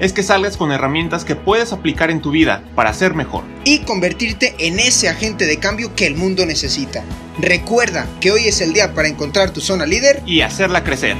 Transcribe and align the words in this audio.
es 0.00 0.12
que 0.12 0.22
salgas 0.22 0.56
con 0.56 0.72
herramientas 0.72 1.24
que 1.24 1.36
puedes 1.36 1.72
aplicar 1.72 2.10
en 2.10 2.20
tu 2.20 2.30
vida 2.30 2.62
para 2.74 2.92
ser 2.92 3.14
mejor. 3.14 3.44
Y 3.64 3.80
convertirte 3.80 4.54
en 4.58 4.80
ese 4.80 5.08
agente 5.08 5.46
de 5.46 5.58
cambio 5.58 5.94
que 5.94 6.06
el 6.06 6.16
mundo 6.16 6.44
necesita. 6.46 7.04
Recuerda 7.38 8.06
que 8.20 8.32
hoy 8.32 8.46
es 8.46 8.60
el 8.60 8.72
día 8.72 8.94
para 8.94 9.08
encontrar 9.08 9.50
tu 9.50 9.60
zona 9.60 9.86
líder. 9.86 10.22
Y 10.26 10.42
hacerla 10.42 10.84
crecer. 10.84 11.16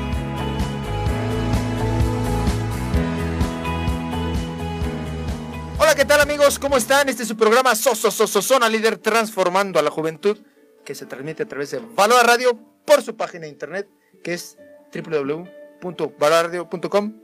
Hola, 5.79 5.95
¿qué 5.95 6.05
tal 6.05 6.21
amigos? 6.21 6.59
¿Cómo 6.59 6.77
están? 6.77 7.09
Este 7.09 7.23
es 7.23 7.29
su 7.29 7.37
programa 7.37 7.75
Soso 7.75 8.11
Soso 8.11 8.43
Zona 8.43 8.69
Líder 8.69 8.99
Transformando 8.99 9.79
a 9.79 9.83
la 9.83 9.91
Juventud, 9.91 10.39
que 10.85 10.95
se 10.95 11.07
transmite 11.07 11.45
a 11.45 11.47
través 11.47 11.71
de 11.71 11.81
Valora 11.95 12.23
Radio 12.23 12.59
por 12.85 13.03
su 13.03 13.17
página 13.17 13.43
de 13.43 13.51
internet, 13.51 13.89
que 14.23 14.35
es 14.35 14.59
www.valoraradio.com. 14.95 17.24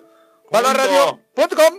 Valoraradio.com. 0.50 1.74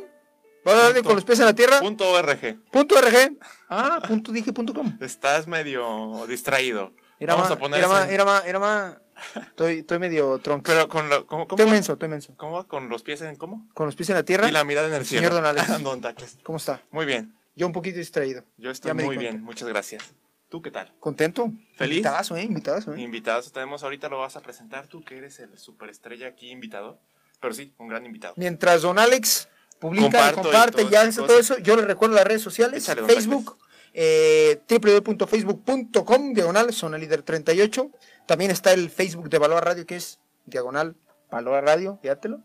Valoraradio 0.63 1.03
con 1.03 1.15
los 1.15 1.25
pies 1.25 1.39
en 1.39 1.45
la 1.45 1.55
tierra. 1.55 1.79
Punto 1.79 2.09
.org. 2.09 2.63
Punto 2.71 3.01
.rg. 3.01 3.37
Ah, 3.69 4.01
punto 4.07 4.31
dije 4.31 4.53
punto 4.53 4.73
.com. 4.73 4.97
Estás 5.01 5.47
medio 5.47 6.25
distraído. 6.27 6.93
Era 7.19 7.33
Vamos 7.35 7.49
más, 7.49 7.57
a 7.57 7.59
poner 7.59 7.79
era 7.79 7.87
más, 7.87 8.09
era 8.09 8.25
más, 8.25 8.45
era 8.45 8.59
más. 8.59 8.97
Estoy, 9.35 9.79
estoy 9.79 9.99
medio 9.99 10.39
tronco. 10.39 10.63
Pero 10.65 10.87
con 10.87 11.09
lo, 11.09 11.27
¿cómo, 11.27 11.47
cómo 11.47 11.55
Estoy 11.55 11.65
va? 11.67 11.71
menso, 11.71 11.93
estoy 11.93 12.09
menso. 12.09 12.33
¿Cómo 12.37 12.53
va? 12.53 12.63
¿Con 12.67 12.89
los 12.89 13.03
pies 13.03 13.21
en 13.21 13.35
cómo? 13.35 13.67
Con 13.73 13.85
los 13.85 13.95
pies 13.95 14.09
en 14.09 14.15
la 14.15 14.23
tierra. 14.23 14.47
Y 14.47 14.51
la 14.51 14.63
mirada 14.63 14.87
en 14.87 14.93
el 14.93 15.05
cielo. 15.05 15.27
Señor 15.27 15.43
Don 15.43 15.45
Alex. 15.45 15.83
Don 15.83 16.01
Tacles. 16.01 16.39
¿Cómo 16.43 16.57
está? 16.57 16.81
Muy 16.89 17.05
bien. 17.05 17.35
Yo 17.55 17.67
un 17.67 17.73
poquito 17.73 17.97
distraído. 17.97 18.43
Yo 18.57 18.71
estoy 18.71 18.93
muy 18.93 19.17
bien. 19.17 19.43
Muchas 19.43 19.67
gracias. 19.67 20.15
¿Tú 20.49 20.61
qué 20.61 20.71
tal? 20.71 20.93
¿Contento? 20.99 21.51
¿Feliz? 21.77 21.97
Invitazo, 21.97 22.35
¿eh? 22.35 22.43
Invitazo, 22.43 22.93
¿eh? 22.93 23.01
Invitados 23.01 23.51
tenemos 23.53 23.83
ahorita, 23.83 24.09
lo 24.09 24.19
vas 24.19 24.35
a 24.35 24.41
presentar 24.41 24.87
tú, 24.87 25.01
que 25.01 25.17
eres 25.17 25.39
el 25.39 25.57
superestrella 25.57 26.27
aquí 26.27 26.51
invitado. 26.51 26.99
Pero 27.41 27.53
sí, 27.53 27.73
un 27.79 27.87
gran 27.87 28.05
invitado. 28.05 28.33
Mientras 28.37 28.83
don 28.83 28.99
Alex 28.99 29.49
publica, 29.79 30.31
Comparto 30.31 30.39
y 30.39 30.43
comparte 30.43 30.81
y, 30.83 30.85
todas 30.85 31.07
hace 31.07 31.21
todo 31.21 31.39
eso, 31.39 31.57
yo 31.57 31.75
le 31.75 31.81
recuerdo 31.81 32.15
las 32.15 32.25
redes 32.25 32.41
sociales, 32.41 32.83
Échale, 32.83 33.03
Facebook, 33.03 33.57
eh, 33.93 34.61
www.facebook.com, 34.69 36.33
diagonal, 36.33 36.71
zona 36.71 36.97
líder 36.97 37.23
38. 37.23 37.91
También 38.27 38.51
está 38.51 38.71
el 38.73 38.89
Facebook 38.89 39.29
de 39.29 39.39
Valor 39.39 39.65
Radio, 39.65 39.85
que 39.85 39.95
es 39.95 40.19
diagonal, 40.45 40.95
Valor 41.31 41.63
Radio, 41.63 41.97
fíjatelo. 42.01 42.41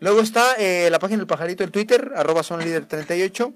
Luego 0.00 0.20
está 0.20 0.54
eh, 0.58 0.90
la 0.90 0.98
página 0.98 1.18
del 1.18 1.28
pajarito, 1.28 1.62
el 1.62 1.70
Twitter, 1.70 2.12
arroba 2.16 2.42
zona 2.42 2.64
líder 2.64 2.86
38. 2.86 3.54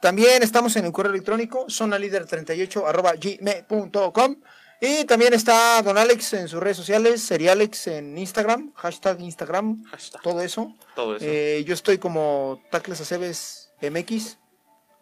También 0.00 0.42
estamos 0.42 0.74
en 0.74 0.84
el 0.84 0.92
correo 0.92 1.12
electrónico, 1.12 1.66
zona 1.68 1.98
líder 1.98 2.26
38, 2.26 2.86
arroba 2.86 3.12
gmail.com. 3.14 4.36
Y 4.80 5.04
también 5.04 5.32
está 5.32 5.80
Don 5.82 5.96
Alex 5.96 6.32
en 6.34 6.48
sus 6.48 6.60
redes 6.60 6.76
sociales, 6.76 7.22
Serialex 7.22 7.86
en 7.86 8.18
Instagram, 8.18 8.72
hashtag 8.74 9.20
Instagram, 9.20 9.82
Hashtag. 9.84 10.20
todo 10.22 10.40
eso. 10.42 10.74
Todo 10.94 11.16
eso. 11.16 11.24
Eh, 11.26 11.64
yo 11.66 11.72
estoy 11.74 11.98
como 11.98 12.62
Tacles 12.70 13.00
Aceves 13.00 13.70
MX 13.80 14.36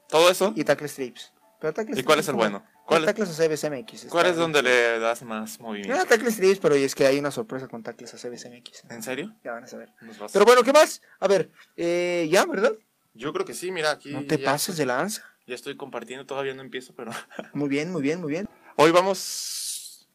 Todo 0.09 0.31
eso. 0.31 0.53
y 0.55 0.65
Tacles 0.65 0.95
Trips. 0.95 1.33
Pero 1.61 1.73
Tacles 1.73 1.99
¿Y 1.99 2.03
cuál 2.05 2.17
Trips 2.17 2.25
es 2.27 2.29
el 2.29 2.35
bueno? 2.37 2.65
¿Cuál 2.87 3.03
es- 3.03 3.07
Tacles 3.07 3.31
Aceves 3.31 3.65
MX. 3.65 4.07
¿Cuál 4.09 4.27
es 4.27 4.37
donde 4.37 4.63
le 4.63 4.99
das 4.99 5.23
más 5.23 5.57
Ah, 5.59 5.63
movimiento? 5.63 6.05
Tacles 6.07 6.37
Trips, 6.37 6.59
pero 6.61 6.75
es 6.75 6.95
que 6.95 7.07
hay 7.07 7.19
una 7.19 7.31
sorpresa 7.31 7.67
con 7.67 7.83
Tacles 7.83 8.13
Aceves 8.15 8.45
MX. 8.45 8.85
¿En 8.91 9.03
serio? 9.03 9.35
Ya 9.43 9.53
van 9.53 9.65
a 9.65 9.67
saber. 9.67 9.89
Pero 10.33 10.45
bueno, 10.45 10.63
¿qué 10.63 10.73
más? 10.73 11.01
A 11.19 11.27
ver, 11.29 11.51
eh, 11.77 12.29
ya, 12.31 12.45
¿verdad? 12.47 12.73
Yo 13.15 13.33
creo 13.33 13.45
que 13.45 13.55
sí, 13.55 13.71
mira, 13.73 13.91
aquí. 13.93 14.11
No 14.13 14.25
te 14.27 14.39
ya, 14.39 14.45
pases 14.45 14.77
de 14.77 14.87
lanza. 14.87 15.23
Ya 15.47 15.55
estoy 15.57 15.77
compartiendo, 15.77 16.25
todavía 16.25 16.55
no 16.55 16.63
empiezo, 16.63 16.95
pero. 16.95 17.11
Muy 17.53 17.69
bien, 17.69 17.91
muy 17.91 18.01
bien, 18.03 18.21
muy 18.21 18.31
bien. 18.31 18.49
Hoy 18.77 18.91
vamos. 18.91 20.09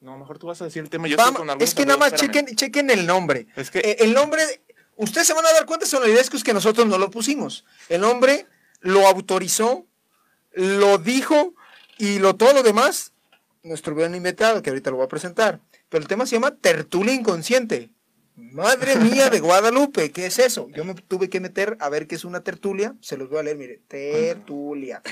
No, 0.00 0.18
mejor 0.18 0.38
tú 0.38 0.46
vas 0.46 0.60
a 0.60 0.64
decir 0.66 0.82
el 0.82 0.90
tema. 0.90 1.08
Yo 1.08 1.16
Vamos, 1.16 1.38
con 1.38 1.62
es 1.62 1.74
que 1.74 1.86
nada 1.86 1.98
más 1.98 2.14
chequen, 2.14 2.46
chequen 2.46 2.90
el 2.90 3.06
nombre. 3.06 3.46
Es 3.56 3.70
que. 3.70 3.78
Eh, 3.78 3.96
el 4.00 4.12
nombre, 4.12 4.42
ustedes 4.96 5.26
se 5.26 5.34
van 5.34 5.46
a 5.46 5.52
dar 5.52 5.64
cuenta, 5.66 5.86
Sonolidescos, 5.86 6.44
que 6.44 6.52
nosotros 6.52 6.86
no 6.86 6.98
lo 6.98 7.10
pusimos. 7.10 7.64
El 7.88 8.02
nombre 8.02 8.46
lo 8.80 9.06
autorizó, 9.06 9.86
lo 10.52 10.98
dijo 10.98 11.54
y 11.98 12.18
lo 12.18 12.36
todo 12.36 12.52
lo 12.52 12.62
demás, 12.62 13.12
nuestro 13.62 13.94
gran 13.94 14.14
invitado, 14.14 14.60
que 14.62 14.70
ahorita 14.70 14.90
lo 14.90 14.96
voy 14.96 15.06
a 15.06 15.08
presentar. 15.08 15.60
Pero 15.88 16.02
el 16.02 16.08
tema 16.08 16.26
se 16.26 16.36
llama 16.36 16.54
Tertulia 16.56 17.14
Inconsciente. 17.14 17.90
Madre 18.36 18.96
mía 18.96 19.30
de 19.30 19.38
Guadalupe, 19.38 20.10
¿qué 20.10 20.26
es 20.26 20.40
eso? 20.40 20.68
Yo 20.74 20.84
me 20.84 20.94
tuve 20.94 21.30
que 21.30 21.38
meter 21.38 21.76
a 21.78 21.88
ver 21.88 22.08
qué 22.08 22.16
es 22.16 22.24
una 22.24 22.40
tertulia. 22.40 22.96
Se 23.00 23.16
los 23.16 23.28
voy 23.30 23.38
a 23.38 23.42
leer, 23.44 23.56
mire. 23.56 23.80
Tertulia. 23.86 25.02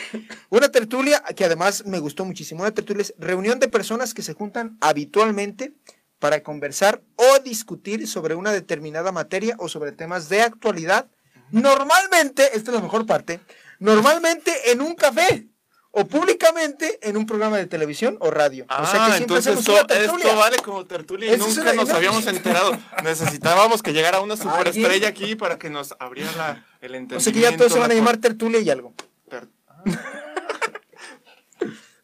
Una 0.51 0.71
tertulia 0.71 1.23
que 1.37 1.45
además 1.45 1.87
me 1.87 2.01
gustó 2.01 2.25
muchísimo. 2.25 2.63
Una 2.63 2.73
tertulia 2.73 3.03
es 3.03 3.15
reunión 3.19 3.61
de 3.61 3.69
personas 3.69 4.13
que 4.13 4.23
se 4.23 4.35
juntan 4.35 4.77
habitualmente 4.81 5.73
para 6.19 6.43
conversar 6.43 7.01
o 7.15 7.39
discutir 7.45 8.09
sobre 8.09 8.35
una 8.35 8.51
determinada 8.51 9.13
materia 9.13 9.55
o 9.59 9.69
sobre 9.69 9.93
temas 9.93 10.29
de 10.29 10.43
actualidad. 10.43 11.09
Normalmente, 11.53 12.57
esta 12.57 12.71
es 12.71 12.77
la 12.77 12.83
mejor 12.83 13.07
parte, 13.07 13.41
normalmente 13.79 14.73
en 14.73 14.81
un 14.81 14.95
café 14.95 15.47
o 15.95 16.07
públicamente 16.07 16.99
en 17.03 17.17
un 17.17 17.27
programa 17.27 17.59
de 17.59 17.67
televisión 17.67 18.17
o 18.21 18.31
radio. 18.31 18.65
Ah, 18.69 18.83
o 18.83 18.87
sea 18.87 19.07
que 19.07 19.13
siempre 19.17 19.37
entonces 19.37 19.59
esto, 19.59 19.89
esto 19.89 20.37
vale 20.37 20.57
como 20.59 20.85
tertulia 20.87 21.35
y 21.35 21.39
nunca 21.39 21.61
una- 21.61 21.73
nos 21.75 21.91
habíamos 21.91 22.27
enterado. 22.27 22.77
Necesitábamos 23.05 23.83
que 23.83 23.93
llegara 23.93 24.21
una 24.21 24.37
superestrella 24.37 25.09
aquí 25.09 25.37
para 25.37 25.59
que 25.59 25.69
nos 25.71 25.95
abriera 25.99 26.33
la- 26.37 26.67
el 26.81 26.95
entendimiento. 26.95 27.17
O 27.17 27.21
sea 27.21 27.33
que 27.33 27.41
ya 27.41 27.57
todos 27.57 27.73
se 27.73 27.79
van 27.79 27.91
a 27.91 27.95
la 27.95 28.01
llamar 28.01 28.17
tertulia 28.17 28.59
y 28.61 28.71
algo. 28.71 28.95
ter- 29.29 29.49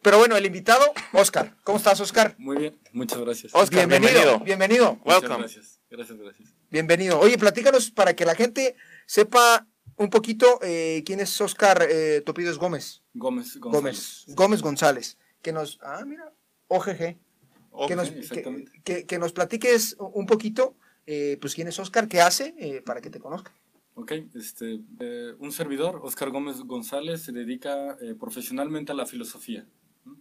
Pero 0.03 0.19
bueno, 0.19 0.37
el 0.37 0.47
invitado, 0.47 0.84
Oscar. 1.12 1.55
¿Cómo 1.65 1.78
estás, 1.78 2.00
Oscar? 2.00 2.34
Muy 2.38 2.56
bien, 2.56 2.78
muchas 2.93 3.19
gracias. 3.19 3.53
Oscar, 3.55 3.87
bienvenido. 3.87 4.38
bienvenido. 4.38 4.44
Bienvenido. 4.44 4.94
Muchas 5.05 5.22
Welcome. 5.22 5.38
gracias. 5.41 5.81
Gracias, 5.91 6.19
gracias. 6.19 6.49
Bienvenido. 6.70 7.19
Oye, 7.19 7.37
platícanos 7.37 7.91
para 7.91 8.15
que 8.15 8.25
la 8.25 8.34
gente 8.34 8.76
sepa 9.06 9.66
un 9.97 10.09
poquito 10.10 10.60
eh, 10.62 11.03
quién 11.05 11.19
es 11.20 11.38
Oscar 11.41 11.84
eh, 11.91 12.22
Topidos 12.25 12.59
Gómez. 12.59 13.03
Gómez 13.19 13.56
Gómez. 13.59 13.73
González. 13.83 14.25
Gómez 14.37 14.62
González. 14.62 15.19
Que 15.43 15.53
nos. 15.53 15.79
Ah, 15.83 16.05
mira. 16.06 16.33
OGG. 16.69 17.19
Que, 17.87 17.95
nos, 17.97 18.11
que, 18.11 18.65
que- 18.84 19.06
que 19.06 19.19
nos 19.19 19.33
platiques 19.33 19.95
un 19.99 20.27
poquito, 20.27 20.75
eh, 21.06 21.39
pues 21.41 21.55
quién 21.55 21.69
es 21.69 21.79
Oscar, 21.79 22.09
qué 22.09 22.21
hace, 22.21 22.55
eh, 22.59 22.83
para 22.83 23.01
que 23.01 23.09
te 23.11 23.21
conozcan. 23.21 23.53
Ok, 23.95 24.12
este, 24.34 24.81
eh, 25.01 25.34
un 25.39 25.53
servidor, 25.53 26.01
Oscar 26.03 26.31
Gómez 26.31 26.59
González, 26.61 27.23
se 27.23 27.33
dedica 27.33 27.97
profesionalmente 28.19 28.93
a 28.93 28.95
la 28.97 29.06
filosofía. 29.06 29.67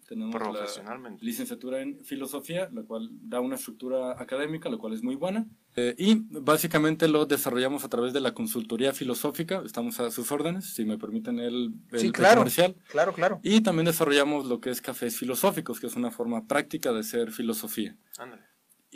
Tenemos 0.08 0.34
la 0.34 1.18
licenciatura 1.22 1.82
en 1.82 2.04
filosofía, 2.04 2.70
la 2.74 2.84
cual 2.84 3.10
da 3.12 3.40
una 3.42 3.56
estructura 3.56 4.20
académica, 4.22 4.70
la 4.70 4.78
cual 4.78 4.94
es 4.94 5.04
muy 5.04 5.16
buena. 5.16 5.46
Eh, 5.76 5.94
y 5.98 6.16
básicamente 6.30 7.08
lo 7.08 7.26
desarrollamos 7.26 7.84
a 7.84 7.90
través 7.90 8.12
de 8.14 8.20
la 8.22 8.34
consultoría 8.34 8.94
filosófica. 8.94 9.62
Estamos 9.66 10.00
a 10.00 10.10
sus 10.12 10.32
órdenes, 10.32 10.74
si 10.74 10.86
me 10.86 10.98
permiten 10.98 11.40
el, 11.40 11.74
el 11.92 12.00
Sí, 12.00 12.12
claro. 12.12 12.40
comercial. 12.42 12.76
Claro, 12.90 13.14
claro. 13.14 13.40
Y 13.44 13.62
también 13.62 13.86
desarrollamos 13.86 14.48
lo 14.48 14.60
que 14.60 14.72
es 14.72 14.82
cafés 14.82 15.18
filosóficos, 15.18 15.80
que 15.80 15.88
es 15.88 15.96
una 15.96 16.10
forma 16.12 16.46
práctica 16.48 16.94
de 16.94 17.04
ser 17.04 17.32
filosofía. 17.32 17.96
Ándale. 18.18 18.44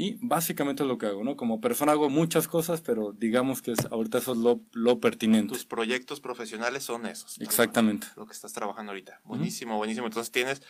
Y 0.01 0.17
básicamente 0.19 0.81
es 0.81 0.89
lo 0.89 0.97
que 0.97 1.05
hago, 1.05 1.23
¿no? 1.23 1.35
Como 1.35 1.61
persona 1.61 1.91
hago 1.91 2.09
muchas 2.09 2.47
cosas, 2.47 2.81
pero 2.81 3.11
digamos 3.13 3.61
que 3.61 3.73
es, 3.73 3.85
ahorita 3.91 4.17
eso 4.17 4.31
es 4.31 4.39
lo, 4.39 4.59
lo 4.71 4.99
pertinente. 4.99 5.53
Tus 5.53 5.65
proyectos 5.65 6.19
profesionales 6.19 6.83
son 6.83 7.05
esos. 7.05 7.39
Exactamente. 7.39 8.07
Lo 8.15 8.25
que 8.25 8.33
estás 8.33 8.51
trabajando 8.51 8.93
ahorita. 8.93 9.21
Buenísimo, 9.25 9.77
buenísimo. 9.77 10.07
Entonces 10.07 10.31
tienes, 10.31 10.63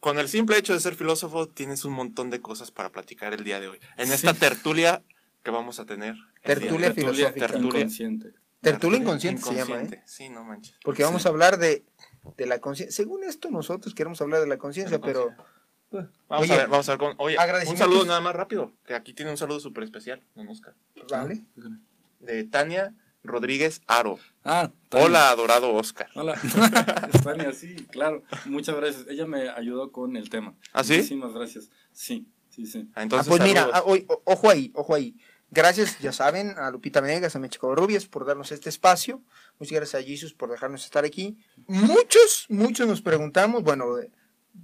con 0.00 0.18
el 0.18 0.26
simple 0.30 0.56
hecho 0.56 0.72
de 0.72 0.80
ser 0.80 0.94
filósofo, 0.94 1.48
tienes 1.48 1.84
un 1.84 1.92
montón 1.92 2.30
de 2.30 2.40
cosas 2.40 2.70
para 2.70 2.90
platicar 2.90 3.34
el 3.34 3.44
día 3.44 3.60
de 3.60 3.68
hoy. 3.68 3.78
En 3.98 4.10
esta 4.10 4.32
Sí. 4.32 4.40
tertulia 4.40 5.02
que 5.42 5.50
vamos 5.50 5.80
a 5.80 5.84
tener. 5.84 6.14
Tertulia 6.42 6.94
filosófica. 6.94 7.32
Tertulia. 7.34 7.80
inconsciente. 7.80 8.32
Tertulia 8.62 8.98
inconsciente, 9.00 9.42
se 9.42 9.54
llama, 9.54 9.82
¿eh? 9.82 10.02
Sí, 10.06 10.30
no 10.30 10.44
manches. 10.44 10.76
Porque 10.82 11.02
vamos 11.04 11.26
a 11.26 11.28
hablar 11.28 11.58
de, 11.58 11.84
de 12.38 12.46
la 12.46 12.58
conciencia. 12.58 12.96
Según 12.96 13.22
esto, 13.22 13.50
nosotros 13.50 13.94
queremos 13.94 14.20
hablar 14.22 14.40
de 14.40 14.46
la 14.46 14.56
conciencia, 14.56 14.98
pero. 14.98 15.28
Vamos 15.90 16.44
Oye, 16.44 16.52
a 16.52 16.56
ver, 16.58 16.68
vamos 16.68 16.88
a 16.88 16.92
ver 16.92 16.98
con. 16.98 17.14
Oye, 17.18 17.36
un 17.66 17.76
saludo 17.76 18.04
nada 18.04 18.20
más 18.20 18.34
rápido. 18.34 18.72
Que 18.86 18.94
aquí 18.94 19.14
tiene 19.14 19.30
un 19.30 19.36
saludo 19.38 19.58
súper 19.60 19.84
especial, 19.84 20.22
don 20.34 20.48
Oscar. 20.48 20.74
Vale. 21.10 21.44
De 22.20 22.44
Tania 22.44 22.94
Rodríguez 23.24 23.80
Aro. 23.86 24.18
Ah, 24.44 24.70
Tania. 24.88 25.06
Hola, 25.06 25.30
adorado 25.30 25.72
Oscar. 25.74 26.08
Hola. 26.14 26.38
Tania, 27.24 27.52
sí, 27.52 27.74
claro. 27.90 28.22
Muchas 28.46 28.76
gracias. 28.76 29.06
Ella 29.08 29.26
me 29.26 29.48
ayudó 29.48 29.90
con 29.92 30.16
el 30.16 30.28
tema. 30.28 30.54
¿Ah, 30.72 30.84
sí? 30.84 30.94
Muchísimas 30.96 31.32
gracias. 31.32 31.70
Sí, 31.92 32.26
sí, 32.50 32.66
sí. 32.66 32.86
Ah, 32.90 33.00
Ah, 33.00 33.02
Entonces, 33.04 33.28
pues 33.28 33.42
mira, 33.42 33.60
saludos. 33.62 33.78
ah, 33.80 33.82
oy- 33.86 34.06
o- 34.08 34.22
ojo 34.24 34.50
ahí, 34.50 34.70
ojo 34.74 34.94
ahí. 34.94 35.16
Gracias, 35.50 35.98
ya 36.00 36.12
saben, 36.12 36.58
a 36.58 36.70
Lupita 36.70 37.00
Venegas, 37.00 37.34
a 37.34 37.38
Mechico 37.38 37.74
Rubias 37.74 38.04
por 38.04 38.26
darnos 38.26 38.52
este 38.52 38.68
espacio. 38.68 39.22
Muchas 39.58 39.72
gracias 39.76 40.02
a 40.02 40.06
Jesus 40.06 40.34
por 40.34 40.50
dejarnos 40.50 40.84
estar 40.84 41.06
aquí. 41.06 41.38
Muchos, 41.66 42.44
muchos 42.50 42.86
nos 42.86 43.00
preguntamos, 43.00 43.62
bueno, 43.62 43.98
eh, 43.98 44.10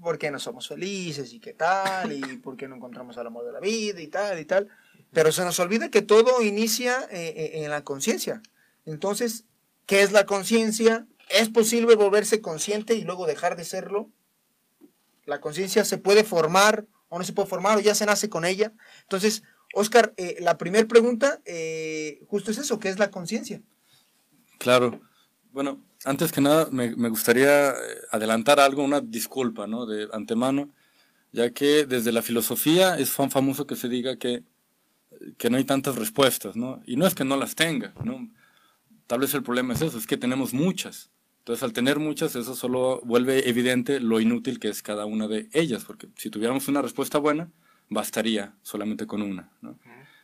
por 0.00 0.19
qué 0.19 0.31
no 0.31 0.38
somos 0.38 0.69
felices 0.69 1.32
y 1.32 1.41
qué 1.41 1.52
tal, 1.55 2.12
y 2.12 2.20
por 2.43 2.56
qué 2.56 2.69
no 2.69 2.76
encontramos 2.76 3.17
el 3.17 3.26
amor 3.26 3.44
de 3.44 3.52
la 3.52 3.61
vida 3.61 4.00
y 4.00 4.08
tal 4.08 4.38
y 4.38 4.44
tal. 4.44 4.69
Pero 5.12 5.32
se 5.32 5.44
nos 5.44 5.58
olvida 5.61 5.91
que 5.91 6.02
todo 6.02 6.43
inicia 6.43 7.08
eh, 7.11 7.35
eh, 7.37 7.64
en 7.64 7.70
la 7.70 7.85
conciencia. 7.85 8.43
Entonces, 8.85 9.44
¿qué 9.87 10.02
es 10.02 10.12
la 10.12 10.26
conciencia? 10.26 11.06
¿Es 11.31 11.49
posible 11.49 11.94
volverse 11.94 12.41
consciente 12.41 12.94
y 12.94 13.02
luego 13.02 13.26
dejar 13.26 13.56
de 13.56 13.64
serlo? 13.64 14.11
La 15.25 15.41
conciencia 15.41 15.85
se 15.85 15.99
puede 15.99 16.25
formar 16.25 16.87
o 17.08 17.19
no 17.19 17.25
se 17.25 17.32
puede 17.32 17.49
formar 17.49 17.79
o 17.79 17.81
ya 17.81 17.94
se 17.94 18.06
nace 18.06 18.29
con 18.29 18.44
ella. 18.44 18.73
Entonces, 19.02 19.43
Oscar, 19.73 20.12
eh, 20.17 20.37
la 20.40 20.58
primera 20.58 20.87
pregunta 20.87 21.40
justo 22.29 22.50
es 22.50 22.58
eso, 22.58 22.79
¿qué 22.79 22.88
es 22.88 22.99
la 22.99 23.11
conciencia? 23.11 23.62
Claro. 24.58 25.00
Bueno, 25.52 25.85
antes 26.05 26.33
que 26.33 26.41
nada 26.41 26.69
me, 26.71 27.09
gustaría 27.09 27.71
eh, 27.71 27.75
adelantar 28.11 28.61
algo, 28.61 28.83
una 28.83 29.01
disculpa, 29.01 29.67
¿no? 29.67 29.87
De 29.87 30.09
antemano, 30.12 30.71
ya 31.33 31.51
que 31.51 31.87
desde 31.87 32.12
la 32.12 32.23
filosofía 32.23 32.99
es 32.99 33.11
fan 33.11 33.31
famoso 33.31 33.67
que 33.67 33.77
se 33.77 33.89
diga 33.89 34.17
que, 34.17 34.45
que 35.39 35.51
no 35.51 35.56
hay 35.56 35.65
tantas 35.65 35.97
respuestas, 35.97 36.56
¿no? 36.56 36.83
Y 36.87 36.97
no 36.97 37.06
es 37.06 37.15
que 37.15 37.25
no 37.25 37.37
las 37.37 37.55
tenga, 37.55 37.95
¿no? 38.05 38.29
Tal 39.06 39.21
vez 39.21 39.35
el 39.35 39.43
problema 39.43 39.75
es 39.75 39.83
eso, 39.83 39.99
es 39.99 40.06
que 40.06 40.17
tenemos 40.17 40.55
muchas. 40.55 41.11
Entonces, 41.39 41.62
al 41.62 41.73
tener 41.73 41.99
muchas, 41.99 42.37
eso 42.37 42.55
solo 42.55 43.03
vuelve 43.05 43.49
evidente 43.49 44.00
lo 44.00 44.19
inútil 44.21 44.59
que 44.59 44.69
es 44.69 44.83
cada 44.83 45.05
una 45.05 45.29
de 45.29 45.49
ellas, 45.53 45.85
porque 45.85 46.09
si 46.17 46.31
tuviéramos 46.31 46.69
una 46.69 46.81
respuesta 46.81 47.19
buena, 47.19 47.50
bastaría 47.91 48.55
solamente 48.62 49.07
con 49.07 49.21
una, 49.21 49.50
¿no? 49.61 49.79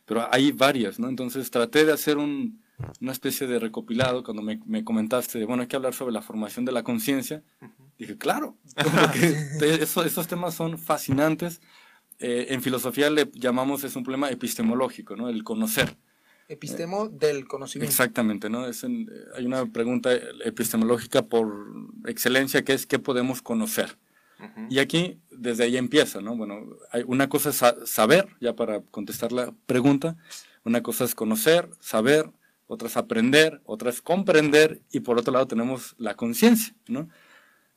Pero 0.05 0.27
hay 0.31 0.51
varias, 0.51 0.99
¿no? 0.99 1.09
Entonces, 1.09 1.51
traté 1.51 1.85
de 1.85 1.93
hacer 1.93 2.17
un, 2.17 2.61
una 2.99 3.11
especie 3.11 3.47
de 3.47 3.59
recopilado 3.59 4.23
cuando 4.23 4.41
me, 4.41 4.59
me, 4.65 4.83
comentaste 4.83 5.39
de, 5.39 5.45
bueno, 5.45 5.63
hay 5.63 5.67
que 5.67 5.75
hablar 5.75 5.93
sobre 5.93 6.13
la 6.13 6.21
formación 6.21 6.65
de 6.65 6.71
la 6.71 6.83
conciencia. 6.83 7.43
Dije, 7.97 8.17
claro, 8.17 8.57
eso, 9.61 10.03
esos 10.03 10.27
temas 10.27 10.53
son 10.53 10.77
fascinantes. 10.77 11.61
Eh, 12.19 12.47
en 12.49 12.61
filosofía 12.61 13.09
le 13.09 13.29
llamamos, 13.33 13.83
es 13.83 13.95
un 13.95 14.03
problema 14.03 14.29
epistemológico, 14.29 15.15
¿no? 15.15 15.29
El 15.29 15.43
conocer. 15.43 15.97
Epistemo 16.47 17.07
del 17.07 17.47
conocimiento. 17.47 17.89
Exactamente, 17.89 18.49
¿no? 18.49 18.67
Es 18.67 18.83
hay 18.83 19.45
una 19.45 19.65
pregunta 19.67 20.11
epistemológica 20.43 21.21
por 21.21 21.49
excelencia 22.05 22.63
que 22.63 22.73
es 22.73 22.85
¿qué 22.85 22.99
podemos 22.99 23.41
conocer? 23.41 23.97
Y 24.69 24.79
aquí, 24.79 25.19
desde 25.29 25.65
ahí 25.65 25.77
empieza, 25.77 26.19
¿no? 26.19 26.35
Bueno, 26.35 26.75
hay 26.91 27.03
una 27.05 27.29
cosa 27.29 27.49
es 27.49 27.89
saber, 27.89 28.27
ya 28.39 28.55
para 28.55 28.81
contestar 28.81 29.31
la 29.31 29.53
pregunta, 29.65 30.17
una 30.63 30.81
cosa 30.81 31.05
es 31.05 31.15
conocer, 31.15 31.69
saber, 31.79 32.31
otras 32.71 32.95
aprender, 32.95 33.59
otras 33.65 34.01
comprender 34.01 34.81
y 34.93 35.01
por 35.01 35.19
otro 35.19 35.33
lado 35.33 35.45
tenemos 35.45 35.93
la 35.97 36.15
conciencia, 36.15 36.73
¿no? 36.87 37.09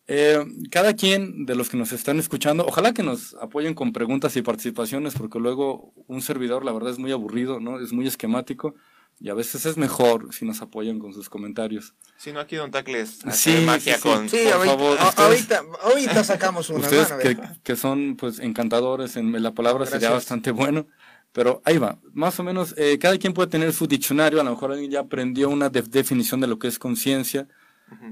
Eh, 0.06 0.44
cada 0.70 0.94
quien 0.94 1.46
de 1.46 1.56
los 1.56 1.68
que 1.68 1.76
nos 1.76 1.90
están 1.90 2.20
escuchando, 2.20 2.64
ojalá 2.64 2.92
que 2.92 3.02
nos 3.02 3.34
apoyen 3.40 3.74
con 3.74 3.92
preguntas 3.92 4.36
y 4.36 4.42
participaciones, 4.42 5.14
porque 5.14 5.40
luego 5.40 5.92
un 6.06 6.22
servidor, 6.22 6.64
la 6.64 6.70
verdad, 6.70 6.92
es 6.92 7.00
muy 7.00 7.10
aburrido, 7.10 7.58
¿no? 7.58 7.80
Es 7.80 7.92
muy 7.92 8.06
esquemático 8.06 8.76
y 9.18 9.30
a 9.30 9.34
veces 9.34 9.66
es 9.66 9.76
mejor 9.76 10.32
si 10.32 10.44
nos 10.44 10.62
apoyan 10.62 11.00
con 11.00 11.12
sus 11.12 11.28
comentarios. 11.28 11.94
Si 12.16 12.32
no, 12.32 12.38
aquí 12.38 12.54
Don 12.54 12.70
Tacles 12.70 13.18
sí, 13.32 13.64
magia 13.66 13.98
con... 13.98 14.28
Sí, 14.28 14.44
por 14.44 14.64
favor, 14.64 14.98
ahorita, 15.16 15.64
ahorita, 15.82 16.22
sacamos 16.22 16.70
una. 16.70 16.80
Ustedes 16.80 17.12
que, 17.14 17.36
que, 17.64 17.74
son 17.74 18.14
pues 18.16 18.38
encantadores 18.38 19.16
en 19.16 19.42
la 19.42 19.54
palabra 19.54 19.86
sería 19.86 20.10
bastante 20.10 20.52
bueno. 20.52 20.86
Pero 21.34 21.60
ahí 21.64 21.78
va, 21.78 21.98
más 22.12 22.38
o 22.38 22.44
menos, 22.44 22.76
eh, 22.78 22.96
cada 23.00 23.18
quien 23.18 23.34
puede 23.34 23.50
tener 23.50 23.72
su 23.72 23.88
diccionario, 23.88 24.40
a 24.40 24.44
lo 24.44 24.50
mejor 24.50 24.70
alguien 24.70 24.92
ya 24.92 25.00
aprendió 25.00 25.50
una 25.50 25.68
definición 25.68 26.40
de 26.40 26.46
lo 26.46 26.60
que 26.60 26.68
es 26.68 26.78
conciencia 26.78 27.48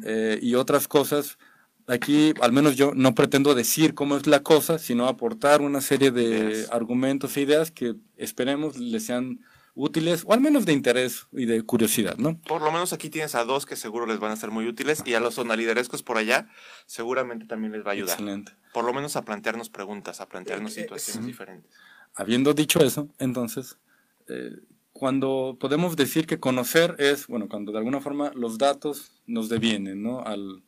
eh, 0.02 0.40
y 0.42 0.56
otras 0.56 0.88
cosas. 0.88 1.38
Aquí, 1.86 2.34
al 2.40 2.50
menos 2.50 2.74
yo 2.74 2.94
no 2.96 3.14
pretendo 3.14 3.54
decir 3.54 3.94
cómo 3.94 4.16
es 4.16 4.26
la 4.26 4.42
cosa, 4.42 4.80
sino 4.80 5.06
aportar 5.06 5.60
una 5.60 5.80
serie 5.80 6.10
de 6.10 6.66
argumentos 6.72 7.36
e 7.36 7.42
ideas 7.42 7.70
que 7.70 7.94
esperemos 8.16 8.76
les 8.76 9.06
sean 9.06 9.38
útiles 9.74 10.24
o 10.26 10.32
al 10.32 10.40
menos 10.40 10.66
de 10.66 10.72
interés 10.72 11.28
y 11.30 11.46
de 11.46 11.62
curiosidad, 11.62 12.16
¿no? 12.16 12.40
Por 12.40 12.60
lo 12.60 12.72
menos 12.72 12.92
aquí 12.92 13.08
tienes 13.08 13.36
a 13.36 13.44
dos 13.44 13.66
que 13.66 13.76
seguro 13.76 14.04
les 14.06 14.18
van 14.18 14.32
a 14.32 14.36
ser 14.36 14.50
muy 14.50 14.66
útiles 14.66 15.02
y 15.06 15.14
a 15.14 15.20
los 15.20 15.34
sonaliderescos 15.34 16.02
por 16.02 16.18
allá 16.18 16.48
seguramente 16.86 17.46
también 17.46 17.72
les 17.72 17.84
va 17.86 17.90
a 17.90 17.92
ayudar. 17.92 18.14
Excelente. 18.14 18.52
Por 18.72 18.84
lo 18.84 18.92
menos 18.92 19.14
a 19.14 19.22
plantearnos 19.22 19.70
preguntas, 19.70 20.20
a 20.20 20.26
plantearnos 20.26 20.76
eh, 20.76 20.82
situaciones 20.82 21.24
diferentes. 21.24 21.70
Habiendo 22.14 22.54
dicho 22.54 22.80
eso, 22.80 23.08
entonces, 23.18 23.78
eh, 24.28 24.56
cuando 24.92 25.56
podemos 25.58 25.96
decir 25.96 26.26
que 26.26 26.40
conocer 26.40 26.96
es, 26.98 27.26
bueno, 27.26 27.48
cuando 27.48 27.72
de 27.72 27.78
alguna 27.78 28.00
forma 28.00 28.32
los 28.34 28.58
datos 28.58 29.22
nos 29.26 29.48
devienen, 29.48 30.02
¿no? 30.02 30.20
Al, 30.20 30.62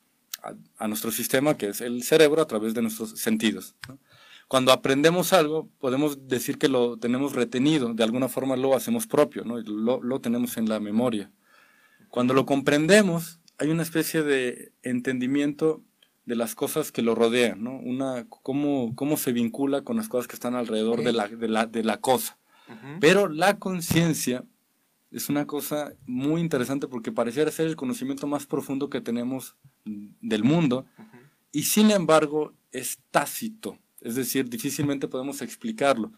a, 0.78 0.88
nuestro 0.88 1.10
sistema, 1.10 1.56
que 1.56 1.68
es 1.68 1.80
el 1.80 2.02
cerebro, 2.02 2.42
a 2.42 2.46
través 2.46 2.74
de 2.74 2.82
nuestros 2.82 3.10
sentidos. 3.10 3.74
Cuando 4.48 4.72
aprendemos 4.72 5.32
algo, 5.32 5.68
podemos 5.78 6.28
decir 6.28 6.58
que 6.58 6.68
lo 6.68 6.98
tenemos 6.98 7.32
retenido, 7.32 7.94
de 7.94 8.04
alguna 8.04 8.28
forma 8.28 8.56
lo 8.56 8.76
hacemos 8.76 9.06
propio, 9.06 9.44
¿no? 9.44 9.58
lo, 9.58 10.02
lo 10.02 10.20
tenemos 10.20 10.56
en 10.56 10.68
la 10.68 10.80
memoria. 10.80 11.30
Cuando 12.08 12.34
lo 12.34 12.46
comprendemos, 12.46 13.40
hay 13.58 13.68
una 13.68 13.82
especie 13.82 14.22
de 14.22 14.72
entendimiento 14.82 15.82
de 16.26 16.36
las 16.36 16.54
cosas 16.54 16.90
que 16.90 17.02
lo 17.02 17.14
rodean, 17.14 17.62
¿no? 17.62 17.76
Una, 17.76 18.26
cómo, 18.28 18.94
cómo 18.94 19.16
se 19.16 19.32
vincula 19.32 19.82
con 19.82 19.96
las 19.96 20.08
cosas 20.08 20.26
que 20.26 20.34
están 20.34 20.54
alrededor 20.54 21.02
de, 21.02 21.12
la, 21.12 21.28
de, 21.28 21.48
la, 21.48 21.66
de 21.66 21.84
la 21.84 21.98
cosa. 21.98 22.38
Pero 22.98 23.28
la 23.28 23.58
conciencia 23.58 24.42
es 25.10 25.28
una 25.28 25.46
cosa 25.46 25.92
muy 26.06 26.40
interesante 26.40 26.88
porque 26.88 27.12
pareciera 27.12 27.50
ser 27.50 27.66
el 27.66 27.76
conocimiento 27.76 28.26
más 28.26 28.46
profundo 28.46 28.88
que 28.88 29.02
tenemos 29.02 29.54
del 29.84 30.44
mundo 30.44 30.86
y 31.52 31.64
sin 31.64 31.90
embargo 31.90 32.54
es 32.72 32.98
tácito, 33.10 33.78
es 34.00 34.16
decir, 34.16 34.48
difícilmente 34.48 35.06
podemos 35.06 35.42
explicarlo, 35.42 36.10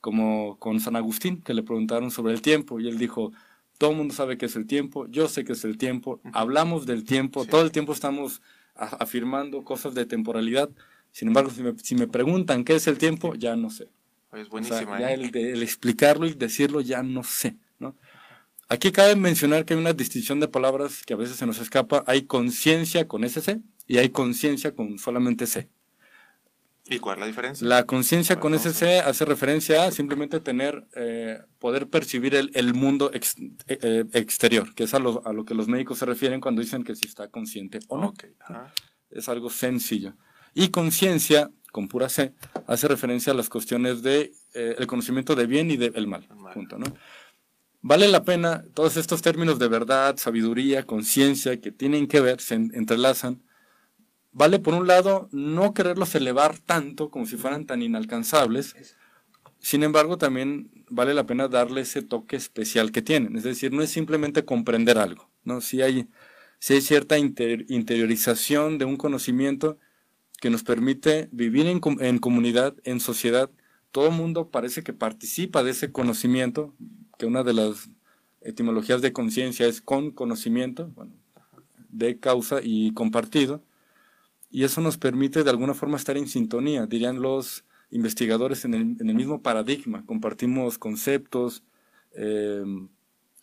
como 0.00 0.58
con 0.58 0.80
San 0.80 0.96
Agustín, 0.96 1.42
que 1.42 1.54
le 1.54 1.62
preguntaron 1.62 2.10
sobre 2.10 2.32
el 2.32 2.42
tiempo 2.42 2.80
y 2.80 2.88
él 2.88 2.98
dijo, 2.98 3.30
todo 3.78 3.90
el 3.92 3.96
mundo 3.98 4.14
sabe 4.14 4.36
qué 4.36 4.46
es 4.46 4.56
el 4.56 4.66
tiempo, 4.66 5.06
yo 5.06 5.28
sé 5.28 5.44
qué 5.44 5.52
es 5.52 5.64
el 5.64 5.78
tiempo, 5.78 6.20
hablamos 6.32 6.86
del 6.86 7.04
tiempo, 7.04 7.44
todo 7.44 7.62
el 7.62 7.70
tiempo 7.70 7.92
estamos 7.92 8.42
afirmando 8.80 9.62
cosas 9.64 9.94
de 9.94 10.06
temporalidad. 10.06 10.70
Sin 11.12 11.28
embargo, 11.28 11.50
si 11.50 11.62
me, 11.62 11.78
si 11.78 11.94
me, 11.94 12.06
preguntan 12.06 12.64
qué 12.64 12.74
es 12.76 12.86
el 12.86 12.98
tiempo, 12.98 13.34
ya 13.34 13.56
no 13.56 13.70
sé. 13.70 13.88
Es 14.32 14.48
buenísima. 14.48 15.00
ya 15.00 15.10
¿eh? 15.10 15.14
el, 15.14 15.36
el, 15.36 15.62
explicarlo 15.62 16.26
y 16.26 16.34
decirlo 16.34 16.80
ya 16.80 17.02
no 17.02 17.24
sé. 17.24 17.56
¿no? 17.78 17.96
Aquí 18.68 18.92
cabe 18.92 19.16
mencionar 19.16 19.64
que 19.64 19.74
hay 19.74 19.80
una 19.80 19.92
distinción 19.92 20.38
de 20.38 20.46
palabras 20.46 21.02
que 21.04 21.14
a 21.14 21.16
veces 21.16 21.36
se 21.36 21.46
nos 21.46 21.58
escapa. 21.58 22.04
Hay 22.06 22.22
conciencia 22.22 23.08
con 23.08 23.24
SC 23.24 23.60
y 23.88 23.98
hay 23.98 24.10
conciencia 24.10 24.74
con 24.74 24.98
solamente 24.98 25.46
C. 25.46 25.68
¿Y 26.90 26.98
cuál 26.98 27.16
es 27.16 27.20
la 27.20 27.26
diferencia? 27.26 27.66
La 27.68 27.86
conciencia 27.86 28.40
con 28.40 28.52
SC 28.52 29.00
hace 29.04 29.24
referencia 29.24 29.84
a 29.84 29.92
simplemente 29.92 30.40
tener, 30.40 30.88
eh, 30.96 31.38
poder 31.60 31.88
percibir 31.88 32.34
el, 32.34 32.50
el 32.54 32.74
mundo 32.74 33.12
eh, 33.14 33.20
eh, 33.68 34.04
exterior, 34.12 34.74
que 34.74 34.84
es 34.84 34.94
a 34.94 34.98
lo, 34.98 35.24
a 35.24 35.32
lo, 35.32 35.44
que 35.44 35.54
los 35.54 35.68
médicos 35.68 35.98
se 35.98 36.06
refieren 36.06 36.40
cuando 36.40 36.60
dicen 36.60 36.82
que 36.82 36.96
si 36.96 37.06
está 37.06 37.28
consciente 37.28 37.78
o 37.86 37.96
no. 37.96 38.12
Es 39.08 39.28
algo 39.28 39.50
sencillo. 39.50 40.14
Y 40.52 40.70
conciencia, 40.70 41.52
con 41.70 41.86
pura 41.86 42.08
C, 42.08 42.34
hace 42.66 42.88
referencia 42.88 43.32
a 43.32 43.36
las 43.36 43.48
cuestiones 43.48 44.02
de 44.02 44.32
el 44.52 44.86
conocimiento 44.88 45.36
de 45.36 45.46
bien 45.46 45.70
y 45.70 45.76
del 45.76 46.08
mal. 46.08 46.26
Punto, 46.52 46.76
¿no? 46.76 46.86
Vale 47.82 48.08
la 48.08 48.24
pena, 48.24 48.64
todos 48.74 48.96
estos 48.96 49.22
términos 49.22 49.60
de 49.60 49.68
verdad, 49.68 50.16
sabiduría, 50.16 50.84
conciencia, 50.84 51.60
que 51.60 51.70
tienen 51.70 52.08
que 52.08 52.20
ver, 52.20 52.40
se 52.40 52.56
entrelazan, 52.56 53.42
vale 54.32 54.58
por 54.58 54.74
un 54.74 54.86
lado 54.86 55.28
no 55.32 55.74
quererlos 55.74 56.14
elevar 56.14 56.58
tanto 56.58 57.10
como 57.10 57.26
si 57.26 57.36
fueran 57.36 57.66
tan 57.66 57.82
inalcanzables, 57.82 58.76
sin 59.58 59.82
embargo 59.82 60.18
también 60.18 60.70
vale 60.88 61.14
la 61.14 61.26
pena 61.26 61.48
darle 61.48 61.82
ese 61.82 62.02
toque 62.02 62.36
especial 62.36 62.92
que 62.92 63.02
tienen, 63.02 63.36
es 63.36 63.44
decir, 63.44 63.72
no 63.72 63.82
es 63.82 63.90
simplemente 63.90 64.44
comprender 64.44 64.98
algo, 64.98 65.30
¿no? 65.44 65.60
Si 65.60 65.82
hay, 65.82 66.08
si 66.58 66.74
hay 66.74 66.80
cierta 66.80 67.18
interiorización 67.18 68.78
de 68.78 68.84
un 68.84 68.96
conocimiento 68.96 69.78
que 70.40 70.50
nos 70.50 70.62
permite 70.62 71.28
vivir 71.32 71.66
en, 71.66 71.80
en 72.00 72.18
comunidad, 72.18 72.74
en 72.84 73.00
sociedad, 73.00 73.50
todo 73.92 74.08
el 74.08 74.14
mundo 74.14 74.50
parece 74.50 74.82
que 74.82 74.92
participa 74.92 75.62
de 75.62 75.72
ese 75.72 75.92
conocimiento, 75.92 76.74
que 77.18 77.26
una 77.26 77.42
de 77.42 77.52
las 77.52 77.90
etimologías 78.40 79.02
de 79.02 79.12
conciencia 79.12 79.66
es 79.66 79.80
con 79.80 80.12
conocimiento, 80.12 80.90
bueno, 80.94 81.12
de 81.90 82.18
causa 82.18 82.60
y 82.62 82.92
compartido, 82.92 83.62
y 84.50 84.64
eso 84.64 84.80
nos 84.80 84.98
permite 84.98 85.44
de 85.44 85.50
alguna 85.50 85.74
forma 85.74 85.96
estar 85.96 86.16
en 86.16 86.28
sintonía, 86.28 86.86
dirían 86.86 87.22
los 87.22 87.64
investigadores 87.90 88.64
en 88.64 88.74
el, 88.74 89.14
mismo 89.14 89.42
paradigma, 89.42 90.04
compartimos 90.06 90.78
conceptos, 90.78 91.62
eh, 92.14 92.62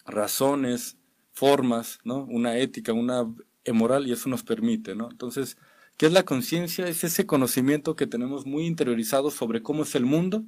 razones, 0.05 0.97
formas, 1.33 1.99
¿no? 2.03 2.25
una 2.29 2.57
ética, 2.57 2.93
una 2.93 3.27
moral 3.73 4.07
y 4.07 4.11
eso 4.11 4.29
nos 4.29 4.43
permite. 4.43 4.95
¿no? 4.95 5.09
Entonces, 5.11 5.57
¿qué 5.97 6.05
es 6.05 6.11
la 6.11 6.23
conciencia? 6.23 6.87
Es 6.87 7.03
ese 7.03 7.25
conocimiento 7.25 7.95
que 7.95 8.07
tenemos 8.07 8.45
muy 8.45 8.65
interiorizado 8.65 9.31
sobre 9.31 9.61
cómo 9.61 9.83
es 9.83 9.95
el 9.95 10.05
mundo 10.05 10.43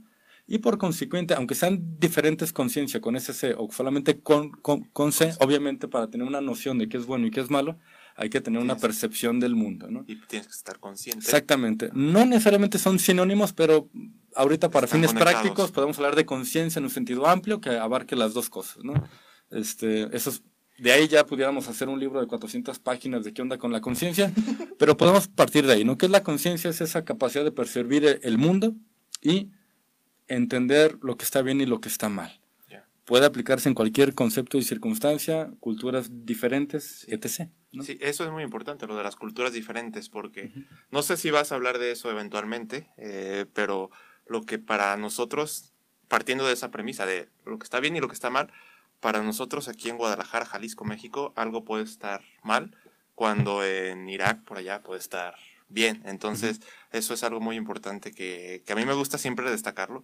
y 0.48 0.60
por 0.60 0.78
consecuente, 0.78 1.36
aunque 1.36 1.56
sean 1.56 2.00
diferentes 2.00 2.52
conciencia 2.52 3.02
con 3.02 3.16
ese 3.16 3.34
C 3.34 3.54
o 3.56 3.70
solamente 3.72 4.20
con, 4.20 4.50
con, 4.50 4.86
con 4.86 5.12
C, 5.12 5.34
obviamente 5.40 5.88
para 5.88 6.10
tener 6.10 6.26
una 6.26 6.42
noción 6.42 6.80
de 6.80 6.90
qué 6.90 6.98
es 6.98 7.06
bueno 7.06 7.28
y 7.28 7.32
qué 7.32 7.42
es 7.42 7.52
malo, 7.52 7.78
hay 8.20 8.30
que 8.30 8.42
tener 8.42 8.62
una 8.62 8.76
percepción 8.76 9.40
del 9.40 9.56
mundo, 9.56 9.90
¿no? 9.90 10.04
Y 10.06 10.18
tienes 10.28 10.48
que 10.48 10.54
estar 10.54 10.78
consciente. 10.78 11.24
Exactamente. 11.24 11.90
No 11.94 12.26
necesariamente 12.26 12.78
son 12.78 13.00
sinónimos, 13.00 13.54
pero 13.54 13.90
ahorita 14.36 14.70
para 14.70 14.88
fines 14.88 15.14
prácticos 15.14 15.72
podemos 15.72 15.98
hablar 15.98 16.18
de 16.18 16.26
conciencia 16.26 16.80
en 16.80 16.84
un 16.84 16.90
sentido 16.90 17.28
amplio 17.28 17.62
que 17.62 17.70
abarque 17.70 18.18
las 18.18 18.34
dos 18.34 18.50
cosas, 18.50 18.84
¿no? 18.84 18.94
Este, 19.52 20.14
esos, 20.14 20.44
de 20.78 20.92
ahí 20.92 21.08
ya 21.08 21.26
pudiéramos 21.26 21.70
hacer 21.70 21.88
un 21.88 21.98
libro 21.98 22.20
de 22.20 22.28
400 22.28 22.78
páginas 22.80 23.24
de 23.24 23.34
qué 23.34 23.42
onda 23.42 23.58
con 23.58 23.72
la 23.72 23.80
conciencia, 23.80 24.34
pero 24.78 24.98
podemos 24.98 25.30
partir 25.30 25.66
de 25.66 25.74
ahí, 25.74 25.86
¿no? 25.86 25.98
¿Qué 25.98 26.08
es 26.08 26.12
la 26.12 26.22
conciencia? 26.22 26.70
Es 26.70 26.82
esa 26.82 27.06
capacidad 27.06 27.46
de 27.46 27.54
percibir 27.54 28.20
el 28.22 28.38
mundo 28.38 28.76
y 29.22 29.50
entender 30.28 30.98
lo 31.02 31.16
que 31.16 31.24
está 31.24 31.42
bien 31.42 31.62
y 31.62 31.66
lo 31.66 31.80
que 31.80 31.88
está 31.88 32.10
mal. 32.10 32.38
Puede 33.06 33.26
aplicarse 33.26 33.68
en 33.68 33.74
cualquier 33.74 34.14
concepto 34.14 34.60
y 34.60 34.62
circunstancia, 34.62 35.52
culturas 35.60 36.10
diferentes, 36.26 37.08
etc. 37.08 37.50
Sí, 37.84 37.98
eso 38.02 38.24
es 38.24 38.32
muy 38.32 38.44
importante, 38.44 38.88
lo 38.88 38.96
de 38.96 39.04
las 39.04 39.16
culturas 39.16 39.54
diferentes, 39.54 40.10
porque 40.10 40.52
no 40.90 41.04
sé 41.04 41.18
si 41.18 41.30
vas 41.30 41.52
a 41.52 41.56
hablar 41.56 41.78
de 41.78 41.92
eso 41.92 42.10
eventualmente, 42.10 42.90
eh, 42.98 43.46
pero 43.54 43.92
lo 44.26 44.42
que 44.44 44.58
para 44.58 44.98
nosotros, 44.98 45.72
partiendo 46.08 46.48
de 46.48 46.54
esa 46.54 46.72
premisa 46.72 47.06
de 47.06 47.30
lo 47.46 47.60
que 47.60 47.64
está 47.64 47.80
bien 47.80 47.96
y 47.96 48.00
lo 48.00 48.08
que 48.08 48.16
está 48.16 48.32
mal, 48.32 48.52
para 49.00 49.22
nosotros 49.22 49.68
aquí 49.68 49.90
en 49.90 49.98
Guadalajara, 49.98 50.46
Jalisco, 50.46 50.84
México, 50.84 51.32
algo 51.36 51.64
puede 51.64 51.84
estar 51.84 52.24
mal, 52.44 52.76
cuando 53.14 53.64
en 53.64 54.10
Irak, 54.10 54.44
por 54.44 54.58
allá, 54.58 54.82
puede 54.82 55.00
estar 55.00 55.36
bien. 55.68 56.02
Entonces, 56.06 56.62
eso 56.92 57.14
es 57.14 57.24
algo 57.24 57.40
muy 57.40 57.56
importante 57.56 58.12
que, 58.12 58.64
que 58.66 58.74
a 58.74 58.76
mí 58.76 58.86
me 58.86 58.94
gusta 58.94 59.18
siempre 59.18 59.50
destacarlo, 59.52 60.04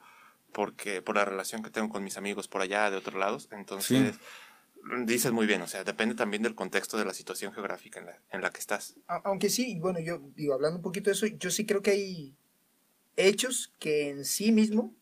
porque 0.51 1.01
por 1.01 1.15
la 1.15 1.25
relación 1.25 1.63
que 1.63 1.69
tengo 1.69 1.89
con 1.89 2.03
mis 2.03 2.17
amigos 2.17 2.47
por 2.47 2.61
allá 2.61 2.89
de 2.89 2.97
otros 2.97 3.15
lados. 3.15 3.49
Entonces, 3.51 4.15
dices 5.05 5.31
muy 5.31 5.45
bien, 5.47 5.61
o 5.61 5.67
sea, 5.67 5.83
depende 5.83 6.15
también 6.15 6.43
del 6.43 6.55
contexto 6.55 6.97
de 6.97 7.05
la 7.05 7.13
situación 7.13 7.53
geográfica 7.53 7.99
en 7.99 8.05
la, 8.07 8.21
en 8.31 8.41
la 8.41 8.51
que 8.51 8.59
estás. 8.59 8.95
Aunque 9.07 9.49
sí, 9.49 9.79
bueno, 9.79 9.99
yo 9.99 10.19
digo, 10.35 10.53
hablando 10.53 10.77
un 10.77 10.83
poquito 10.83 11.09
de 11.09 11.13
eso, 11.13 11.27
yo 11.27 11.49
sí 11.49 11.65
creo 11.65 11.81
que 11.81 11.91
hay 11.91 12.35
hechos 13.15 13.73
que 13.79 14.09
en 14.09 14.25
sí 14.25 14.51
mismo 14.51 14.93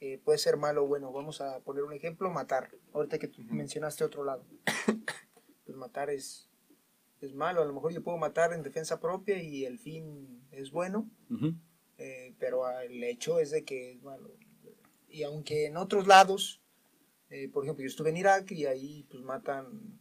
eh, 0.00 0.18
puede 0.24 0.38
ser 0.38 0.56
malo 0.56 0.84
o 0.84 0.86
bueno. 0.86 1.12
Vamos 1.12 1.40
a 1.40 1.60
poner 1.60 1.82
un 1.82 1.92
ejemplo, 1.92 2.30
matar. 2.30 2.70
Ahorita 2.92 3.18
que 3.18 3.28
tú 3.28 3.42
mencionaste 3.42 4.04
otro 4.04 4.24
lado. 4.24 4.44
pues 5.64 5.76
matar 5.76 6.10
es, 6.10 6.50
es 7.20 7.34
malo. 7.34 7.62
A 7.62 7.64
lo 7.64 7.72
mejor 7.72 7.92
yo 7.92 8.02
puedo 8.02 8.18
matar 8.18 8.52
en 8.52 8.62
defensa 8.62 9.00
propia 9.00 9.42
y 9.42 9.64
el 9.64 9.78
fin 9.78 10.46
es 10.50 10.70
bueno. 10.70 11.08
Eh, 11.96 12.34
pero 12.38 12.68
el 12.80 13.02
hecho 13.04 13.38
es 13.38 13.50
de 13.50 13.64
que 13.64 13.92
es 13.92 14.02
malo 14.02 14.30
y 15.14 15.22
aunque 15.22 15.66
en 15.66 15.76
otros 15.76 16.08
lados, 16.08 16.60
eh, 17.34 17.48
por 17.48 17.64
ejemplo, 17.64 17.82
yo 17.82 17.88
estuve 17.88 18.10
en 18.10 18.16
Irak 18.16 18.52
y 18.52 18.66
ahí 18.66 19.04
pues 19.10 19.24
matan, 19.24 19.98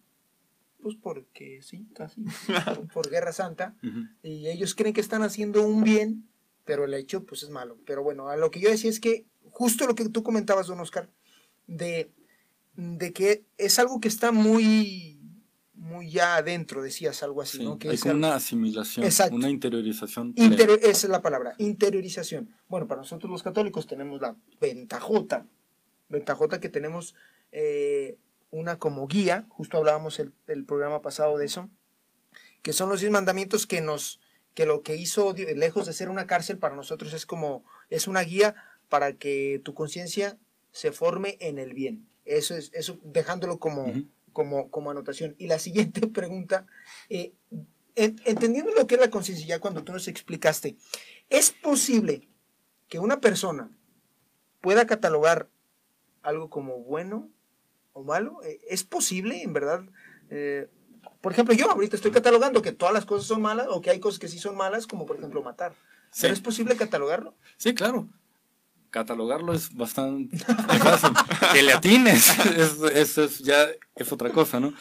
pues 0.83 0.95
porque 1.01 1.63
sí, 1.63 1.87
casi, 1.95 2.21
por, 2.93 3.09
guerra 3.09 3.33
santa, 3.33 3.75
y 4.21 4.47
ellos 4.49 4.75
creen 4.75 4.93
que 4.93 5.01
están 5.01 5.23
haciendo 5.23 5.65
un 5.65 5.83
bien, 5.83 6.29
pero 6.63 6.85
el 6.85 6.93
hecho 6.93 7.25
pues 7.25 7.41
es 7.41 7.49
malo. 7.49 7.79
Pero 7.87 8.03
bueno, 8.03 8.29
a 8.29 8.37
lo 8.37 8.51
que 8.51 8.59
yo 8.59 8.69
decía 8.69 8.91
es 8.91 8.99
que 8.99 9.25
justo 9.49 9.87
lo 9.87 9.95
que 9.95 10.07
tú 10.09 10.21
comentabas, 10.21 10.67
don 10.67 10.79
Oscar, 10.79 11.09
de, 11.65 12.11
de 12.75 13.13
que 13.13 13.45
es 13.57 13.79
algo 13.79 13.99
que 13.99 14.09
está 14.09 14.31
muy 14.31 15.19
muy 15.73 16.11
ya 16.11 16.35
adentro, 16.35 16.83
decías 16.83 17.23
algo 17.23 17.41
así, 17.41 17.63
¿no? 17.63 17.79
Que 17.79 17.89
es 17.89 18.05
una 18.05 18.35
asimilación, 18.35 19.05
una 19.31 19.49
interiorización. 19.49 20.33
esa 20.37 20.89
es 20.89 21.09
la 21.09 21.21
palabra, 21.23 21.55
interiorización. 21.57 22.55
Bueno, 22.67 22.87
para 22.87 23.01
nosotros 23.01 23.31
los 23.31 23.41
católicos 23.41 23.87
tenemos 23.87 24.21
la 24.21 24.35
ventajota, 24.61 25.47
ventajota 26.13 26.61
que 26.61 26.69
tenemos 26.69 27.15
eh, 27.51 28.17
una 28.51 28.79
como 28.79 29.07
guía, 29.07 29.45
justo 29.49 29.77
hablábamos 29.77 30.19
el, 30.19 30.33
el, 30.47 30.63
programa 30.65 31.01
pasado 31.01 31.37
de 31.37 31.45
eso, 31.45 31.69
que 32.61 32.71
son 32.71 32.87
los 32.89 33.01
diez 33.01 33.11
mandamientos 33.11 33.67
que 33.67 33.81
nos, 33.81 34.21
que 34.53 34.65
lo 34.65 34.81
que 34.83 34.95
hizo, 34.95 35.33
lejos 35.33 35.85
de 35.85 35.93
ser 35.93 36.07
una 36.07 36.27
cárcel, 36.27 36.57
para 36.57 36.75
nosotros 36.75 37.13
es 37.13 37.25
como, 37.25 37.65
es 37.89 38.07
una 38.07 38.21
guía 38.21 38.55
para 38.87 39.13
que 39.13 39.59
tu 39.63 39.73
conciencia 39.73 40.37
se 40.71 40.91
forme 40.91 41.37
en 41.41 41.57
el 41.57 41.73
bien. 41.73 42.07
Eso 42.25 42.55
es, 42.55 42.71
eso 42.73 42.99
dejándolo 43.03 43.59
como 43.59 43.91
como, 44.33 44.69
como 44.69 44.91
anotación. 44.91 45.35
Y 45.37 45.47
la 45.47 45.59
siguiente 45.59 46.07
pregunta, 46.07 46.65
eh, 47.09 47.33
entendiendo 47.95 48.73
lo 48.73 48.87
que 48.87 48.95
es 48.95 49.01
la 49.01 49.09
conciencia, 49.09 49.45
ya 49.45 49.59
cuando 49.59 49.83
tú 49.83 49.93
nos 49.93 50.07
explicaste, 50.07 50.75
¿es 51.29 51.51
posible 51.51 52.27
que 52.89 52.99
una 52.99 53.21
persona 53.21 53.71
pueda 54.59 54.85
catalogar 54.85 55.47
algo 56.23 56.49
como 56.49 56.79
bueno 56.79 57.29
o 57.93 58.03
malo? 58.03 58.41
Eh, 58.43 58.59
¿Es 58.67 58.83
posible, 58.83 59.43
en 59.43 59.53
verdad? 59.53 59.83
Eh, 60.29 60.67
por 61.21 61.31
ejemplo, 61.31 61.53
yo 61.53 61.69
ahorita 61.69 61.95
estoy 61.95 62.11
catalogando 62.11 62.61
que 62.61 62.71
todas 62.71 62.93
las 62.93 63.05
cosas 63.05 63.27
son 63.27 63.41
malas 63.41 63.67
o 63.69 63.81
que 63.81 63.91
hay 63.91 63.99
cosas 63.99 64.19
que 64.19 64.27
sí 64.27 64.39
son 64.39 64.57
malas, 64.57 64.87
como 64.87 65.05
por 65.05 65.17
ejemplo 65.17 65.43
matar. 65.43 65.73
¿Pero 66.19 66.33
es 66.33 66.41
posible 66.41 66.75
catalogarlo? 66.75 67.35
Sí, 67.57 67.73
claro 67.73 68.09
catalogarlo 68.93 69.53
es 69.53 69.73
bastante 69.75 70.37
fácil. 70.37 71.09
que 71.51 71.63
le 71.63 71.73
atines, 71.73 72.31
eso 72.93 73.23
es, 73.23 73.39
ya 73.39 73.67
es 73.95 74.11
otra 74.11 74.29
cosa, 74.29 74.59
¿no? 74.59 74.73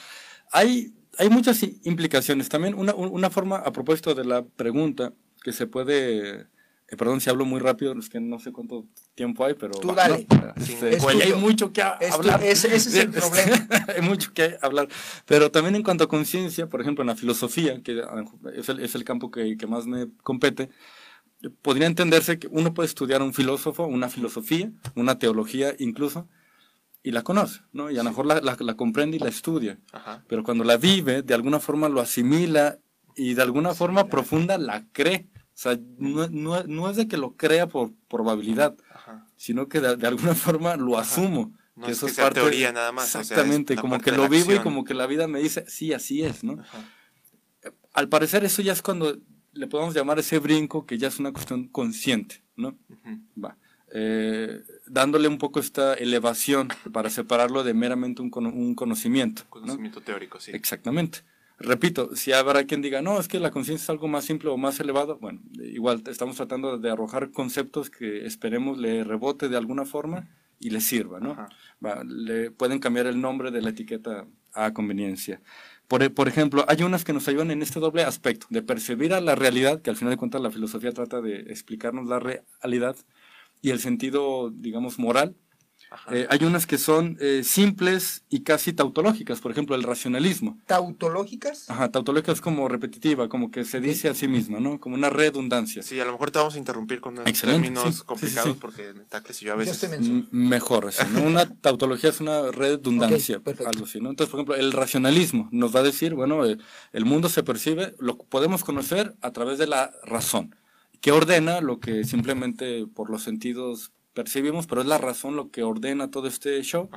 Hay, 0.52 0.94
hay 1.18 1.30
muchas 1.30 1.62
implicaciones. 1.82 2.48
También 2.48 2.74
una, 2.74 2.94
una 2.94 3.30
forma, 3.30 3.56
a 3.56 3.72
propósito 3.72 4.14
de 4.14 4.24
la 4.24 4.44
pregunta, 4.44 5.12
que 5.42 5.52
se 5.52 5.66
puede... 5.66 6.46
Eh, 6.92 6.96
perdón 6.96 7.22
si 7.22 7.30
hablo 7.30 7.46
muy 7.46 7.58
rápido, 7.58 7.98
es 7.98 8.10
que 8.10 8.20
no 8.20 8.38
sé 8.38 8.52
cuánto 8.52 8.84
tiempo 9.14 9.46
hay, 9.46 9.54
pero... 9.54 9.72
Tú 9.72 9.94
dale. 9.94 10.26
Este, 10.56 10.98
hay 11.08 11.32
mucho 11.32 11.72
que 11.72 11.80
hablar. 11.80 12.44
ese, 12.44 12.76
es 12.76 12.94
el 12.94 13.10
problema. 13.10 13.66
hay 13.96 14.02
mucho 14.02 14.34
que 14.34 14.58
hablar. 14.60 14.88
Pero 15.24 15.50
también 15.50 15.74
en 15.74 15.82
cuanto 15.82 16.04
a 16.04 16.08
conciencia, 16.08 16.68
por 16.68 16.82
ejemplo, 16.82 17.02
en 17.02 17.08
la 17.08 17.16
filosofía, 17.16 17.82
que 17.82 18.02
es 18.54 18.68
el, 18.68 18.80
es 18.80 18.94
el 18.94 19.04
campo 19.04 19.30
que, 19.30 19.56
que 19.56 19.66
más 19.66 19.86
me 19.86 20.08
compete, 20.22 20.68
podría 21.62 21.86
entenderse 21.86 22.38
que 22.38 22.48
uno 22.50 22.74
puede 22.74 22.88
estudiar 22.88 23.22
un 23.22 23.32
filósofo, 23.32 23.86
una 23.86 24.10
filosofía, 24.10 24.70
una 24.94 25.18
teología 25.18 25.74
incluso, 25.78 26.28
y 27.02 27.12
la 27.12 27.22
conoce, 27.22 27.62
¿no? 27.72 27.90
Y 27.90 27.94
a 27.94 28.02
lo 28.02 28.10
mejor 28.10 28.26
la, 28.26 28.42
la, 28.42 28.74
comprende 28.74 29.16
y 29.16 29.20
la 29.20 29.30
estudia. 29.30 29.78
Pero 30.28 30.44
cuando 30.44 30.62
la 30.62 30.76
vive, 30.76 31.22
de 31.22 31.32
alguna 31.32 31.58
forma 31.58 31.88
lo 31.88 32.02
asimila 32.02 32.78
y 33.16 33.32
de 33.32 33.40
alguna 33.40 33.72
forma 33.72 34.08
profunda 34.08 34.58
la 34.58 34.84
cree. 34.92 35.31
O 35.62 35.70
sea, 35.70 35.78
no, 35.96 36.26
no, 36.26 36.64
no, 36.64 36.90
es 36.90 36.96
de 36.96 37.06
que 37.06 37.16
lo 37.16 37.36
crea 37.36 37.68
por 37.68 37.92
probabilidad, 38.08 38.76
sino 39.36 39.68
que 39.68 39.78
de, 39.80 40.08
alguna 40.08 40.34
forma 40.34 40.74
lo 40.74 40.98
asumo. 40.98 41.56
No 41.76 41.86
que 41.86 41.92
es 41.92 41.98
eso 41.98 42.06
que 42.06 42.12
es 42.12 42.18
parte, 42.18 42.40
teoría 42.40 42.72
nada 42.72 42.90
más. 42.90 43.14
Exactamente, 43.14 43.76
como 43.76 44.00
que 44.00 44.10
lo 44.10 44.28
vivo 44.28 44.52
y 44.52 44.58
como 44.58 44.82
que 44.82 44.92
la 44.92 45.06
vida 45.06 45.28
me 45.28 45.38
dice, 45.38 45.64
sí, 45.68 45.92
así 45.92 46.24
es, 46.24 46.42
¿no? 46.42 46.58
Al 47.92 48.08
parecer 48.08 48.44
eso 48.44 48.60
ya 48.60 48.72
es 48.72 48.82
cuando 48.82 49.20
le 49.52 49.68
podemos 49.68 49.94
llamar 49.94 50.18
ese 50.18 50.40
brinco 50.40 50.84
que 50.84 50.98
ya 50.98 51.06
es 51.06 51.20
una 51.20 51.32
cuestión 51.32 51.68
consciente, 51.68 52.42
¿no? 52.56 52.76
Va. 53.42 53.56
Eh, 53.94 54.62
dándole 54.88 55.28
un 55.28 55.38
poco 55.38 55.60
esta 55.60 55.94
elevación 55.94 56.70
para 56.92 57.08
separarlo 57.10 57.62
de 57.62 57.72
meramente 57.72 58.20
un, 58.20 58.32
un 58.34 58.74
conocimiento. 58.74 59.44
Conocimiento 59.48 60.00
teórico, 60.00 60.40
sí. 60.40 60.50
Exactamente. 60.50 61.20
Repito, 61.58 62.14
si 62.16 62.32
habrá 62.32 62.64
quien 62.64 62.82
diga, 62.82 63.02
no, 63.02 63.20
es 63.20 63.28
que 63.28 63.38
la 63.38 63.50
conciencia 63.50 63.84
es 63.84 63.90
algo 63.90 64.08
más 64.08 64.24
simple 64.24 64.50
o 64.50 64.56
más 64.56 64.80
elevado, 64.80 65.18
bueno, 65.18 65.40
igual 65.62 66.02
estamos 66.06 66.36
tratando 66.36 66.78
de 66.78 66.90
arrojar 66.90 67.30
conceptos 67.30 67.90
que 67.90 68.26
esperemos 68.26 68.78
le 68.78 69.04
rebote 69.04 69.48
de 69.48 69.56
alguna 69.56 69.84
forma 69.84 70.28
y 70.58 70.70
le 70.70 70.80
sirva, 70.80 71.20
¿no? 71.20 71.36
Va, 71.84 72.02
le 72.04 72.50
pueden 72.50 72.78
cambiar 72.78 73.06
el 73.06 73.20
nombre 73.20 73.50
de 73.50 73.62
la 73.62 73.70
etiqueta 73.70 74.26
a 74.54 74.72
conveniencia. 74.72 75.40
Por, 75.88 76.26
ejemplo, 76.26 76.64
hay 76.68 76.84
unas 76.84 77.04
que 77.04 77.12
nos 77.12 77.28
ayudan 77.28 77.50
en 77.50 77.60
este 77.60 77.78
doble 77.78 78.02
aspecto, 78.02 78.46
de 78.48 78.62
percibir 78.62 79.12
a 79.12 79.20
la 79.20 79.34
realidad, 79.34 79.82
que 79.82 79.90
al 79.90 79.96
final 79.96 80.12
de 80.12 80.16
cuentas 80.16 80.40
la 80.40 80.50
filosofía 80.50 80.92
trata 80.92 81.20
de 81.20 81.40
explicarnos 81.40 82.06
la 82.06 82.18
realidad, 82.18 82.96
y 83.60 83.70
el 83.70 83.78
sentido, 83.78 84.50
digamos, 84.50 84.98
moral, 84.98 85.36
eh, 86.10 86.26
hay 86.30 86.44
unas 86.44 86.66
que 86.66 86.78
son 86.78 87.16
eh, 87.20 87.42
simples 87.44 88.24
y 88.28 88.40
casi 88.40 88.72
tautológicas, 88.72 89.40
por 89.40 89.52
ejemplo, 89.52 89.74
el 89.76 89.82
racionalismo. 89.82 90.58
¿Tautológicas? 90.66 91.68
Ajá, 91.70 91.90
tautológicas 91.90 92.40
como 92.40 92.68
repetitiva, 92.68 93.28
como 93.28 93.50
que 93.50 93.64
se 93.64 93.80
dice 93.80 94.08
a 94.08 94.14
sí 94.14 94.28
misma, 94.28 94.60
¿no? 94.60 94.80
Como 94.80 94.94
una 94.94 95.10
redundancia. 95.10 95.82
Sí, 95.82 96.00
a 96.00 96.04
lo 96.04 96.12
mejor 96.12 96.30
te 96.30 96.38
vamos 96.38 96.54
a 96.54 96.58
interrumpir 96.58 97.00
con 97.00 97.16
términos 97.16 98.02
complicados 98.02 98.56
porque 98.58 98.94
Tacles 99.08 99.42
y 99.42 99.46
yo 99.46 99.52
a 99.52 99.56
veces... 99.56 99.88
Mejor, 100.30 100.90
¿no? 101.12 101.22
Una 101.22 101.46
tautología 101.60 102.10
es 102.10 102.20
una 102.20 102.50
redundancia, 102.50 103.40
algo 103.66 103.84
así, 103.84 104.00
¿no? 104.00 104.10
Entonces, 104.10 104.30
por 104.30 104.40
ejemplo, 104.40 104.54
el 104.56 104.72
racionalismo 104.72 105.48
nos 105.52 105.74
va 105.74 105.80
a 105.80 105.84
decir, 105.84 106.14
bueno, 106.14 106.44
eh, 106.46 106.58
el 106.92 107.04
mundo 107.04 107.28
se 107.28 107.42
percibe, 107.42 107.94
lo 107.98 108.16
podemos 108.16 108.64
conocer 108.64 109.14
a 109.20 109.30
través 109.32 109.58
de 109.58 109.66
la 109.66 109.92
razón, 110.04 110.54
que 111.00 111.12
ordena 111.12 111.60
lo 111.60 111.80
que 111.80 112.04
simplemente 112.04 112.86
por 112.86 113.10
los 113.10 113.22
sentidos 113.22 113.92
percibimos, 114.14 114.66
pero 114.66 114.80
es 114.80 114.86
la 114.86 114.98
razón 114.98 115.36
lo 115.36 115.50
que 115.50 115.62
ordena 115.62 116.10
todo 116.10 116.28
este 116.28 116.60
show. 116.62 116.90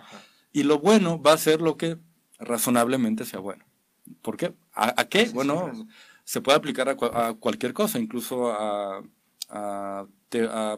Y 0.52 0.64
lo 0.64 0.80
bueno 0.80 1.22
va 1.22 1.34
a 1.34 1.38
ser 1.38 1.62
lo 1.62 1.78
que 1.78 1.98
razonablemente 2.40 3.26
sea 3.26 3.40
bueno. 3.40 3.66
¿Por 4.22 4.38
qué? 4.38 4.54
¿A, 4.74 5.06
qué? 5.06 5.30
bueno, 5.34 5.72
se 6.24 6.42
puede 6.42 6.58
aplicar 6.58 6.90
a, 6.90 7.34
cualquier 7.34 7.74
cosa, 7.74 8.00
incluso 8.00 8.52
a, 8.52 9.04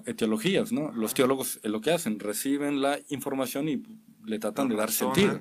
etiologías, 0.05 0.71
¿no? 0.71 0.91
Los 0.91 1.13
teólogos 1.13 1.59
lo 1.63 1.81
que 1.81 1.91
hacen, 1.91 2.19
reciben 2.19 2.81
la 2.81 2.99
información 3.09 3.69
y 3.69 3.81
le 4.27 4.39
tratan 4.39 4.67
de 4.67 4.75
dar 4.75 4.91
sentido. 4.91 5.39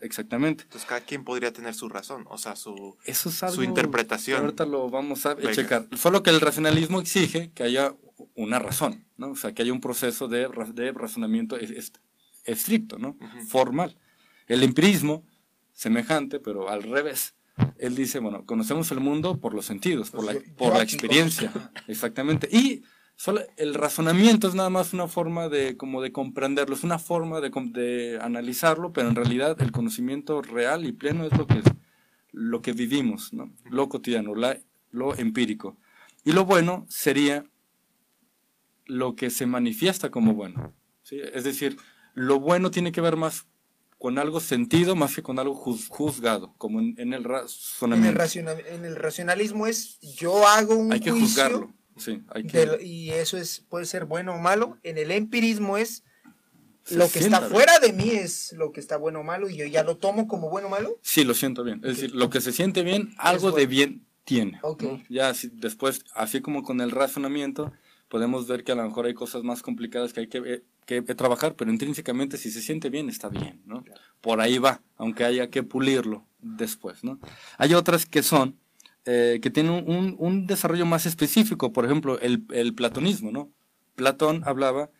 Exactamente. 0.00 0.62
Entonces 0.64 0.88
cada 0.88 1.00
quien 1.00 1.24
podría 1.24 1.52
tener 1.52 1.74
su 1.74 1.88
razón, 1.88 2.24
o 2.30 2.38
sea, 2.38 2.56
su... 2.56 2.96
Eso 3.04 3.28
es 3.28 3.42
algo 3.42 3.56
Su 3.56 3.62
interpretación. 3.64 4.40
Ahorita 4.40 4.64
lo 4.64 4.88
vamos 4.88 5.26
a 5.26 5.34
Venga. 5.34 5.52
checar. 5.52 5.86
Solo 5.96 6.22
que 6.22 6.30
el 6.30 6.40
racionalismo 6.40 7.00
exige 7.00 7.50
que 7.50 7.64
haya 7.64 7.94
una 8.34 8.58
razón, 8.58 9.04
¿no? 9.16 9.30
O 9.30 9.36
sea, 9.36 9.52
que 9.52 9.62
haya 9.62 9.72
un 9.72 9.80
proceso 9.80 10.28
de, 10.28 10.48
de 10.74 10.92
razonamiento 10.92 11.56
es- 11.56 11.70
es- 11.70 11.92
estricto, 12.44 12.98
¿no? 12.98 13.16
Formal. 13.48 13.96
El 14.46 14.62
empirismo, 14.62 15.24
semejante, 15.72 16.40
pero 16.40 16.68
al 16.68 16.82
revés. 16.82 17.34
Él 17.78 17.94
dice, 17.96 18.18
bueno, 18.20 18.44
conocemos 18.46 18.90
el 18.92 19.00
mundo 19.00 19.38
por 19.38 19.52
los 19.54 19.66
sentidos, 19.66 20.10
por 20.10 20.24
la, 20.24 20.32
por 20.56 20.74
la 20.74 20.82
experiencia. 20.82 21.52
Exactamente. 21.88 22.48
Y 22.50 22.82
solo 23.16 23.40
el 23.56 23.74
razonamiento 23.74 24.46
es 24.48 24.54
nada 24.54 24.70
más 24.70 24.92
una 24.92 25.08
forma 25.08 25.48
de, 25.48 25.76
como 25.76 26.00
de 26.00 26.12
comprenderlo, 26.12 26.74
es 26.76 26.84
una 26.84 26.98
forma 27.00 27.40
de, 27.40 27.50
de 27.50 28.18
analizarlo, 28.22 28.92
pero 28.92 29.08
en 29.08 29.16
realidad 29.16 29.60
el 29.60 29.72
conocimiento 29.72 30.40
real 30.40 30.86
y 30.86 30.92
pleno 30.92 31.24
es 31.26 31.36
lo 31.36 31.46
que, 31.46 31.60
lo 32.32 32.62
que 32.62 32.72
vivimos, 32.72 33.32
¿no? 33.32 33.52
Lo 33.70 33.88
cotidiano, 33.88 34.34
la- 34.34 34.58
lo 34.92 35.14
empírico. 35.16 35.76
Y 36.24 36.32
lo 36.32 36.44
bueno 36.44 36.86
sería 36.88 37.44
lo 38.88 39.14
que 39.14 39.30
se 39.30 39.46
manifiesta 39.46 40.10
como 40.10 40.34
bueno. 40.34 40.74
¿sí? 41.02 41.20
Es 41.32 41.44
decir, 41.44 41.76
lo 42.14 42.40
bueno 42.40 42.70
tiene 42.72 42.90
que 42.90 43.00
ver 43.00 43.14
más 43.16 43.46
con 43.98 44.18
algo 44.18 44.38
sentido 44.40 44.94
más 44.96 45.14
que 45.14 45.22
con 45.22 45.38
algo 45.38 45.54
juz- 45.54 45.88
juzgado, 45.88 46.54
como 46.58 46.78
en, 46.80 46.94
en 46.98 47.12
el 47.12 47.14
En 47.14 47.18
el, 47.18 47.24
razonamiento. 47.24 48.22
en 48.68 48.84
el 48.84 48.96
racionalismo 48.96 49.66
es 49.66 49.98
yo 50.00 50.46
hago 50.46 50.74
un 50.76 50.92
hay 50.92 51.00
que 51.00 51.10
juicio 51.10 51.26
juzgarlo. 51.28 51.74
Sí, 51.96 52.22
hay 52.28 52.44
que, 52.44 52.58
de 52.58 52.66
lo- 52.66 52.80
y 52.80 53.10
eso 53.10 53.36
es 53.36 53.60
puede 53.68 53.84
ser 53.86 54.04
bueno 54.04 54.34
o 54.34 54.38
malo. 54.38 54.78
En 54.84 54.98
el 54.98 55.10
empirismo 55.10 55.76
es 55.78 56.04
Se 56.84 56.96
lo 56.96 57.08
que 57.10 57.18
está 57.18 57.40
bien. 57.40 57.50
fuera 57.50 57.80
de 57.80 57.92
mí 57.92 58.10
es 58.10 58.52
lo 58.52 58.70
que 58.70 58.78
está 58.78 58.96
bueno 58.96 59.20
o 59.20 59.24
malo 59.24 59.48
y 59.50 59.56
yo 59.56 59.66
ya 59.66 59.82
lo 59.82 59.96
tomo 59.96 60.28
como 60.28 60.48
bueno 60.48 60.68
o 60.68 60.70
malo. 60.70 60.96
Sí, 61.02 61.24
lo 61.24 61.34
siento 61.34 61.64
bien. 61.64 61.80
Es 61.84 61.96
decir, 61.96 62.14
lo 62.14 62.30
que 62.30 62.40
se 62.40 62.52
siente 62.52 62.84
bien, 62.84 63.12
algo 63.18 63.48
de 63.48 63.66
bueno. 63.66 63.68
bien 63.70 64.06
tiene. 64.22 64.60
Ok. 64.62 64.82
¿no? 64.84 65.02
Ya 65.08 65.30
así- 65.30 65.50
después, 65.52 66.04
así 66.14 66.40
como 66.40 66.62
con 66.62 66.80
el 66.80 66.92
razonamiento, 66.92 67.72
podemos 68.08 68.46
ver 68.46 68.64
que 68.64 68.72
a 68.72 68.74
lo 68.74 68.84
mejor 68.84 69.06
hay 69.06 69.14
cosas 69.14 69.42
más 69.42 69.62
complicadas 69.62 70.12
que 70.12 70.20
hay 70.20 70.26
que, 70.28 70.38
eh, 70.38 70.64
que 70.86 71.02
trabajar, 71.02 71.54
pero 71.54 71.70
intrínsecamente 71.70 72.36
si 72.36 72.50
se 72.50 72.62
siente 72.62 72.90
bien, 72.90 73.08
está 73.08 73.28
bien, 73.28 73.62
¿no? 73.66 73.84
Por 74.20 74.40
ahí 74.40 74.58
va, 74.58 74.80
aunque 74.96 75.24
haya 75.24 75.50
que 75.50 75.62
pulirlo 75.62 76.26
después, 76.40 77.04
¿no? 77.04 77.18
Hay 77.58 77.74
otras 77.74 78.06
que 78.06 78.22
son, 78.22 78.56
eh, 79.04 79.38
que 79.42 79.50
tienen 79.50 79.84
un, 79.86 80.16
un 80.18 80.46
desarrollo 80.46 80.86
más 80.86 81.06
específico, 81.06 81.72
por 81.72 81.84
ejemplo, 81.84 82.18
el, 82.20 82.44
el 82.52 82.74
platonismo, 82.74 83.30
¿no? 83.30 83.50
Platón 83.94 84.42
hablaba 84.44 84.90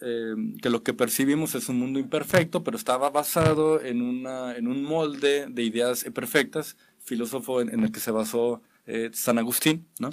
eh, 0.00 0.34
que 0.62 0.70
lo 0.70 0.82
que 0.82 0.94
percibimos 0.94 1.54
es 1.54 1.68
un 1.68 1.78
mundo 1.78 1.98
imperfecto, 1.98 2.62
pero 2.62 2.76
estaba 2.76 3.10
basado 3.10 3.82
en, 3.82 4.02
una, 4.02 4.56
en 4.56 4.68
un 4.68 4.84
molde 4.84 5.46
de 5.48 5.62
ideas 5.62 6.04
perfectas, 6.14 6.76
filósofo 7.00 7.60
en, 7.60 7.70
en 7.70 7.84
el 7.84 7.90
que 7.90 8.00
se 8.00 8.10
basó 8.10 8.62
eh, 8.86 9.10
San 9.12 9.38
Agustín, 9.38 9.86
¿no? 9.98 10.10
¿no? 10.10 10.12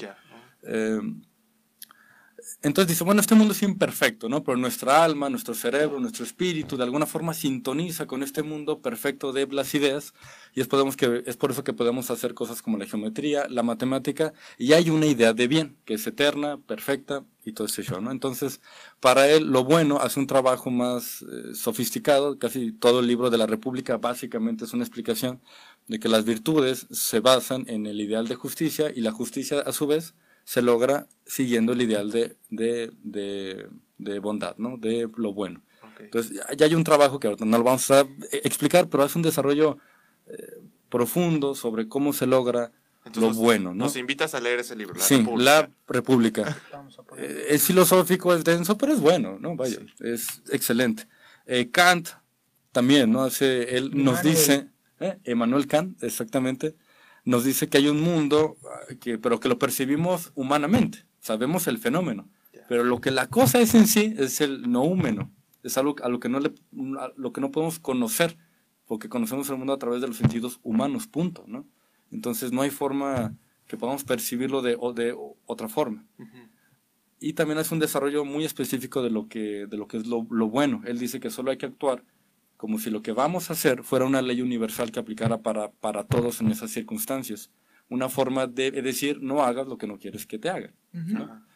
Eh, 0.64 1.00
entonces 2.62 2.90
dice, 2.90 3.04
bueno, 3.04 3.22
este 3.22 3.36
mundo 3.36 3.54
es 3.54 3.64
imperfecto, 3.64 4.30
¿no? 4.30 4.44
Pero 4.44 4.58
nuestra 4.58 5.04
alma, 5.04 5.30
nuestro 5.30 5.54
cerebro, 5.54 6.00
nuestro 6.00 6.24
espíritu, 6.24 6.78
de 6.78 6.84
alguna 6.84 7.06
forma 7.06 7.34
sintoniza 7.34 8.06
con 8.06 8.24
este 8.24 8.44
mundo 8.44 8.82
perfecto 8.82 9.34
de 9.34 9.48
las 9.48 9.74
ideas 9.74 10.14
y 10.54 10.62
es, 10.62 10.68
podemos 10.68 10.96
que, 10.96 11.24
es 11.26 11.38
por 11.38 11.52
eso 11.52 11.64
que 11.64 11.74
podemos 11.74 12.12
hacer 12.12 12.34
cosas 12.34 12.62
como 12.62 12.78
la 12.78 12.86
geometría, 12.86 13.48
la 13.50 13.64
matemática 13.64 14.34
y 14.58 14.74
hay 14.74 14.90
una 14.90 15.06
idea 15.06 15.34
de 15.34 15.48
bien, 15.48 15.78
que 15.86 15.96
es 15.96 16.06
eterna, 16.08 16.58
perfecta 16.58 17.24
y 17.44 17.54
todo 17.54 17.68
ese 17.68 17.84
show, 17.84 18.02
¿no? 18.02 18.12
Entonces, 18.12 18.62
para 19.00 19.28
él, 19.28 19.46
lo 19.46 19.64
bueno 19.64 20.00
hace 20.00 20.20
un 20.20 20.28
trabajo 20.28 20.70
más 20.72 21.24
eh, 21.24 21.56
sofisticado, 21.56 22.38
casi 22.38 22.72
todo 22.72 23.00
el 23.00 23.08
libro 23.08 23.30
de 23.30 23.38
la 23.38 23.48
República 23.48 23.98
básicamente 23.98 24.66
es 24.66 24.74
una 24.74 24.84
explicación 24.84 25.42
de 25.88 26.00
que 26.00 26.10
las 26.10 26.26
virtudes 26.26 26.88
se 26.92 27.20
basan 27.20 27.66
en 27.68 27.86
el 27.86 28.00
ideal 28.02 28.28
de 28.28 28.36
justicia 28.36 28.92
y 28.96 29.02
la 29.02 29.12
justicia 29.12 29.60
a 29.60 29.72
su 29.72 29.88
vez 29.88 30.16
se 30.46 30.62
logra 30.62 31.08
siguiendo 31.26 31.74
el 31.74 31.82
ideal 31.82 32.10
de, 32.12 32.38
de, 32.50 32.92
de, 33.04 33.68
de 33.98 34.20
bondad, 34.20 34.56
¿no? 34.58 34.78
De 34.78 35.10
lo 35.18 35.34
bueno. 35.34 35.62
Entonces, 36.00 36.40
ya- 36.58 36.66
hay 36.66 36.74
un 36.76 36.84
trabajo 36.86 37.20
que 37.20 37.28
ahorita 37.28 37.44
no 37.46 37.58
lo 37.58 37.64
vamos 37.66 37.90
a 37.92 38.02
eh, 38.02 38.08
explicar, 38.46 38.88
pero 38.90 39.04
es 39.04 39.16
un 39.16 39.22
desarrollo 39.24 39.78
eh, 40.28 40.62
profundo 40.90 41.56
sobre 41.56 41.88
cómo 41.88 42.14
se 42.14 42.26
logra 42.28 42.72
Entonces, 43.06 43.36
lo 43.36 43.42
bueno, 43.42 43.74
¿no? 43.74 43.86
Nos 43.86 43.96
invitas 43.98 44.34
a 44.36 44.40
leer 44.40 44.60
ese 44.60 44.76
libro, 44.76 44.96
La 44.96 45.02
sí, 45.04 45.18
República. 45.18 45.44
la 45.52 45.70
República. 45.88 46.58
Eh, 47.18 47.48
es 47.50 47.64
filosófico, 47.64 48.34
es 48.34 48.44
denso, 48.44 48.78
pero 48.78 48.94
es 48.94 49.00
bueno, 49.00 49.38
¿no? 49.40 49.56
Vaya, 49.56 49.80
es 50.00 50.42
excelente. 50.52 51.08
Eh, 51.46 51.70
Kant 51.72 52.10
también, 52.72 53.12
¿no? 53.12 53.24
Hace, 53.24 53.76
él 53.78 53.92
nos 53.94 54.22
dice, 54.22 54.68
¿eh? 55.00 55.18
Emmanuel 55.24 55.66
Kant, 55.68 56.04
exactamente, 56.04 56.76
nos 57.26 57.44
dice 57.44 57.68
que 57.68 57.78
hay 57.78 57.88
un 57.88 58.02
mundo, 58.02 58.58
ah, 58.64 58.96
que, 59.00 59.18
pero 59.18 59.40
que 59.40 59.50
lo 59.50 59.60
percibimos 59.60 60.32
humanamente, 60.36 61.06
sabemos 61.20 61.68
el 61.68 61.78
fenómeno, 61.78 62.30
pero 62.70 62.84
lo 62.84 63.02
que 63.02 63.12
la 63.12 63.28
cosa 63.28 63.60
es 63.60 63.76
en 63.76 63.88
sí 63.88 64.14
es 64.18 64.42
el 64.42 64.72
noúmeno, 64.72 65.32
es 65.64 65.78
algo 65.78 65.96
a 66.04 66.10
lo 66.10 66.20
que 66.20 66.30
no, 66.30 66.40
le, 66.40 66.54
a 67.00 67.12
lo 67.16 67.34
que 67.34 67.42
no 67.42 67.52
podemos 67.52 67.80
conocer, 67.80 68.38
porque 68.86 69.10
conocemos 69.10 69.50
el 69.50 69.58
mundo 69.58 69.74
a 69.74 69.80
través 69.80 70.02
de 70.02 70.08
los 70.08 70.18
sentidos 70.18 70.60
humanos, 70.64 71.08
punto, 71.08 71.44
¿no? 71.48 71.68
Entonces 72.12 72.52
no 72.52 72.62
hay 72.62 72.70
forma 72.70 73.36
que 73.68 73.78
podamos 73.78 74.04
percibirlo 74.04 74.62
de, 74.62 74.78
o 74.80 74.94
de 74.94 75.16
otra 75.48 75.68
forma 75.68 76.06
y 77.20 77.34
también 77.34 77.58
hace 77.58 77.74
un 77.74 77.80
desarrollo 77.80 78.26
muy 78.26 78.46
específico 78.46 79.02
de 79.02 79.10
lo 79.10 79.28
que, 79.28 79.66
de 79.68 79.78
lo, 79.78 79.88
que 79.88 79.98
es 79.98 80.06
lo, 80.06 80.28
lo 80.30 80.48
bueno. 80.48 80.82
Él 80.86 81.00
dice 81.00 81.20
que 81.20 81.30
solo 81.30 81.52
hay 81.52 81.58
que 81.58 81.66
actuar 81.66 82.04
como 82.58 82.80
si 82.80 82.90
lo 82.90 83.02
que 83.02 83.12
vamos 83.12 83.50
a 83.50 83.54
hacer 83.54 83.84
fuera 83.84 84.06
una 84.06 84.22
ley 84.22 84.42
universal 84.42 84.92
que 84.92 85.00
aplicara 85.00 85.42
para, 85.42 85.72
para 85.72 86.06
todos 86.06 86.42
en 86.42 86.52
esas 86.52 86.72
circunstancias. 86.72 87.52
Una 87.90 88.10
forma 88.10 88.48
de 88.48 88.72
decir, 88.72 89.22
no 89.22 89.44
hagas 89.44 89.68
lo 89.68 89.78
que 89.78 89.88
no 89.88 90.00
quieres 90.00 90.26
que 90.26 90.40
te 90.40 90.50
hagan. 90.50 90.74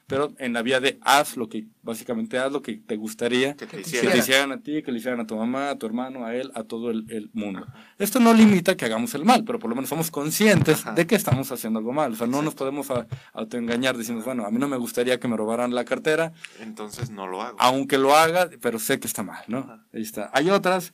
Pero 0.10 0.34
en 0.40 0.54
la 0.54 0.62
vía 0.64 0.80
de 0.82 0.98
haz 1.02 1.38
lo 1.38 1.48
que, 1.48 1.68
básicamente 1.84 2.38
haz 2.40 2.52
lo 2.52 2.62
que 2.64 2.74
te 2.78 2.98
gustaría 2.98 3.56
Que 3.56 3.68
te 3.68 3.78
que 3.84 4.18
hicieran 4.18 4.52
a 4.52 4.58
ti, 4.60 4.82
que 4.84 4.92
le 4.92 4.98
hicieran 4.98 5.20
a 5.20 5.28
tu 5.28 5.36
mamá, 5.38 5.70
a 5.70 5.76
tu 5.78 5.86
hermano, 5.86 6.26
a 6.26 6.36
él, 6.36 6.52
a 6.56 6.64
todo 6.64 6.90
el, 6.90 7.06
el 7.10 7.30
mundo. 7.34 7.66
Esto 8.00 8.20
no 8.20 8.34
limita 8.34 8.76
que 8.76 8.86
hagamos 8.86 9.14
el 9.14 9.24
mal, 9.24 9.44
pero 9.46 9.60
por 9.60 9.70
lo 9.70 9.76
menos 9.76 9.88
somos 9.90 10.10
conscientes 10.12 10.82
Ajá. 10.82 10.94
de 10.94 11.06
que 11.08 11.16
estamos 11.16 11.52
haciendo 11.52 11.78
algo 11.80 11.94
mal. 11.94 12.12
O 12.14 12.16
sea, 12.16 12.26
no 12.28 12.42
nos 12.42 12.56
podemos 12.56 12.90
a- 12.90 13.06
autoengañar, 13.34 13.96
decimos, 13.98 14.26
bueno, 14.26 14.46
a 14.46 14.52
mí 14.52 14.58
no 14.58 14.68
me 14.68 14.78
gustaría 14.78 15.20
que 15.20 15.28
me 15.28 15.38
robaran 15.38 15.74
la 15.76 15.86
cartera, 15.86 16.34
Entonces 16.60 17.12
no 17.12 17.28
lo 17.28 17.42
hago. 17.44 17.56
aunque 17.60 17.98
lo 18.00 18.16
haga, 18.16 18.50
pero 18.62 18.80
sé 18.80 19.00
que 19.00 19.08
está 19.08 19.22
mal, 19.24 19.44
¿no? 19.48 19.60
Ajá. 19.60 19.86
Ahí 19.94 20.02
está. 20.02 20.32
Hay 20.34 20.50
otras 20.50 20.94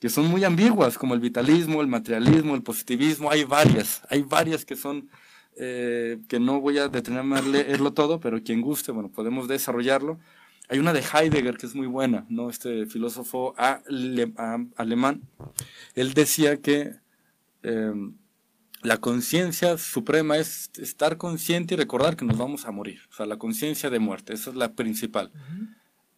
que 0.00 0.08
son 0.08 0.26
muy 0.28 0.44
ambiguas, 0.44 0.96
como 0.96 1.14
el 1.14 1.20
vitalismo, 1.20 1.80
el 1.82 1.86
materialismo, 1.86 2.54
el 2.54 2.62
positivismo, 2.62 3.30
hay 3.30 3.44
varias, 3.44 4.02
hay 4.08 4.22
varias 4.22 4.64
que 4.64 4.74
son, 4.76 5.08
eh, 5.56 6.18
que 6.28 6.40
no 6.40 6.60
voy 6.60 6.78
a 6.78 6.88
detenerme 6.88 7.38
a 7.38 7.42
leerlo 7.42 7.92
todo, 7.92 8.20
pero 8.20 8.42
quien 8.42 8.60
guste, 8.60 8.92
bueno, 8.92 9.10
podemos 9.10 9.48
desarrollarlo. 9.48 10.18
Hay 10.68 10.78
una 10.78 10.92
de 10.92 11.00
Heidegger 11.00 11.56
que 11.56 11.66
es 11.66 11.74
muy 11.74 11.88
buena, 11.88 12.26
¿no? 12.28 12.48
Este 12.48 12.86
filósofo 12.86 13.54
ale- 13.56 14.32
alemán, 14.76 15.22
él 15.94 16.14
decía 16.14 16.60
que 16.60 16.92
eh, 17.64 17.92
la 18.82 18.98
conciencia 18.98 19.76
suprema 19.76 20.38
es 20.38 20.70
estar 20.78 21.16
consciente 21.18 21.74
y 21.74 21.76
recordar 21.76 22.16
que 22.16 22.24
nos 22.24 22.38
vamos 22.38 22.66
a 22.66 22.70
morir, 22.70 23.00
o 23.10 23.14
sea, 23.14 23.26
la 23.26 23.36
conciencia 23.36 23.90
de 23.90 23.98
muerte, 23.98 24.32
esa 24.32 24.50
es 24.50 24.56
la 24.56 24.72
principal. 24.74 25.32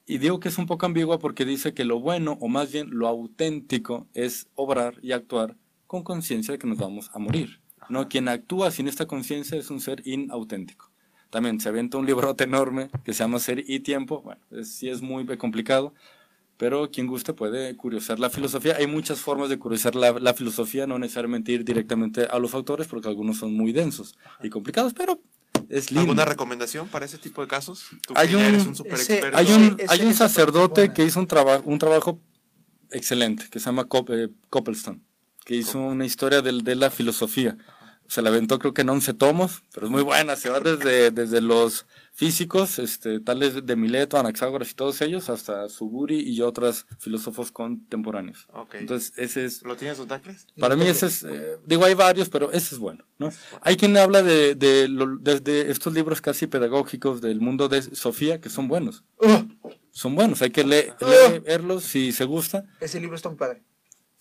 Y 0.05 0.19
digo 0.19 0.39
que 0.39 0.49
es 0.49 0.59
un 0.59 0.67
poco 0.67 0.85
ambigua 0.85 1.19
porque 1.19 1.45
dice 1.47 1.73
que 1.73 1.85
lo 1.85 1.99
bueno, 1.99 2.37
o 2.41 2.49
más 2.49 2.71
bien 2.71 2.91
lo 2.91 3.09
auténtico, 3.09 4.07
es 4.13 4.49
obrar 4.55 4.99
y 5.01 5.13
actuar 5.13 5.57
con 5.87 6.03
conciencia 6.03 6.53
de 6.53 6.59
que 6.59 6.67
nos 6.67 6.77
vamos 6.77 7.11
a 7.15 7.19
morir. 7.19 7.62
¿No? 7.93 8.09
Quien 8.09 8.29
actúa 8.29 8.71
sin 8.71 8.89
esta 8.89 9.07
conciencia 9.07 9.57
es 9.59 9.71
un 9.71 9.81
ser 9.81 10.03
inauténtico. 10.07 10.91
También 11.31 11.61
se 11.61 11.69
aventa 11.69 11.99
un 11.99 12.07
librote 12.07 12.45
enorme 12.45 12.91
que 13.05 13.13
se 13.13 13.21
llama 13.21 13.39
Ser 13.39 13.63
y 13.67 13.81
Tiempo. 13.81 14.23
Bueno, 14.23 14.41
es- 14.51 14.75
sí 14.75 14.89
es 14.89 15.01
muy 15.03 15.25
complicado, 15.39 15.95
pero 16.59 16.91
quien 16.91 17.07
guste 17.07 17.33
puede 17.33 17.77
curiosar 17.77 18.19
la 18.19 18.29
filosofía. 18.31 18.77
Hay 18.77 18.87
muchas 18.87 19.19
formas 19.21 19.49
de 19.49 19.59
curiosar 19.59 19.95
la, 19.95 20.13
la 20.13 20.35
filosofía, 20.35 20.87
no 20.87 20.99
necesariamente 20.99 21.53
ir 21.53 21.65
directamente 21.65 22.25
a 22.27 22.39
los 22.39 22.55
autores, 22.55 22.87
porque 22.87 23.09
algunos 23.09 23.39
son 23.39 23.55
muy 23.55 23.73
densos 23.73 24.15
y 24.43 24.51
complicados, 24.51 24.93
pero 24.95 25.21
es 25.69 25.91
lindo. 25.91 26.03
¿Alguna 26.03 26.25
recomendación 26.25 26.89
para 26.89 27.07
ese 27.07 27.19
tipo 27.19 27.41
de 27.41 27.49
casos? 27.49 27.87
Tú 28.07 28.15
Hay 28.17 28.35
un- 28.35 28.41
eres 28.43 28.67
un 28.67 28.75
ese-. 28.87 29.23
Hay 29.33 29.47
un, 29.53 29.77
ese- 29.79 29.87
hay 29.89 30.01
un 30.07 30.15
sacerdote 30.15 30.93
que 30.93 31.05
hizo 31.05 31.19
un, 31.19 31.27
traba- 31.27 31.63
un 31.65 31.79
trabajo 31.79 32.21
excelente, 32.91 33.47
que 33.51 33.59
se 33.59 33.67
llama 33.67 33.85
Cop- 33.89 34.11
eh, 34.11 34.29
que 35.45 35.57
hizo 35.57 35.81
una 35.81 36.05
historia 36.05 36.41
del- 36.43 36.63
de, 36.63 36.77
la 36.77 36.91
filosofía. 36.91 37.57
Se 38.13 38.21
la 38.21 38.29
aventó 38.29 38.59
creo 38.59 38.75
que 38.75 38.83
en 38.83 38.91
11 38.91 39.15
tomos, 39.15 39.63
pero 39.73 39.87
es 39.87 39.91
muy 39.91 40.03
buena, 40.03 40.37
se 40.37 40.51
va 40.51 40.61
desde, 40.61 41.11
desde 41.11 41.41
los 41.41 41.87
físicos, 42.13 42.79
este, 42.79 43.21
tales 43.21 43.65
de 43.65 43.75
Mileto, 43.75 44.19
Anaxágoras 44.19 44.71
y 44.71 44.75
todos 44.75 45.01
ellos, 45.01 45.31
hasta 45.31 45.67
Suguri 45.71 46.21
y 46.21 46.43
otros 46.43 46.85
filósofos 46.99 47.51
contemporáneos. 47.53 48.49
Ok. 48.53 48.75
Entonces, 48.75 49.15
ese 49.17 49.47
es, 49.47 49.63
¿Lo 49.63 49.77
tienes, 49.77 49.99
Otacles? 49.99 50.47
para 50.61 50.77
mí 50.77 50.87
ese 50.87 51.07
es, 51.07 51.23
eh, 51.25 51.57
digo, 51.65 51.87
hay 51.87 51.95
varios, 51.95 52.29
pero 52.29 52.53
ese 52.53 52.75
es 52.75 52.79
bueno, 52.79 53.03
¿no? 53.19 53.31
Hay 53.63 53.79
quien 53.79 53.97
habla 53.97 54.23
de, 54.23 54.57
de, 54.57 54.89
de- 55.21 55.41
de 55.41 55.71
estos 55.71 55.95
libros 55.95 56.21
casi 56.21 56.47
pedagógicos 56.47 57.23
del 57.23 57.41
mundo 57.41 57.71
de 57.71 57.81
Sofía, 57.81 58.43
que 58.43 58.51
son 58.51 58.69
buenos. 58.69 59.05
Oh, 59.17 59.43
son 59.91 60.15
buenos, 60.15 60.43
hay 60.43 60.51
que 60.51 60.65
le- 60.65 60.93
Oh. 61.01 61.07
leerlos 61.47 61.85
si 61.85 62.13
se 62.13 62.27
gusta. 62.27 62.67
Ese 62.79 63.01
libro 63.01 63.17
está 63.17 63.31
muy 63.31 63.39
padre. 63.39 63.63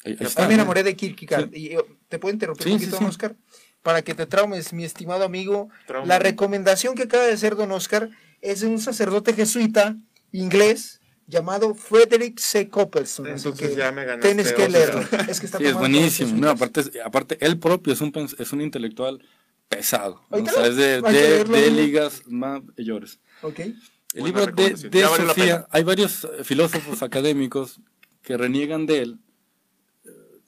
Ahí- 0.06 0.16
ahí 0.18 0.26
está, 0.28 0.44
me 0.44 0.48
¿no? 0.48 0.54
enamoré 0.56 0.82
de 0.82 0.96
Kierkegaard. 0.96 1.54
Y, 1.54 1.74
eh, 1.76 1.80
¿Te 2.08 2.18
puedo 2.20 2.34
interrumpir 2.34 2.64
Sí, 2.64 2.72
un 2.72 2.80
poquito, 2.80 2.98
sí. 2.98 3.04
Oscar? 3.06 3.36
Para 3.82 4.02
que 4.02 4.14
te 4.14 4.26
traumes, 4.26 4.74
mi 4.74 4.84
estimado 4.84 5.24
amigo. 5.24 5.70
Trauma. 5.88 6.08
La 6.08 6.20
recomendación 6.20 6.96
que 6.96 7.04
acaba 7.04 7.24
de 7.24 7.34
hacer 7.34 7.56
don 7.56 7.72
Oscar 7.72 8.10
es 8.42 8.62
de 8.62 8.68
un 8.68 8.80
sacerdote 8.80 9.34
jesuita 9.34 9.96
inglés 10.32 11.02
llamado 11.28 11.74
Frederick 11.74 12.40
C. 12.40 12.70
Coppelson. 12.70 13.28
Así 13.28 13.48
Entonces 13.48 13.70
que 13.70 13.76
ya 13.76 13.92
me 13.92 14.06
ganaste 14.06 14.28
tienes 14.28 14.54
que 14.54 14.70
leerlo. 14.70 15.02
Es 15.30 15.40
que 15.40 15.46
está 15.46 15.58
Sí, 15.58 15.66
es 15.66 15.74
buenísimo. 15.74 16.34
No, 16.36 16.50
aparte, 16.50 16.84
aparte, 17.04 17.38
él 17.40 17.58
propio 17.58 17.94
es 17.94 18.02
un, 18.02 18.12
es 18.38 18.54
un 18.54 18.62
intelectual 18.62 19.24
pesado. 19.70 20.22
¿no? 20.30 20.38
O 20.38 20.46
sea, 20.46 20.68
es 20.68 20.76
de, 20.76 21.72
ligas 21.72 22.24
mayores. 22.28 23.20
Ok. 23.42 23.60
El 23.60 23.76
Buena 24.14 24.46
libro 24.46 24.52
de, 24.52 25.06
Sofía, 25.06 25.66
hay 25.70 25.84
varios 25.84 26.26
eh, 26.26 26.44
filósofos 26.44 27.02
académicos 27.02 27.80
que 28.22 28.36
reniegan 28.36 28.86
de 28.86 29.02
él, 29.04 29.20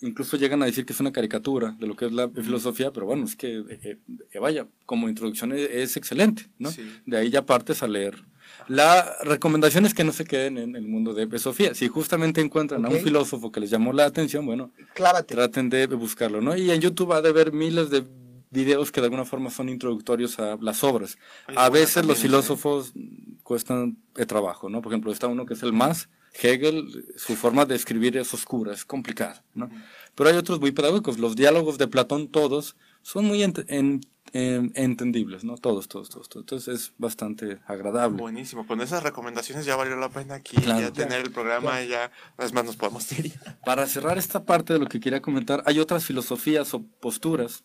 incluso 0.03 0.37
llegan 0.37 0.61
a 0.61 0.65
decir 0.65 0.85
que 0.85 0.93
es 0.93 0.99
una 0.99 1.11
caricatura 1.11 1.75
de 1.79 1.87
lo 1.87 1.95
que 1.95 2.05
es 2.05 2.11
la 2.11 2.29
filosofía, 2.29 2.91
pero 2.91 3.05
bueno, 3.05 3.25
es 3.25 3.35
que, 3.35 3.63
eh, 3.69 3.97
eh, 4.31 4.39
vaya, 4.39 4.67
como 4.85 5.09
introducción 5.09 5.51
es, 5.53 5.69
es 5.69 5.97
excelente, 5.97 6.49
¿no? 6.59 6.69
Sí. 6.71 6.83
De 7.05 7.17
ahí 7.17 7.29
ya 7.29 7.45
partes 7.45 7.81
a 7.83 7.87
leer. 7.87 8.23
La 8.67 9.15
recomendación 9.23 9.85
es 9.85 9.93
que 9.93 10.03
no 10.03 10.11
se 10.11 10.25
queden 10.25 10.57
en 10.57 10.75
el 10.75 10.87
mundo 10.87 11.13
de 11.13 11.39
Sofía. 11.39 11.73
Si 11.73 11.87
justamente 11.87 12.41
encuentran 12.41 12.85
a 12.85 12.89
un 12.89 12.99
filósofo 12.99 13.51
que 13.51 13.59
les 13.59 13.69
llamó 13.69 13.91
la 13.93 14.05
atención, 14.05 14.45
bueno, 14.45 14.71
Clávate. 14.93 15.33
traten 15.33 15.69
de 15.69 15.87
buscarlo, 15.87 16.41
¿no? 16.41 16.55
Y 16.55 16.71
en 16.71 16.79
YouTube 16.79 17.13
ha 17.13 17.21
de 17.21 17.29
haber 17.29 17.51
miles 17.51 17.89
de 17.89 18.05
videos 18.51 18.91
que 18.91 19.01
de 19.01 19.05
alguna 19.05 19.25
forma 19.25 19.49
son 19.49 19.67
introductorios 19.67 20.39
a 20.39 20.57
las 20.61 20.83
obras. 20.83 21.17
A 21.55 21.69
veces 21.69 22.05
los 22.05 22.19
filósofos 22.19 22.93
cuestan 23.41 23.97
de 24.15 24.25
trabajo, 24.25 24.69
¿no? 24.69 24.81
Por 24.81 24.91
ejemplo, 24.91 25.11
está 25.11 25.27
uno 25.27 25.45
que 25.45 25.55
es 25.55 25.63
el 25.63 25.73
más, 25.73 26.09
Hegel, 26.41 27.05
su 27.15 27.35
forma 27.35 27.65
de 27.65 27.75
escribir 27.75 28.17
es 28.17 28.33
oscura, 28.33 28.73
es 28.73 28.85
complicada, 28.85 29.43
¿no? 29.53 29.69
Pero 30.15 30.29
hay 30.29 30.35
otros 30.35 30.59
muy 30.59 30.71
pedagógicos. 30.71 31.19
Los 31.19 31.35
diálogos 31.35 31.77
de 31.77 31.87
Platón, 31.87 32.27
todos, 32.27 32.75
son 33.01 33.25
muy 33.25 33.39
ent- 33.41 33.65
en- 33.67 34.01
en- 34.33 34.71
entendibles, 34.75 35.43
¿no? 35.43 35.57
Todos, 35.57 35.87
todos, 35.87 36.09
todos, 36.09 36.27
todos. 36.29 36.43
Entonces 36.43 36.67
es 36.81 36.93
bastante 36.97 37.59
agradable. 37.67 38.17
Buenísimo, 38.19 38.65
con 38.65 38.81
esas 38.81 39.03
recomendaciones 39.03 39.65
ya 39.65 39.75
valió 39.75 39.95
la 39.95 40.09
pena 40.09 40.35
aquí 40.35 40.55
Claro. 40.57 40.79
ya 40.81 40.91
tener 40.91 41.21
el 41.21 41.31
programa 41.31 41.81
y 41.83 41.89
ya, 41.89 42.11
es 42.39 42.51
más, 42.51 42.65
nos 42.65 42.77
podemos 42.77 43.11
ir. 43.11 43.31
Para 43.65 43.85
cerrar 43.85 44.17
esta 44.17 44.43
parte 44.43 44.73
de 44.73 44.79
lo 44.79 44.87
que 44.87 44.99
quería 44.99 45.21
comentar, 45.21 45.61
hay 45.67 45.79
otras 45.79 46.03
filosofías 46.05 46.73
o 46.73 46.81
posturas 46.99 47.63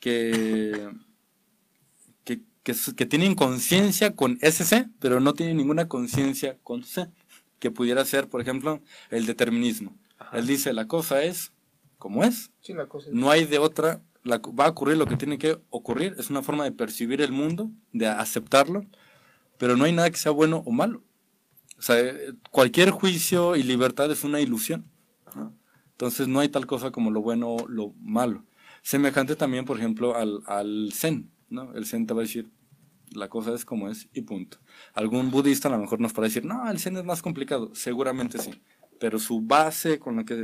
que, 0.00 0.90
que, 2.24 2.74
que 2.96 3.06
tienen 3.06 3.34
conciencia 3.34 4.14
con 4.16 4.38
SC, 4.40 4.88
pero 4.98 5.20
no 5.20 5.34
tienen 5.34 5.56
ninguna 5.56 5.86
conciencia 5.88 6.56
con 6.62 6.82
C, 6.84 7.06
que 7.58 7.70
pudiera 7.70 8.04
ser, 8.04 8.28
por 8.28 8.40
ejemplo, 8.40 8.82
el 9.10 9.26
determinismo. 9.26 9.96
Él 10.32 10.46
dice, 10.46 10.72
la 10.72 10.86
cosa 10.86 11.22
es 11.22 11.52
como 11.98 12.24
es, 12.24 12.50
Sí, 12.60 12.72
la 12.74 12.86
cosa 12.86 13.08
es- 13.08 13.14
no 13.14 13.30
hay 13.30 13.44
de 13.44 13.58
otra, 13.58 14.02
la- 14.22 14.38
va 14.38 14.66
a 14.66 14.70
ocurrir 14.70 14.96
lo 14.96 15.06
que 15.06 15.16
tiene 15.16 15.38
que 15.38 15.58
ocurrir, 15.70 16.14
es 16.18 16.30
una 16.30 16.42
forma 16.42 16.64
de 16.64 16.72
percibir 16.72 17.20
el 17.22 17.32
mundo, 17.32 17.70
de 17.92 18.06
aceptarlo, 18.06 18.84
pero 19.58 19.76
no 19.76 19.84
hay 19.84 19.92
nada 19.92 20.10
que 20.10 20.16
sea 20.18 20.32
bueno 20.32 20.62
o 20.66 20.70
malo. 20.72 21.02
O 21.78 21.82
sea, 21.82 21.98
eh, 21.98 22.32
cualquier 22.50 22.90
juicio 22.90 23.56
y 23.56 23.62
libertad 23.62 24.10
es 24.10 24.24
una 24.24 24.40
ilusión. 24.40 24.86
¿no? 25.34 25.54
Entonces 25.92 26.28
no 26.28 26.40
hay 26.40 26.48
tal 26.48 26.66
cosa 26.66 26.90
como 26.90 27.10
lo 27.10 27.20
bueno 27.22 27.48
o 27.56 27.68
lo 27.68 27.92
malo. 28.00 28.44
Semejante 28.82 29.36
también, 29.36 29.64
por 29.64 29.78
ejemplo, 29.78 30.14
al, 30.16 30.40
al 30.46 30.90
Zen. 30.92 31.30
¿no? 31.48 31.72
El 31.74 31.86
Zen 31.86 32.06
te 32.06 32.14
va 32.14 32.20
a 32.20 32.24
decir, 32.24 32.50
la 33.14 33.28
cosa 33.28 33.54
es 33.54 33.64
como 33.64 33.88
es 33.88 34.08
y 34.12 34.22
punto. 34.22 34.58
Algún 34.94 35.30
budista 35.30 35.68
a 35.68 35.72
lo 35.72 35.78
mejor 35.78 36.00
nos 36.00 36.12
puede 36.12 36.28
decir, 36.28 36.44
no, 36.44 36.70
el 36.70 36.78
Zen 36.78 36.96
es 36.96 37.04
más 37.04 37.22
complicado. 37.22 37.70
Seguramente 37.74 38.38
sí. 38.38 38.50
Pero 39.00 39.18
su 39.18 39.40
base 39.40 39.98
con 39.98 40.16
la 40.16 40.24
que 40.24 40.36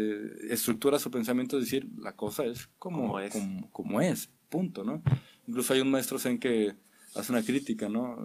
estructura 0.51 0.99
su 0.99 1.11
pensamiento 1.11 1.57
es 1.59 1.65
decir, 1.65 1.89
la 1.99 2.17
cosa 2.17 2.45
es 2.45 2.69
como, 2.79 2.99
Como 3.03 3.21
es. 3.21 3.33
como, 3.33 3.71
como 3.71 4.01
es, 4.01 4.31
punto, 4.49 4.85
¿no? 4.85 5.03
Incluso 5.47 5.73
hay 5.73 5.81
un 5.81 5.91
maestro 5.91 6.19
Zen 6.19 6.39
que 6.39 6.75
hace 7.15 7.33
una 7.33 7.43
crítica, 7.43 7.89
¿no? 7.89 8.17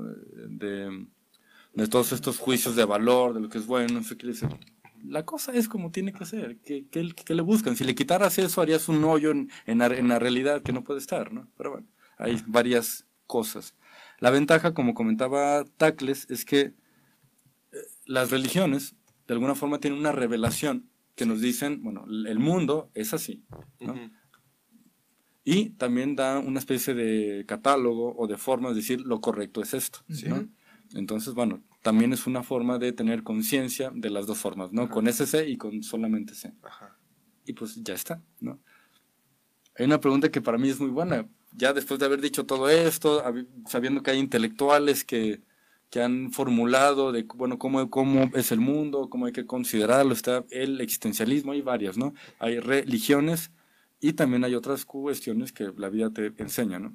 De, 0.50 1.06
de 1.74 1.88
todos 1.88 2.12
estos 2.12 2.38
juicios 2.40 2.76
de 2.76 2.86
valor, 2.86 3.34
de 3.34 3.42
lo 3.42 3.50
que 3.50 3.58
es 3.60 3.68
bueno, 3.68 3.94
no 3.96 4.04
sé 4.04 4.18
qué 4.18 4.28
dice. 4.28 4.48
La 5.04 5.24
cosa 5.24 5.54
es 5.54 5.68
como 5.70 5.92
tiene 5.92 6.12
que 6.14 6.26
ser. 6.26 6.58
¿Qué, 6.66 6.88
qué- 6.90 7.14
qué 7.14 7.36
le 7.36 7.44
buscan? 7.44 7.76
Si 7.76 7.84
le 7.84 7.94
quitaras 7.94 8.40
eso, 8.40 8.62
harías 8.62 8.90
un 8.90 9.04
hoyo 9.04 9.30
en, 9.30 9.52
en 9.68 9.78
la, 9.78 9.86
en 9.88 10.08
la 10.08 10.18
realidad 10.18 10.64
que 10.64 10.74
no 10.74 10.84
puede 10.84 11.00
estar, 11.00 11.32
¿no? 11.32 11.48
Pero 11.58 11.72
bueno, 11.74 11.88
hay 12.18 12.42
varias 12.48 13.06
cosas. 13.28 13.76
La 14.20 14.32
ventaja, 14.32 14.74
como 14.74 14.94
comentaba 14.94 15.66
Tacles, 15.78 16.28
es 16.30 16.46
que 16.46 16.60
eh, 16.62 16.74
las 18.06 18.32
religiones, 18.32 18.96
de 19.28 19.34
alguna 19.34 19.56
forma, 19.56 19.80
tienen 19.80 20.00
una 20.00 20.12
revelación 20.12 20.90
que 21.16 21.26
nos 21.26 21.42
dicen, 21.42 21.82
bueno, 21.84 22.06
el 22.08 22.40
mundo 22.40 22.92
es 22.94 23.14
así. 23.14 23.44
Y 25.44 25.70
también 25.72 26.16
da 26.16 26.40
una 26.40 26.60
especie 26.60 26.94
de 26.94 27.46
catálogo 27.46 28.16
o 28.18 28.28
de 28.28 28.38
forma 28.38 28.70
de 28.70 28.76
decir 28.76 29.02
lo 29.02 29.22
correcto 29.22 29.62
es 29.62 29.74
esto. 29.74 30.00
Sí. 30.10 30.28
¿no? 30.28 30.48
Entonces, 30.94 31.34
bueno, 31.34 31.64
también 31.82 32.14
es 32.14 32.28
una 32.28 32.44
forma 32.44 32.80
de 32.80 32.92
tener 32.94 33.24
conciencia 33.24 33.92
de 33.94 34.10
las 34.10 34.28
dos 34.28 34.40
formas, 34.40 34.72
¿no? 34.72 34.90
Con 34.90 35.08
SC 35.08 35.48
y 35.48 35.58
con 35.58 35.84
solamente 35.84 36.34
C. 36.34 36.54
Ajá. 36.64 36.98
Y 37.46 37.54
pues 37.54 37.76
ya 37.84 37.94
está, 37.94 38.24
¿no? 38.40 38.60
Hay 39.78 39.86
una 39.86 40.00
pregunta 40.00 40.32
que 40.32 40.42
para 40.42 40.58
mí 40.58 40.70
es 40.70 40.80
muy 40.80 40.90
buena. 40.90 41.28
Ya 41.58 41.74
después 41.74 42.00
de 42.00 42.06
haber 42.06 42.22
dicho 42.22 42.46
todo 42.46 42.70
esto, 42.70 43.24
sabiendo 43.68 44.04
que 44.04 44.12
hay 44.12 44.20
intelectuales 44.20 45.04
que, 45.04 45.42
que 45.90 46.02
han 46.02 46.32
formulado 46.32 47.12
de, 47.12 47.24
bueno, 47.36 47.58
cómo, 47.58 47.90
cómo 47.90 48.30
es 48.34 48.52
el 48.52 48.60
mundo, 48.60 49.10
cómo 49.10 49.28
hay 49.28 49.32
que 49.32 49.46
considerarlo, 49.46 50.14
está 50.14 50.44
el 50.50 50.82
existencialismo, 50.82 51.54
hay 51.54 51.62
varias, 51.62 51.98
¿no? 51.98 52.14
Hay 52.40 52.60
religiones 52.60 53.52
y 54.02 54.14
también 54.14 54.44
hay 54.44 54.56
otras 54.56 54.86
cuestiones 54.86 55.52
que 55.54 55.72
la 55.78 55.90
vida 55.90 56.10
te 56.12 56.34
enseña, 56.38 56.80
¿no? 56.80 56.94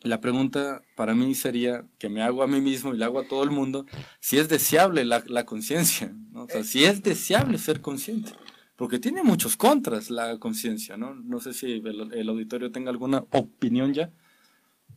La 0.00 0.20
pregunta 0.20 0.82
para 0.96 1.14
mí 1.14 1.34
sería, 1.34 1.86
que 1.98 2.08
me 2.08 2.22
hago 2.22 2.42
a 2.42 2.46
mí 2.46 2.60
mismo 2.60 2.94
y 2.94 2.98
le 2.98 3.04
hago 3.04 3.20
a 3.20 3.28
todo 3.28 3.42
el 3.42 3.50
mundo, 3.50 3.86
si 4.20 4.38
es 4.38 4.48
deseable 4.48 5.04
la, 5.04 5.22
la 5.26 5.44
conciencia, 5.44 6.14
¿no? 6.30 6.44
O 6.44 6.48
sea, 6.48 6.64
si 6.64 6.84
es 6.84 7.02
deseable 7.02 7.58
ser 7.58 7.80
consciente, 7.80 8.32
porque 8.76 8.98
tiene 8.98 9.22
muchos 9.22 9.56
contras 9.56 10.10
la 10.10 10.38
conciencia, 10.38 10.96
¿no? 10.96 11.14
No 11.14 11.40
sé 11.40 11.52
si 11.54 11.72
el, 11.84 12.12
el 12.12 12.28
auditorio 12.28 12.72
tenga 12.72 12.90
alguna 12.90 13.24
opinión 13.30 13.94
ya, 13.94 14.10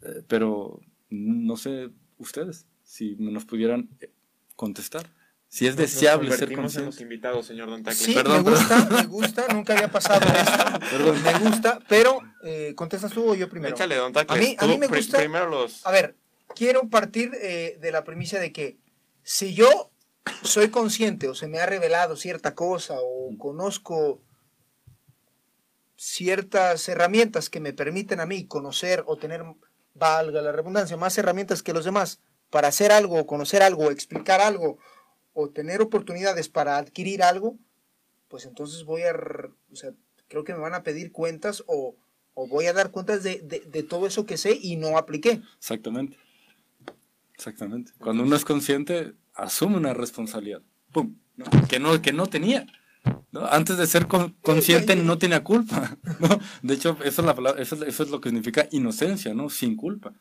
eh, 0.02 0.24
pero 0.28 0.80
no 1.10 1.58
sé 1.58 1.90
ustedes, 2.18 2.66
si 2.84 3.16
nos 3.20 3.46
pudieran 3.46 3.90
eh, 4.00 4.12
contestar. 4.56 5.08
Si 5.50 5.66
es 5.66 5.76
Nos 5.78 5.84
deseable 5.84 6.30
ser 6.36 6.52
en 6.52 6.58
los 6.62 6.74
consciente. 6.74 7.04
invitados, 7.04 7.46
señor 7.46 7.70
Don 7.70 7.82
Tacle. 7.82 7.98
Sí, 7.98 8.14
Perdón, 8.14 8.44
me 8.44 8.52
gusta, 8.52 8.90
me 8.92 9.04
gusta, 9.06 9.48
nunca 9.54 9.74
había 9.74 9.90
pasado 9.90 10.28
esto. 10.28 10.80
Perdón. 10.92 11.24
Me 11.24 11.40
gusta, 11.40 11.80
pero 11.88 12.20
eh, 12.44 12.74
contestas 12.76 13.14
tú 13.14 13.30
o 13.32 13.34
yo 13.36 13.48
primero. 13.48 13.74
Échale, 13.74 13.96
Don 13.96 14.12
Tacle. 14.12 14.36
A 14.36 14.40
mí- 14.42 14.56
a 14.60 14.68
mí 14.68 14.78
me 14.78 14.88
gusta- 14.88 15.20
primero 15.20 15.48
los... 15.50 15.86
A 15.88 15.92
ver, 15.92 16.18
quiero 16.54 16.90
partir 16.90 17.32
eh, 17.42 17.78
de 17.82 17.92
la 17.94 18.04
premisa 18.04 18.40
de 18.40 18.52
que 18.52 18.78
si 19.24 19.54
yo 19.54 19.90
soy 20.44 20.70
consciente 20.70 21.28
o 21.28 21.36
se 21.36 21.48
me 21.48 21.60
ha 21.60 21.66
revelado 21.66 22.16
cierta 22.16 22.56
cosa 22.56 22.96
o 23.00 23.36
conozco 23.38 24.22
ciertas 25.96 26.88
herramientas 26.90 27.50
que 27.50 27.60
me 27.60 27.74
permiten 27.74 28.20
a 28.20 28.26
mí 28.26 28.46
conocer 28.48 29.04
o 29.08 29.18
tener, 29.18 29.44
valga 29.96 30.42
la 30.42 30.52
redundancia, 30.52 30.96
más 30.98 31.18
herramientas 31.18 31.64
que 31.64 31.74
los 31.74 31.86
demás 31.86 32.20
para 32.50 32.68
hacer 32.70 32.92
algo, 32.92 33.20
o 33.20 33.26
conocer 33.28 33.62
algo, 33.62 33.86
o 33.88 33.92
explicar 33.92 34.40
algo 34.40 34.78
o 35.34 35.50
tener 35.50 35.82
oportunidades 35.82 36.50
para 36.50 36.78
adquirir 36.78 37.22
algo, 37.22 37.58
pues 38.28 38.46
entonces 38.46 38.84
voy 38.86 39.04
a, 39.04 39.12
o 39.72 39.76
sea, 39.76 39.92
creo 40.28 40.44
que 40.44 40.54
me 40.54 40.60
van 40.60 40.74
a 40.74 40.84
pedir 40.84 41.12
cuentas 41.12 41.64
o, 41.68 41.96
o 42.34 42.48
voy 42.48 42.66
a 42.68 42.74
dar 42.74 42.90
cuentas 42.92 43.22
de, 43.24 43.42
de- 43.42 43.60
de 43.62 43.84
todo 43.84 44.08
eso 44.08 44.26
que 44.26 44.38
sé 44.38 44.58
y 44.60 44.78
no 44.78 44.98
apliqué. 44.98 45.42
Exactamente. 45.58 46.18
Exactamente. 47.36 47.92
Cuando 48.00 48.24
uno 48.24 48.36
es 48.36 48.46
consciente, 48.46 49.14
asume 49.38 49.78
una 49.78 49.94
responsabilidad. 49.94 50.62
¡Pum! 50.92 51.16
¿no? 51.36 51.46
Que, 51.70 51.80
no, 51.80 52.02
que 52.02 52.12
no 52.14 52.28
tenía. 52.28 52.66
¿no? 53.32 53.46
Antes 53.46 53.78
de 53.78 53.88
ser 53.88 54.08
con- 54.08 54.32
consciente 54.42 54.96
no 54.96 55.18
tenía 55.18 55.44
culpa. 55.44 55.98
¿no? 56.20 56.40
De 56.62 56.74
hecho, 56.74 56.98
eso 57.04 57.22
es, 57.22 57.26
la 57.26 57.36
palabra- 57.36 57.62
eso, 57.62 57.76
es- 57.76 57.82
eso 57.84 58.04
es 58.04 58.10
lo 58.10 58.20
que 58.22 58.30
significa 58.30 58.68
inocencia, 58.72 59.34
¿no? 59.34 59.50
Sin 59.50 59.76
culpa. 59.76 60.14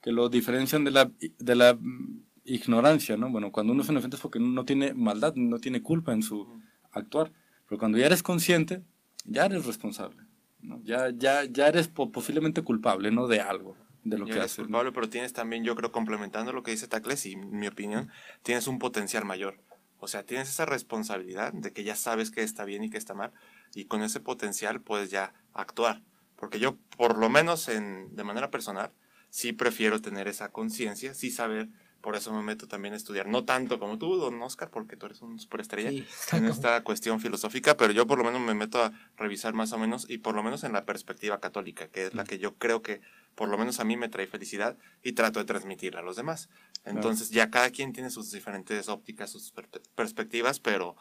Que 0.00 0.10
lo 0.10 0.28
diferencian 0.28 0.82
de 0.84 0.90
la, 0.90 1.10
de 1.38 1.54
la 1.54 1.74
mm, 1.74 2.22
ignorancia, 2.44 3.16
¿no? 3.16 3.30
Bueno, 3.30 3.52
cuando 3.52 3.72
uno 3.72 3.82
es 3.82 3.88
inocente 3.88 4.16
es 4.16 4.22
porque 4.22 4.40
no 4.40 4.64
tiene 4.64 4.94
maldad, 4.94 5.34
no 5.36 5.58
tiene 5.58 5.82
culpa 5.82 6.12
en 6.12 6.22
su 6.22 6.60
actuar. 6.90 7.30
Pero 7.68 7.78
cuando 7.78 7.98
ya 7.98 8.06
eres 8.06 8.22
consciente, 8.22 8.82
ya 9.24 9.46
eres 9.46 9.64
responsable. 9.66 10.18
¿no? 10.60 10.80
Ya, 10.84 11.10
ya, 11.10 11.44
ya 11.44 11.68
eres 11.68 11.88
po- 11.88 12.10
posiblemente 12.10 12.62
culpable, 12.62 13.10
¿no? 13.10 13.26
De 13.28 13.40
algo, 13.40 13.76
de 14.04 14.18
lo 14.18 14.26
que 14.26 14.32
eres 14.32 14.44
haces. 14.44 14.58
¿no? 14.58 14.64
culpable, 14.64 14.92
pero 14.92 15.08
tienes 15.08 15.32
también, 15.32 15.64
yo 15.64 15.74
creo, 15.76 15.92
complementando 15.92 16.52
lo 16.52 16.62
que 16.62 16.70
dice 16.70 16.88
Tacles, 16.88 17.26
y 17.26 17.36
mi 17.36 17.66
opinión, 17.66 18.10
tienes 18.42 18.66
un 18.66 18.78
potencial 18.78 19.24
mayor. 19.24 19.58
O 19.98 20.08
sea, 20.08 20.24
tienes 20.24 20.48
esa 20.48 20.66
responsabilidad 20.66 21.52
de 21.52 21.72
que 21.72 21.84
ya 21.84 21.94
sabes 21.94 22.30
que 22.30 22.42
está 22.42 22.64
bien 22.64 22.82
y 22.82 22.90
que 22.90 22.98
está 22.98 23.14
mal, 23.14 23.32
y 23.74 23.84
con 23.84 24.02
ese 24.02 24.20
potencial 24.20 24.80
puedes 24.80 25.10
ya 25.10 25.32
actuar. 25.52 26.02
Porque 26.36 26.58
yo, 26.58 26.76
por 26.96 27.18
lo 27.18 27.30
menos 27.30 27.68
en, 27.68 28.14
de 28.16 28.24
manera 28.24 28.50
personal, 28.50 28.90
sí 29.30 29.52
prefiero 29.52 30.00
tener 30.00 30.26
esa 30.28 30.50
conciencia, 30.50 31.14
sí 31.14 31.30
saber 31.30 31.68
por 32.02 32.16
eso 32.16 32.32
me 32.34 32.42
meto 32.42 32.68
también 32.68 32.92
a 32.94 32.96
estudiar. 32.98 33.26
No 33.26 33.44
tanto 33.44 33.78
como 33.78 33.96
tú, 33.98 34.16
don 34.16 34.40
Oscar, 34.42 34.70
porque 34.70 34.96
tú 34.96 35.06
eres 35.06 35.22
un 35.22 35.38
superestrella 35.38 35.88
Sí, 35.90 36.06
en 36.36 36.44
esta 36.46 36.82
cuestión 36.84 37.20
filosófica, 37.20 37.76
pero 37.76 37.92
yo 37.92 38.06
por 38.06 38.18
lo 38.18 38.24
menos 38.24 38.40
me 38.40 38.54
meto 38.54 38.82
a 38.82 38.92
revisar 39.16 39.54
más 39.54 39.72
o 39.72 39.78
menos, 39.78 40.06
y 40.10 40.18
por 40.18 40.34
lo 40.34 40.42
menos 40.42 40.64
en 40.64 40.72
la 40.72 40.84
perspectiva 40.84 41.40
católica, 41.40 41.88
que 41.88 42.06
es 42.06 42.14
la 42.14 42.24
que 42.24 42.38
yo 42.38 42.56
creo 42.56 42.82
que 42.82 43.00
por 43.34 43.48
lo 43.48 43.56
menos 43.56 43.80
a 43.80 43.84
mí 43.84 43.96
me 43.96 44.10
trae 44.10 44.26
felicidad 44.26 44.76
y 45.02 45.12
trato 45.12 45.38
de 45.38 45.46
transmitirla 45.46 46.00
a 46.00 46.02
los 46.02 46.16
demás. 46.16 46.50
Entonces 46.84 47.30
ya 47.30 47.50
cada 47.50 47.70
quien 47.70 47.92
tiene 47.92 48.10
sus 48.10 48.30
diferentes 48.30 48.88
ópticas, 48.88 49.30
sus 49.30 49.52
per- 49.52 49.68
perspectivas, 49.94 50.60
pero 50.60 50.96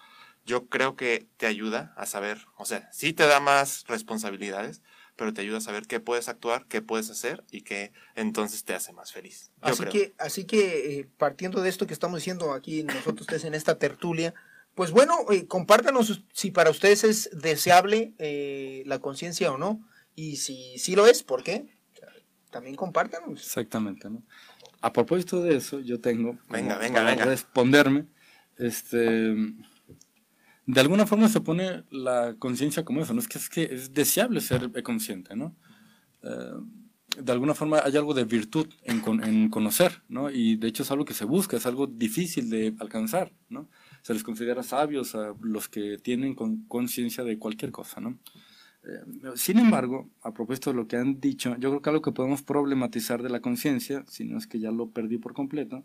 yo 0.46 0.68
creo 0.68 0.96
que 0.96 1.28
te 1.38 1.46
ayuda 1.48 1.94
a 1.98 2.06
saber, 2.06 2.46
o 2.58 2.66
sea, 2.66 2.90
sí 2.94 3.14
te 3.14 3.26
da 3.28 3.40
más 3.40 3.84
responsabilidades, 3.88 4.82
pero 5.22 5.36
te 5.36 5.42
ayuda 5.42 5.60
a 5.60 5.62
saber 5.62 5.86
qué 5.86 6.00
puedes 6.00 6.30
actuar, 6.30 6.66
qué 6.68 6.82
puedes 6.82 7.12
hacer 7.12 7.44
y 7.52 7.62
qué 7.62 7.92
entonces 8.16 8.64
te 8.64 8.74
hace 8.74 8.92
más 8.92 9.12
feliz. 9.12 9.52
Yo 9.62 9.68
Así 9.68 9.82
creo. 9.84 9.92
que, 9.92 10.14
así 10.18 10.46
que 10.46 10.98
eh, 11.00 11.08
partiendo 11.20 11.62
de 11.62 11.70
esto 11.70 11.86
que 11.86 11.94
estamos 11.94 12.18
diciendo 12.18 12.54
aquí 12.54 12.82
nosotros 12.82 13.22
ustedes 13.22 13.44
en 13.44 13.54
esta 13.54 13.78
tertulia, 13.78 14.34
pues 14.74 14.90
bueno, 14.90 15.14
eh, 15.30 15.46
compártanos 15.46 16.24
si 16.34 16.50
para 16.50 16.72
ustedes 16.72 17.04
es 17.04 17.30
deseable 17.40 18.16
eh, 18.18 18.82
la 18.88 18.98
conciencia 18.98 19.52
o 19.52 19.60
no. 19.60 19.88
Y 20.16 20.38
si 20.38 20.80
sí 20.80 20.96
lo 20.96 21.06
es, 21.06 21.22
¿por 21.22 21.44
qué? 21.44 21.68
También 22.50 22.76
compártanos. 22.76 23.46
Exactamente, 23.46 24.10
¿no? 24.10 24.24
A 24.82 24.92
propósito 24.92 25.44
de 25.44 25.56
eso, 25.56 25.82
yo 25.82 26.02
tengo 26.02 26.40
Venga, 26.50 26.80
venga, 26.80 27.02
para 27.02 27.12
venga. 27.12 27.26
responderme, 27.26 28.08
este, 28.58 29.36
de 30.65 30.80
alguna 30.82 31.06
forma 31.06 31.28
se 31.28 31.41
pone 31.41 31.84
la 31.91 32.36
conciencia 32.39 32.84
como 32.86 33.02
eso, 33.02 33.13
no 33.13 33.19
es 33.19 33.28
que 33.28 33.38
es 33.38 33.50
que 33.50 33.63
es 33.63 33.93
deseable 33.93 34.41
ser 34.41 34.71
consciente, 34.84 35.36
¿no? 35.36 35.56
Eh, 36.24 36.30
de 37.17 37.32
alguna 37.34 37.54
forma 37.54 37.82
hay 37.84 37.97
algo 37.97 38.13
de 38.13 38.24
virtud 38.24 38.67
en, 38.84 39.02
con- 39.02 39.21
en 39.24 39.50
conocer, 39.50 40.02
¿no? 40.08 40.30
Y 40.30 40.56
de 40.56 40.67
hecho 40.69 40.84
es 40.84 40.91
algo 40.91 41.04
que 41.04 41.13
se 41.13 41.26
busca, 41.26 41.58
es 41.58 41.65
algo 41.65 41.86
difícil 41.88 42.50
de 42.50 42.74
alcanzar, 42.80 43.34
¿no? 43.50 43.69
Se 44.02 44.13
les 44.13 44.24
considera 44.24 44.63
sabios 44.63 45.13
a 45.15 45.34
los 45.41 45.67
que 45.67 45.97
tienen 45.97 46.36
con- 46.36 46.63
conciencia 46.67 47.24
de 47.26 47.38
cualquier 47.38 47.71
cosa, 47.71 48.00
¿no? 48.00 48.17
Eh, 48.84 49.32
sin 49.36 49.60
embargo, 49.60 50.10
a 50.21 50.34
propósito 50.34 50.69
de 50.71 50.78
lo 50.78 50.88
que 50.88 50.95
han 50.95 51.19
dicho, 51.19 51.56
yo 51.60 51.69
creo 51.69 51.82
que 51.82 51.89
algo 51.89 52.02
que 52.02 52.12
podemos 52.13 52.43
problematizar 52.43 53.21
de 53.21 53.30
la 53.30 53.41
conciencia, 53.41 54.06
si 54.08 54.24
no 54.24 54.38
es 54.38 54.47
que 54.47 54.60
ya 54.60 54.71
lo 54.71 54.89
perdí 54.89 55.17
por 55.17 55.34
completo. 55.34 55.84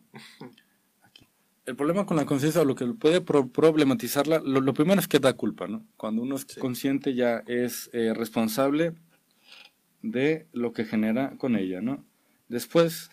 El 1.66 1.76
problema 1.76 2.06
con 2.06 2.16
la 2.16 2.24
conciencia, 2.26 2.60
o 2.62 2.64
lo 2.64 2.74
que 2.74 2.86
puede 2.86 3.20
pro- 3.20 3.48
problematizarla, 3.48 4.40
lo, 4.40 4.60
lo 4.60 4.72
primero 4.74 5.00
es 5.00 5.08
que 5.08 5.18
da 5.18 5.32
culpa, 5.34 5.66
¿no? 5.66 5.84
Cuando 5.96 6.22
uno 6.22 6.36
es 6.36 6.46
Sí. 6.48 6.60
consciente 6.60 7.14
ya 7.14 7.42
es 7.46 7.90
eh, 7.92 8.12
responsable 8.14 8.94
de 10.02 10.46
lo 10.52 10.72
que 10.72 10.84
genera 10.84 11.32
con 11.38 11.56
ella, 11.56 11.80
¿no? 11.80 12.04
Después, 12.48 13.10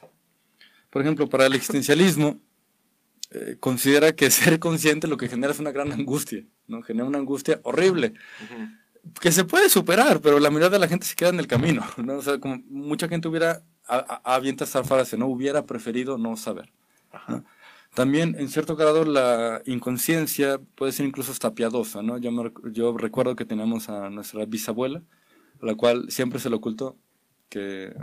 por 0.90 1.02
ejemplo, 1.02 1.28
para 1.28 1.48
el 1.48 1.54
existencialismo, 1.56 2.40
eh, 3.32 3.58
considera 3.60 4.12
que 4.16 4.30
ser 4.30 4.60
consciente 4.60 5.08
lo 5.08 5.18
que 5.18 5.28
genera 5.28 5.52
es 5.54 5.60
una 5.60 5.72
gran 5.72 5.92
angustia, 5.92 6.44
¿no? 6.68 6.84
Genera 6.84 7.06
una 7.08 7.18
angustia 7.18 7.60
horrible 7.64 8.14
Ujú. 8.44 9.12
que 9.20 9.32
se 9.32 9.44
puede 9.46 9.70
superar, 9.70 10.22
pero 10.22 10.40
la 10.40 10.50
mayoría 10.52 10.70
de 10.70 10.80
la 10.80 10.88
gente 10.88 11.08
se 11.08 11.16
queda 11.16 11.30
en 11.30 11.40
el 11.40 11.48
camino, 11.48 11.84
¿no? 11.98 12.18
O 12.18 12.22
sea, 12.22 12.38
como 12.40 12.62
mucha 12.70 13.08
gente 13.08 13.28
hubiera, 13.28 13.64
avienta 13.88 14.66
esta 14.66 14.84
frase, 14.84 15.18
¿no? 15.18 15.26
Hubiera 15.28 15.66
preferido 15.66 16.18
no 16.20 16.38
saber. 16.38 16.72
¿no? 17.28 17.44
También, 17.94 18.36
en 18.40 18.50
cierto 18.50 18.76
grado, 18.76 19.06
la 19.06 19.62
inconsciencia 19.66 20.60
puede 20.76 20.92
ser 20.92 21.06
incluso 21.06 21.32
hasta 21.32 21.54
piadosa, 21.54 22.02
¿no? 22.02 22.18
Yo, 22.18 22.32
me 22.32 22.52
yo 22.72 22.98
recuerdo 22.98 23.36
que 23.36 23.46
teníamos 23.46 23.88
a 23.90 24.10
nuestra 24.10 24.46
bisabuela, 24.46 25.04
a 25.62 25.66
la 25.66 25.76
cual 25.76 26.10
siempre 26.10 26.40
se 26.40 26.50
le 26.50 26.56
ocultó 26.56 26.98
que, 27.50 27.94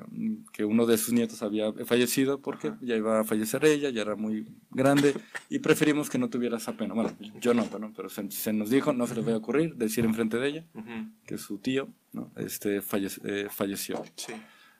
que 0.52 0.64
uno 0.64 0.86
de 0.86 0.96
sus 0.96 1.12
nietos 1.12 1.42
había 1.42 1.72
fallecido 1.84 2.40
porque 2.40 2.68
Ajá. 2.68 2.78
ya 2.82 2.94
iba 2.94 3.18
a 3.18 3.24
fallecer 3.24 3.64
ella, 3.64 3.90
ya 3.90 4.02
era 4.02 4.14
muy 4.14 4.46
grande 4.70 5.12
y 5.48 5.58
preferimos 5.58 6.08
que 6.08 6.18
no 6.18 6.30
tuviera 6.30 6.58
esa 6.58 6.76
pena. 6.76 6.94
Bueno, 6.94 7.10
yo 7.40 7.52
no, 7.52 7.64
pero, 7.64 7.92
pero 7.96 8.08
se, 8.08 8.30
se 8.30 8.52
nos 8.52 8.70
dijo, 8.70 8.92
no 8.92 9.08
se 9.08 9.16
les 9.16 9.24
vaya 9.24 9.34
a 9.34 9.38
ocurrir 9.40 9.74
decir 9.74 10.04
enfrente 10.04 10.36
de 10.38 10.46
ella 10.48 10.66
que 11.26 11.36
su 11.36 11.58
tío 11.58 11.88
¿no? 12.12 12.30
este, 12.36 12.80
falle- 12.80 13.20
eh, 13.24 13.48
falleció. 13.50 14.04
Sí. 14.14 14.34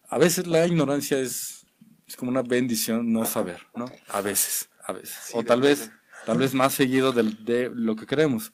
A 0.09 0.18
veces 0.18 0.46
la 0.46 0.64
ignorancia 0.68 1.18
es, 1.18 1.66
es 2.07 2.14
como 2.14 2.31
una 2.31 2.42
bendición 2.42 3.12
no 3.12 3.25
saber, 3.25 3.59
¿no? 3.75 3.87
A 4.09 4.20
veces, 4.20 4.69
a 4.90 4.92
veces. 4.92 5.16
Sí, 5.24 5.33
o 5.35 5.42
tal 5.42 5.61
vez, 5.61 5.90
tal 6.26 6.38
vez 6.38 6.55
más 6.55 6.74
seguido 6.74 7.12
de, 7.12 7.70
lo 7.74 7.96
que 7.96 8.07
queremos. 8.07 8.53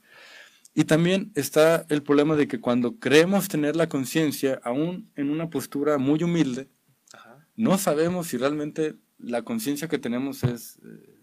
Y 0.75 0.85
también 0.85 1.33
está 1.35 1.87
el 1.89 2.03
problema 2.03 2.37
de 2.37 2.47
que 2.49 2.61
cuando 2.61 2.99
creemos 2.99 3.49
tener 3.49 3.77
la 3.77 3.89
conciencia, 3.89 4.61
aún 4.63 5.11
en 5.17 5.31
una 5.31 5.49
postura 5.49 5.97
muy 5.99 6.23
humilde, 6.23 6.69
Ajá. 7.13 7.47
no 7.57 7.79
sabemos 7.79 8.27
si 8.29 8.37
realmente 8.37 8.97
la 9.19 9.43
conciencia 9.43 9.89
que 9.89 9.99
tenemos 9.99 10.45
es, 10.45 10.79
eh, 10.85 11.19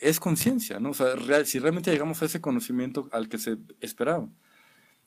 es 0.00 0.20
conciencia, 0.20 0.80
¿no? 0.80 0.90
O 0.90 0.94
sea, 0.94 1.14
real- 1.16 1.46
si 1.46 1.58
realmente 1.58 1.90
llegamos 1.90 2.20
a 2.20 2.26
ese 2.26 2.40
conocimiento 2.40 3.08
al 3.12 3.28
que 3.28 3.38
se 3.38 3.56
esperaba. 3.80 4.28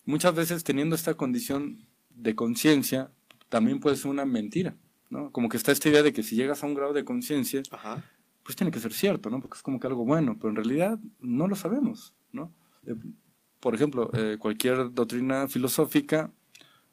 Muchas 0.06 0.34
veces 0.34 0.64
teniendo 0.64 0.96
esta 0.96 1.14
condición 1.14 1.88
de 2.10 2.36
conciencia, 2.36 3.12
también 3.50 3.80
puede 3.80 3.96
ser 3.96 4.08
una 4.10 4.26
mentira, 4.26 4.76
¿no? 5.12 5.32
Como 5.32 5.50
que 5.50 5.58
está 5.58 5.72
esta 5.72 5.90
idea 5.90 6.02
de 6.02 6.14
que 6.14 6.24
si 6.24 6.36
llegas 6.36 6.64
a 6.64 6.66
un 6.66 6.74
grado 6.74 6.94
de 6.94 7.06
conciencia. 7.06 7.62
Pues 8.44 8.56
tiene 8.56 8.72
que 8.72 8.80
ser 8.80 8.94
cierto, 8.94 9.30
¿no? 9.30 9.40
Porque 9.40 9.58
es 9.58 9.64
como 9.64 9.80
que 9.80 9.88
algo 9.88 10.06
bueno, 10.06 10.38
pero 10.38 10.50
en 10.50 10.56
realidad 10.58 11.00
no 11.20 11.48
lo 11.48 11.56
sabemos, 11.56 12.14
¿no? 12.32 12.54
Eh, 12.86 12.96
por 13.64 13.74
ejemplo, 13.74 14.12
eh, 14.14 14.36
cualquier 14.38 14.94
doctrina 14.94 15.48
filosófica 15.48 16.34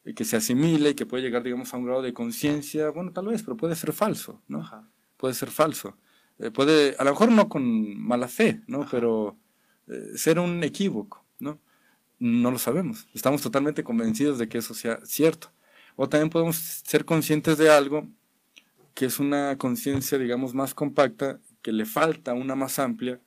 eh, 0.05 0.15
que 0.15 0.25
se 0.25 0.37
asimile 0.37 0.91
y 0.91 0.95
que 0.95 1.05
puede 1.05 1.25
llegar, 1.25 1.43
digamos, 1.43 1.75
a 1.75 1.77
un 1.77 1.85
grado 1.85 2.01
de 2.01 2.15
conciencia, 2.15 2.91
bueno, 2.91 3.13
tal 3.13 3.27
vez, 3.27 3.43
pero 3.43 3.57
puede 3.57 3.75
ser 3.75 3.93
falso, 3.93 4.41
¿no? 4.47 4.61
Ajá. 4.61 4.89
Puede 5.17 5.35
ser 5.35 5.51
falso. 5.51 5.97
Eh, 6.39 6.53
puede, 6.53 6.95
a 6.97 7.03
lo 7.03 7.11
mejor 7.11 7.33
no 7.33 7.49
con 7.49 7.99
mala 8.01 8.29
fe, 8.29 8.63
¿no? 8.69 8.87
Pero 8.89 9.37
ser 10.15 10.39
un 10.39 10.63
equívoco, 10.63 11.25
¿no? 11.41 11.59
No 12.21 12.53
lo 12.53 12.59
sabemos. 12.59 13.09
Estamos 13.13 13.43
totalmente 13.43 13.83
convencidos 13.83 14.39
de 14.39 14.49
que 14.49 14.59
eso 14.59 14.73
sea 14.73 15.01
cierto. 15.05 15.51
O 15.97 16.09
también 16.09 16.31
podemos 16.31 16.55
ser 16.57 17.05
conscientes 17.05 17.59
de 17.59 17.69
algo 17.69 18.07
que 18.95 19.07
es 19.07 19.19
una 19.19 19.57
conciencia, 19.59 20.19
digamos, 20.19 20.55
más 20.55 20.75
compacta, 20.75 21.39
que 21.63 21.73
le 21.73 21.85
falta 21.87 22.35
una 22.35 22.55
más 22.55 22.79
amplia, 22.79 23.21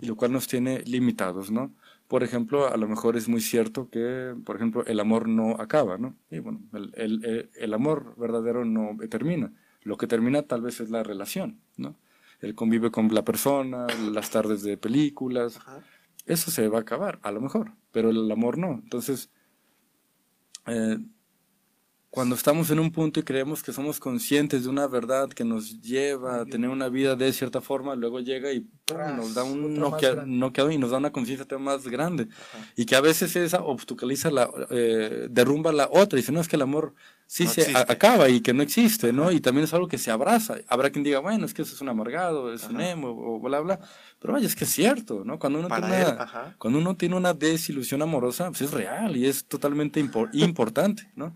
y 0.00 0.06
lo 0.06 0.16
cual 0.16 0.32
nos 0.32 0.48
tiene 0.48 0.80
limitados, 0.82 1.50
¿no? 1.50 1.72
Por 2.08 2.22
ejemplo, 2.22 2.68
a 2.72 2.76
lo 2.76 2.88
mejor 2.88 3.16
es 3.16 3.28
muy 3.28 3.40
cierto 3.40 3.88
que, 3.90 4.34
por 4.44 4.56
ejemplo, 4.56 4.84
el 4.86 5.00
amor 5.00 5.28
no 5.28 5.52
acaba, 5.60 5.98
¿no? 5.98 6.16
Y 6.30 6.38
bueno, 6.40 6.60
el, 6.72 6.92
el- 6.96 7.50
el- 7.54 7.74
amor 7.74 8.14
verdadero 8.16 8.64
no 8.64 8.96
termina. 9.08 9.52
Lo 9.82 9.96
que 9.96 10.06
termina 10.06 10.42
tal 10.42 10.62
vez 10.62 10.80
es 10.80 10.90
la 10.90 11.02
relación, 11.02 11.60
¿no? 11.76 11.96
El 12.40 12.54
convive 12.54 12.90
con 12.90 13.12
la 13.14 13.24
persona, 13.24 13.86
las 14.12 14.30
tardes 14.30 14.62
de 14.62 14.76
películas, 14.76 15.56
Ajá. 15.58 15.82
eso 16.26 16.50
se 16.50 16.68
va 16.68 16.78
a 16.78 16.82
acabar, 16.82 17.18
a 17.22 17.30
lo 17.32 17.40
mejor, 17.40 17.72
pero 17.92 18.10
el 18.10 18.30
amor 18.30 18.58
no. 18.58 18.80
Entonces, 18.82 19.30
eh, 20.66 20.98
cuando 22.10 22.34
estamos 22.34 22.70
en 22.70 22.78
un 22.78 22.90
punto 22.92 23.20
y 23.20 23.24
creemos 23.24 23.62
que 23.62 23.72
somos 23.74 24.00
conscientes 24.00 24.62
de 24.64 24.70
una 24.70 24.86
verdad 24.86 25.28
que 25.28 25.44
nos 25.44 25.82
lleva 25.82 26.40
a 26.40 26.46
tener 26.46 26.70
una 26.70 26.88
vida 26.88 27.14
de 27.14 27.30
cierta 27.32 27.60
forma, 27.60 27.94
luego 27.94 28.20
llega 28.20 28.52
y 28.52 28.60
¡pum! 28.60 29.16
Nos 29.16 29.34
da 29.34 29.44
un 29.44 29.76
noquea- 29.76 30.24
noqueado 30.24 30.70
y 30.70 30.78
nos 30.78 30.92
da 30.92 30.96
una 30.98 31.10
conciencia 31.12 31.46
más 31.58 31.86
grande. 31.88 32.28
Ajá. 32.30 32.66
Y 32.74 32.86
que 32.86 32.96
a 32.96 33.02
veces 33.02 33.36
esa 33.36 33.60
obstaculiza 33.62 34.30
la, 34.30 34.48
eh, 34.70 35.26
derrumba 35.28 35.72
la 35.72 35.88
otra. 35.92 36.18
Y 36.18 36.22
dice, 36.22 36.32
no, 36.32 36.40
es 36.40 36.48
que 36.48 36.56
el 36.56 36.62
amor 36.62 36.94
sí 37.26 37.44
No 37.44 37.50
se 37.50 37.76
acaba 37.76 38.30
y 38.30 38.40
que 38.40 38.54
no 38.54 38.62
existe, 38.62 39.12
¿no? 39.12 39.30
Y 39.30 39.40
también 39.40 39.64
es 39.64 39.74
algo 39.74 39.88
que 39.88 39.98
se 39.98 40.10
abraza. 40.10 40.56
Habrá 40.68 40.88
quien 40.90 41.04
diga, 41.04 41.18
bueno, 41.18 41.44
es 41.44 41.52
que 41.52 41.62
eso 41.62 41.74
es 41.74 41.80
un 41.82 41.88
amargado, 41.90 42.50
es 42.52 42.64
un 42.64 42.76
Ajá. 42.76 42.90
emo, 42.92 43.08
o 43.10 43.40
bla, 43.40 43.60
bla. 43.60 43.80
Pero 44.20 44.32
vaya, 44.32 44.46
es 44.46 44.54
que 44.56 44.64
es 44.64 44.70
cierto, 44.70 45.22
¿no? 45.24 45.38
Cuando 45.38 45.58
uno, 45.58 45.68
Para 45.68 45.86
tiene 45.88 46.02
él, 46.02 46.12
una, 46.14 46.54
cuando 46.56 46.78
uno 46.78 46.96
tiene 46.96 47.16
una 47.16 47.34
desilusión 47.34 48.00
amorosa, 48.00 48.48
pues 48.48 48.62
es 48.62 48.70
real 48.70 49.16
y 49.18 49.26
es 49.26 49.44
totalmente 49.44 50.02
impor- 50.02 50.30
importante, 50.32 51.10
¿no? 51.14 51.34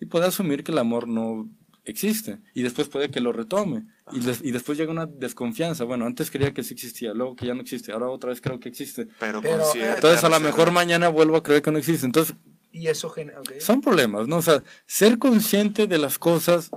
Y 0.00 0.06
puede 0.06 0.26
asumir 0.26 0.64
que 0.64 0.72
el 0.72 0.78
amor 0.78 1.08
no 1.08 1.48
existe 1.86 2.38
y 2.54 2.62
después 2.62 2.88
puede 2.88 3.10
que 3.10 3.20
lo 3.20 3.30
retome 3.32 3.84
y, 4.10 4.20
des- 4.20 4.40
y 4.42 4.52
después 4.52 4.78
llega 4.78 4.90
una 4.90 5.04
desconfianza. 5.06 5.84
Bueno, 5.84 6.06
antes 6.06 6.30
creía 6.30 6.54
que 6.54 6.62
sí 6.62 6.72
existía, 6.74 7.12
luego 7.12 7.36
que 7.36 7.46
ya 7.46 7.54
no 7.54 7.60
existe, 7.60 7.92
ahora 7.92 8.08
otra 8.08 8.30
vez 8.30 8.40
creo 8.40 8.58
que 8.58 8.68
existe. 8.70 9.06
Pero, 9.20 9.42
Pero, 9.42 9.58
con 9.62 9.72
cierta 9.72 9.94
Entonces 9.96 10.24
a 10.24 10.28
lo 10.30 10.40
mejor 10.40 10.72
mañana 10.72 11.08
vuelvo 11.08 11.36
a 11.36 11.42
creer 11.42 11.60
que 11.62 11.70
no 11.70 11.78
existe. 11.78 12.06
Entonces 12.06 12.36
Y 12.72 12.86
eso 12.88 13.10
genera. 13.10 13.40
ok. 13.40 13.52
son 13.60 13.80
problemas, 13.82 14.26
¿no? 14.28 14.36
O 14.38 14.42
sea, 14.42 14.62
ser 14.86 15.18
consciente 15.18 15.86
de 15.86 15.98
las 15.98 16.18
cosas, 16.18 16.70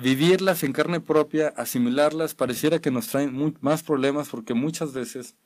vivirlas 0.00 0.62
en 0.62 0.72
carne 0.72 1.00
propia, 1.00 1.48
asimilarlas, 1.56 2.34
pareciera 2.34 2.80
que 2.80 2.90
nos 2.90 3.08
traen 3.08 3.54
más 3.60 3.82
problemas 3.82 4.28
porque 4.28 4.52
muchas 4.54 4.92
veces 4.92 5.36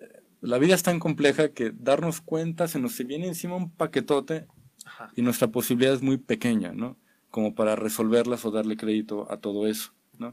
eh, 0.00 0.06
la 0.40 0.58
vida 0.58 0.74
es 0.74 0.82
tan 0.82 0.98
compleja 1.00 1.48
que 1.50 1.72
darnos 1.76 2.20
cuenta 2.20 2.68
se 2.68 2.78
nos 2.78 2.96
viene 3.06 3.26
encima 3.28 3.56
un 3.56 3.70
paquetote 3.70 4.46
Ajá. 4.88 5.12
y 5.16 5.22
nuestra 5.22 5.48
posibilidad 5.48 5.94
es 5.94 6.02
muy 6.02 6.16
pequeña, 6.16 6.72
¿no? 6.72 6.96
Como 7.30 7.54
para 7.54 7.76
resolverlas 7.76 8.44
o 8.44 8.50
darle 8.50 8.76
crédito 8.76 9.30
a 9.30 9.36
todo 9.36 9.66
eso, 9.66 9.92
¿no? 10.18 10.28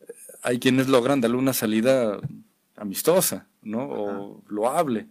Eh, 0.00 0.12
Hay 0.42 0.58
quienes 0.58 0.88
logran 0.88 1.20
darle 1.20 1.36
una 1.36 1.52
salida 1.52 2.18
amistosa, 2.76 3.46
¿no? 3.62 3.84
O 3.88 4.42
loable. 4.48 5.08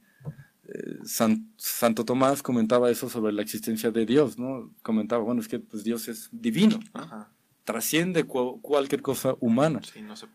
Eh, 0.66 1.00
San- 1.04 1.52
Santo 1.58 2.04
Tomás 2.06 2.42
comentaba 2.44 2.90
eso 2.92 3.10
sobre 3.10 3.34
la 3.34 3.42
existencia 3.42 3.92
de 3.92 4.06
Dios, 4.06 4.38
¿no? 4.38 4.72
Comentaba, 4.84 5.24
bueno, 5.24 5.42
es 5.42 5.48
que 5.48 5.60
pues, 5.60 5.84
Dios 5.84 6.08
es 6.08 6.30
divino, 6.32 6.80
¿no? 6.94 7.02
Ajá. 7.02 7.30
trasciende 7.64 8.24
cualquier 8.26 9.02
cosa 9.02 9.36
humana. 9.40 9.80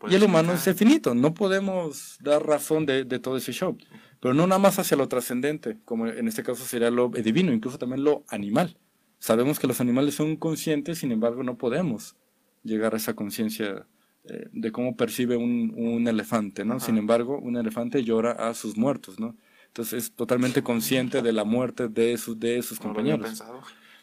y 0.09 0.15
el 0.15 0.23
humano 0.23 0.53
es 0.53 0.65
infinito, 0.65 1.13
no 1.13 1.33
podemos 1.33 2.17
dar 2.21 2.41
razón 2.45 2.85
de, 2.85 3.03
de, 3.03 3.19
todo 3.19 3.35
ese 3.37 3.51
show. 3.51 3.77
Pero 4.19 4.33
no 4.33 4.47
nada 4.47 4.59
más 4.59 4.79
hacia 4.79 4.97
lo 4.97 5.07
trascendente, 5.07 5.77
como 5.85 6.07
en 6.07 6.27
este 6.27 6.43
caso 6.43 6.63
sería 6.65 6.89
lo 6.89 7.09
divino, 7.09 7.53
incluso 7.53 7.77
también 7.77 8.03
lo 8.03 8.23
animal. 8.27 8.77
Sabemos 9.19 9.59
que 9.59 9.67
los 9.67 9.81
animales 9.81 10.15
son 10.15 10.35
conscientes, 10.35 10.99
sin 10.99 11.11
embargo 11.11 11.43
no 11.43 11.57
podemos 11.57 12.15
llegar 12.63 12.93
a 12.93 12.97
esa 12.97 13.15
conciencia 13.15 13.85
eh, 14.25 14.49
de 14.51 14.71
cómo 14.71 14.95
percibe 14.95 15.37
un, 15.37 15.73
un 15.75 16.07
elefante, 16.07 16.65
¿no? 16.65 16.79
Sin 16.79 16.97
embargo, 16.97 17.39
un 17.39 17.57
elefante 17.57 18.03
llora 18.03 18.31
a 18.31 18.53
sus 18.53 18.75
muertos, 18.75 19.19
¿no? 19.19 19.35
Entonces 19.67 20.05
es 20.05 20.11
totalmente 20.11 20.63
consciente 20.63 21.21
de 21.21 21.31
la 21.31 21.43
muerte 21.43 21.87
de 21.87 22.17
sus, 22.17 22.39
de 22.39 22.61
sus 22.63 22.79
compañeros. 22.79 23.43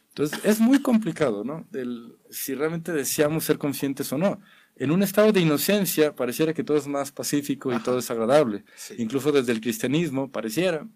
Entonces 0.08 0.40
es 0.44 0.60
muy 0.60 0.80
complicado, 0.80 1.42
¿no? 1.42 1.66
Del, 1.72 2.14
si 2.30 2.54
realmente 2.54 2.92
deseamos 2.92 3.42
ser 3.44 3.58
conscientes 3.58 4.12
o 4.12 4.18
no. 4.18 4.40
En 4.76 4.90
un 4.90 5.02
estado 5.02 5.32
de 5.32 5.40
inocencia 5.40 6.14
pareciera 6.14 6.52
que 6.52 6.64
todo 6.64 6.76
es 6.76 6.86
más 6.86 7.12
pacífico 7.12 7.72
y 7.72 7.78
todo 7.80 7.98
es 7.98 8.10
agradable. 8.10 8.64
Incluso 8.98 9.32
desde 9.32 9.52
el 9.52 9.60
cristianismo 9.60 10.30
pareciera 10.30 10.86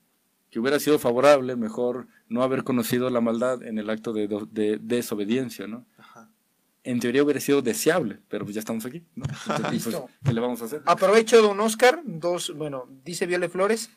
que 0.51 0.59
hubiera 0.59 0.81
sido 0.81 0.99
favorable 0.99 1.57
mejor 1.57 2.09
no 2.29 2.43
haber 2.43 2.65
conocido 2.65 3.11
la 3.11 3.21
maldad 3.21 3.63
en 3.63 3.79
el 3.79 3.91
acto 3.91 4.13
de, 4.13 4.29
de, 4.51 4.79
desobediencia, 4.81 5.67
¿no? 5.67 5.87
En 6.85 7.01
teoría 7.01 7.23
hubiera 7.23 7.41
sido 7.41 7.61
deseable, 7.61 8.21
pero 8.29 8.45
pues 8.45 8.55
ya 8.55 8.61
estamos 8.61 8.85
aquí, 8.87 9.05
¿no? 9.15 9.27
Pues, 9.69 9.97
¿Qué 10.25 10.33
le 10.33 10.41
vamos 10.41 10.63
a 10.63 10.65
hacer? 10.65 10.83
Aprovecho, 10.87 11.43
don 11.43 11.61
Oscar, 11.61 12.01
dos, 12.05 12.55
bueno, 12.57 12.89
dice 13.05 13.27
Viole 13.27 13.49
Flores, 13.51 13.91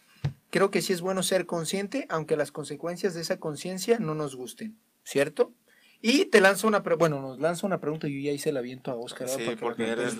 creo 0.50 0.72
que 0.72 0.82
sí 0.82 0.91
es 0.91 1.00
bueno 1.00 1.24
ser 1.24 1.46
consciente, 1.46 2.06
aunque 2.10 2.36
las 2.36 2.52
consecuencias 2.52 3.13
de 3.13 3.22
esa 3.22 3.38
conciencia 3.38 3.98
no 4.00 4.13
nos 4.13 4.36
gusten. 4.36 4.78
¿cierto? 5.04 5.54
Y 6.02 6.26
te 6.26 6.42
lanzo 6.42 6.68
una 6.68 6.80
bueno, 6.80 7.22
nos 7.22 7.40
lanza 7.40 7.68
una 7.68 7.80
pregunta 7.80 8.08
y 8.08 8.16
yo 8.16 8.30
ya 8.30 8.32
hice 8.32 8.52
la 8.52 8.62
viento 8.62 8.92
a 8.92 8.96
Oscar. 8.96 9.30
Sí, 9.30 9.44
porque 9.60 9.88
eres... 9.88 10.16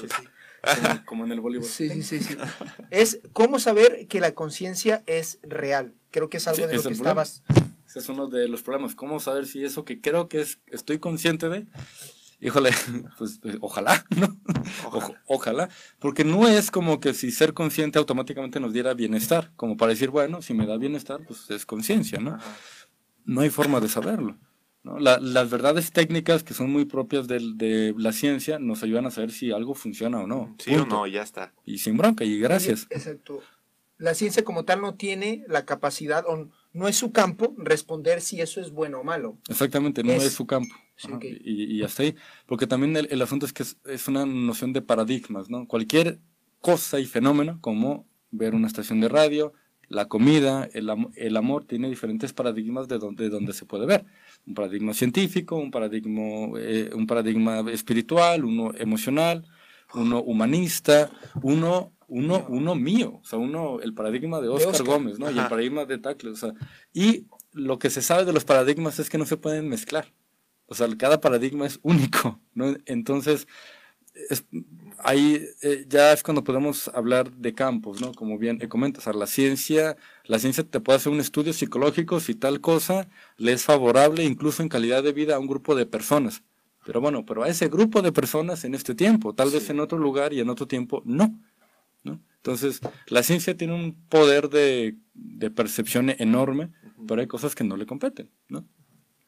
como, 1.06 1.26
en 1.26 1.32
el 1.32 1.42
voleibol. 1.42 1.68
Sí, 1.68 1.90
sí, 1.90 2.04
sí, 2.04 2.20
sí. 2.20 2.38
es 2.92 3.20
cómo 3.34 3.60
saber 3.60 4.08
que 4.08 4.20
la 4.20 4.34
conciencia 4.34 5.04
es 5.08 5.40
real. 5.42 5.96
Creo 6.12 6.30
que 6.30 6.38
es 6.38 6.48
algo 6.48 6.68
de 6.68 6.76
lo 6.76 6.84
que 6.84 6.94
estabas. 6.94 7.44
Ese 7.88 8.00
es 8.00 8.10
uno 8.10 8.28
de 8.28 8.48
los 8.48 8.62
problemas. 8.62 8.94
¿Cómo 8.94 9.20
saber 9.20 9.48
si 9.48 9.64
eso 9.64 9.86
que 9.86 10.02
creo 10.02 10.30
que 10.30 10.42
es, 10.42 10.60
estoy 10.68 11.00
consciente 11.00 11.50
de, 11.50 11.66
híjole, 12.40 12.70
pues 13.18 13.40
eh, 13.44 13.58
ojalá, 13.60 14.06
¿no? 14.16 14.38
Ojalá. 15.26 15.70
Porque 15.98 16.24
no 16.24 16.48
es 16.48 16.70
como 16.70 17.00
que 17.00 17.16
si 17.16 17.32
ser 17.32 17.56
consciente 17.56 17.98
automáticamente 17.98 18.60
nos 18.60 18.72
diera 18.72 18.94
bienestar, 18.94 19.52
como 19.56 19.78
para 19.78 19.94
decir, 19.94 20.12
bueno, 20.12 20.44
si 20.44 20.54
me 20.54 20.68
da 20.68 20.78
bienestar, 20.78 21.22
pues 21.26 21.50
es 21.50 21.66
conciencia, 21.66 22.20
¿no? 22.20 22.38
No 23.26 23.42
hay 23.42 23.50
forma 23.50 23.80
de 23.80 23.90
saberlo 23.90 24.38
las 24.84 25.50
verdades 25.50 25.92
técnicas 25.92 26.44
que 26.44 26.54
son 26.54 26.72
muy 26.72 26.86
propias 26.86 27.28
de, 27.28 27.94
la 27.98 28.12
ciencia 28.12 28.58
nos 28.60 28.82
ayudan 28.84 29.06
a 29.06 29.12
saber 29.12 29.32
si 29.32 29.52
algo 29.52 29.76
funciona 29.76 30.20
o 30.20 30.28
no. 30.28 30.56
Sí 30.60 30.74
o 30.76 30.86
no, 30.86 31.06
ya 31.08 31.22
está. 31.22 31.54
Y 31.66 31.78
sin 31.78 31.98
bronca, 31.98 32.24
y 32.24 32.40
gracias. 32.40 32.88
Exacto. 32.90 33.42
La 33.98 34.16
ciencia 34.16 34.44
como 34.44 34.66
tal 34.66 34.82
no 34.82 34.96
tiene 34.96 35.44
la 35.48 35.66
capacidad, 35.66 36.26
o 36.28 36.50
no 36.74 36.88
es 36.88 36.96
su 36.96 37.12
campo, 37.12 37.54
responder 37.58 38.22
si 38.22 38.42
eso 38.42 38.60
es 38.60 38.72
bueno 38.72 39.02
o 39.02 39.04
malo. 39.04 39.38
Exactamente, 39.48 40.04
no 40.04 40.14
es, 40.14 40.34
su 40.34 40.48
campo. 40.48 40.74
y, 41.22 41.78
y, 41.78 41.84
hasta 41.84 42.02
ahí. 42.02 42.16
Porque 42.48 42.66
también 42.66 42.98
el, 42.98 43.22
asunto 43.22 43.46
es 43.46 43.54
que 43.54 43.62
es, 43.62 44.08
una 44.08 44.26
noción 44.26 44.74
de 44.74 44.82
paradigmas, 44.82 45.52
¿no? 45.52 45.68
Cualquier 45.68 46.20
cosa 46.60 47.00
y 47.00 47.06
fenómeno, 47.06 47.60
como 47.62 48.08
ver 48.32 48.56
una 48.56 48.66
estación 48.66 49.00
de 49.02 49.10
radio, 49.10 49.54
la 49.88 50.08
comida, 50.08 50.68
el, 50.74 50.90
el 51.16 51.38
amor, 51.38 51.66
tiene 51.66 51.88
diferentes 51.88 52.34
paradigmas 52.34 52.88
de 52.88 52.98
donde, 52.98 53.26
de 53.26 53.30
donde 53.30 53.54
se 53.54 53.66
puede 53.66 53.86
ver 53.86 54.06
un 54.46 54.54
paradigma 54.54 54.94
científico, 54.94 55.56
un 55.56 55.72
paradigma, 55.72 56.60
eh, 56.60 56.90
un 56.94 57.06
paradigma 57.08 57.62
espiritual, 57.72 58.44
uno 58.44 58.72
emocional, 58.78 59.46
uno 59.94 60.22
humanista, 60.22 61.10
uno, 61.42 61.94
uno, 62.08 62.46
uno 62.50 62.76
mío, 62.76 63.20
o 63.22 63.26
sea, 63.26 63.40
uno, 63.40 63.80
el 63.82 63.94
paradigma 63.94 64.42
de 64.42 64.50
Oscar, 64.50 64.84
Gómez, 64.84 65.20
¿no? 65.20 65.30
Y 65.32 65.38
el 65.38 65.48
paradigma 65.48 65.86
de 65.86 65.98
Tacle, 65.98 66.32
o 66.32 66.36
sea, 66.36 66.54
y 66.94 67.28
lo 67.54 67.80
que 67.80 67.90
se 67.90 68.02
sabe 68.02 68.26
de 68.26 68.34
los 68.34 68.46
paradigmas 68.46 69.00
es 69.00 69.10
que 69.10 69.18
no 69.18 69.26
se 69.26 69.38
pueden 69.38 69.70
mezclar, 69.70 70.14
o 70.66 70.76
sea, 70.76 70.88
cada 70.98 71.22
paradigma 71.22 71.66
es 71.66 71.80
único, 71.84 72.40
¿no? 72.54 72.76
Entonces, 72.86 73.48
ahí 75.04 75.48
eh, 75.62 75.86
ya 75.88 76.14
es 76.14 76.24
cuando 76.24 76.44
podemos 76.44 76.90
hablar 76.90 77.32
de 77.32 77.54
campos, 77.54 78.02
¿no? 78.02 78.14
Como 78.14 78.38
bien 78.38 78.60
comentas, 78.68 79.14
la 79.16 79.28
ciencia, 79.28 79.98
la 80.26 80.40
ciencia 80.40 80.64
te 80.64 80.80
puede 80.80 80.98
hacer 80.98 81.12
un 81.12 81.20
estudio 81.20 81.54
psicológico 81.54 82.20
si 82.20 82.36
tal 82.36 82.62
cosa 82.62 83.08
le 83.38 83.54
es 83.54 83.64
favorable 83.64 84.24
incluso 84.24 84.64
en 84.64 84.70
calidad 84.70 85.04
de 85.04 85.14
vida 85.14 85.36
a 85.36 85.40
un 85.40 85.48
grupo 85.48 85.76
de 85.76 85.86
personas. 85.86 86.44
Pero 86.86 87.02
bueno, 87.02 87.26
pero 87.26 87.44
a 87.44 87.50
ese 87.50 87.68
grupo 87.68 88.02
de 88.02 88.12
personas 88.12 88.64
en 88.64 88.74
este 88.74 88.96
tiempo, 88.96 89.34
tal 89.34 89.52
vez 89.52 89.70
en 89.70 89.80
otro 89.80 89.98
lugar 89.98 90.34
y 90.34 90.40
en 90.40 90.50
otro 90.50 90.68
tiempo 90.68 91.02
no. 91.06 91.40
¿no? 92.04 92.20
Entonces, 92.38 92.82
la 93.08 93.22
ciencia 93.24 93.56
tiene 93.56 93.74
un 93.74 93.94
poder 94.10 94.50
de, 94.50 94.98
de 95.14 95.52
percepción 95.52 96.10
enorme, 96.10 96.72
pero 97.08 97.22
hay 97.22 97.28
cosas 97.28 97.54
que 97.54 97.64
no 97.64 97.78
le 97.78 97.86
competen, 97.86 98.32
¿no? 98.48 98.66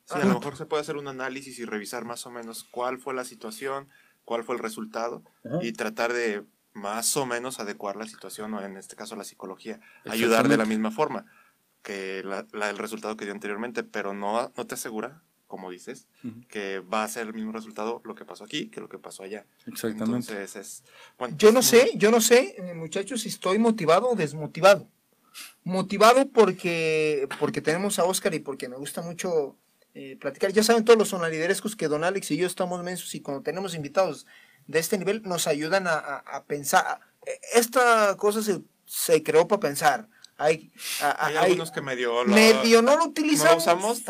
Sí, 0.06 0.16
a 0.16 0.26
lo 0.26 0.34
mejor 0.34 0.58
se 0.58 0.66
puede 0.66 0.82
hacer 0.82 0.98
un 0.98 1.08
análisis 1.08 1.60
y 1.60 1.66
revisar 1.66 2.04
más 2.04 2.26
o 2.26 2.32
menos 2.32 2.66
cuál 2.66 3.00
fue 3.00 3.14
la 3.14 3.24
situación, 3.24 3.88
cuál 4.26 4.44
fue 4.44 4.56
el 4.56 4.62
resultado 4.62 5.24
y 5.62 5.74
tratar 5.74 6.14
de 6.14 6.44
más 6.74 7.16
o 7.18 7.26
menos 7.26 7.60
adecuar 7.60 7.96
la 7.96 8.08
situación, 8.08 8.54
o 8.54 8.62
en 8.62 8.78
este 8.78 8.96
caso 8.96 9.16
la 9.16 9.24
psicología, 9.24 9.80
ayudar 10.06 10.48
de 10.48 10.58
la 10.58 10.66
misma 10.66 10.92
forma 10.92 11.26
que 11.84 12.24
la, 12.24 12.48
el 12.70 12.78
resultado 12.78 13.16
que 13.16 13.26
dio 13.26 13.34
anteriormente, 13.34 13.84
pero 13.84 14.14
no, 14.14 14.52
no 14.56 14.68
te 14.68 14.74
asegura, 14.74 15.22
como 15.48 15.70
dices, 15.70 16.08
que 16.48 16.80
va 16.80 17.04
a 17.04 17.08
ser 17.08 17.28
el 17.28 17.34
mismo 17.34 17.52
resultado 17.52 18.02
lo 18.06 18.16
que 18.16 18.26
pasó 18.26 18.44
aquí 18.44 18.70
que 18.70 18.82
lo 18.82 18.90
que 18.90 18.98
pasó 18.98 19.22
allá. 19.22 19.46
Exactamente. 19.68 20.32
Entonces 20.32 20.56
es, 20.56 20.84
yo 21.38 21.52
no 21.52 21.62
sé, 21.62 21.92
yo 21.96 22.10
no 22.10 22.22
sé, 22.22 22.56
eh, 22.58 22.74
muchachos, 22.74 23.22
si 23.22 23.30
estoy 23.30 23.60
motivado 23.60 24.10
o 24.10 24.16
desmotivado. 24.16 24.90
Motivado 25.64 26.28
porque, 26.30 27.28
porque 27.40 27.62
tenemos 27.62 28.00
a 28.00 28.06
Oscar 28.06 28.34
y 28.34 28.40
porque 28.40 28.70
me 28.70 28.78
gusta 28.78 29.02
mucho 29.02 29.58
eh, 29.96 30.18
platicar. 30.20 30.52
Ya 30.52 30.64
saben 30.64 30.86
todos 30.86 30.98
los 30.98 31.10
sonaliderescos 31.10 31.76
que 31.76 31.88
don 31.88 32.04
Alex 32.04 32.32
y 32.32 32.38
yo 32.38 32.48
estamos 32.48 32.82
mensos 32.84 33.14
y 33.14 33.22
cuando 33.22 33.44
tenemos 33.44 33.76
invitados 33.76 34.26
de 34.68 34.80
este 34.80 34.98
nivel 34.98 35.22
nos 35.24 35.48
ayudan 35.48 35.86
a, 35.88 36.44
pensar. 36.48 37.00
Esta 37.54 38.16
cosa 38.18 38.42
se, 38.86 39.24
creó 39.24 39.48
para 39.48 39.60
pensar. 39.60 40.08
Hay, 40.38 40.72
hay, 41.00 41.36
algunos 41.36 41.72
que 41.72 41.82
medio, 41.82 42.26
medio 42.26 42.82
no 42.82 42.98
lo 42.98 43.06
utilizamos. 43.06 43.68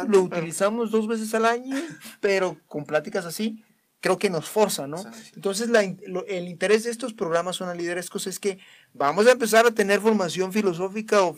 lo, 0.08 0.22
utilizamos 0.22 0.90
dos 0.90 1.08
veces 1.08 1.34
al 1.34 1.46
año, 1.46 1.76
pero 2.22 2.58
con 2.68 2.86
pláticas 2.86 3.26
así 3.26 3.64
creo 4.00 4.18
que 4.18 4.30
nos 4.30 4.50
forza, 4.50 4.86
¿no? 4.86 5.02
Entonces, 5.34 5.70
el 6.28 6.48
interés 6.50 6.84
de 6.84 6.92
estos 6.92 7.14
programas 7.14 7.56
sonaliderescos 7.56 8.28
es 8.28 8.38
que 8.38 8.60
vamos 8.94 9.28
a 9.28 9.32
empezar 9.32 9.66
a 9.66 9.72
tener 9.72 10.02
formación 10.02 10.52
filosófica 10.52 11.24
o, 11.24 11.34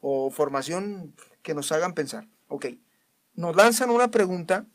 o 0.00 0.30
formación 0.32 1.14
que 1.42 1.54
nos 1.54 1.70
hagan 1.70 1.94
pensar. 1.94 2.26
Ok, 2.48 2.66
nos 3.40 3.56
lanzan 3.56 3.90
una 3.90 4.10
pregunta 4.10 4.66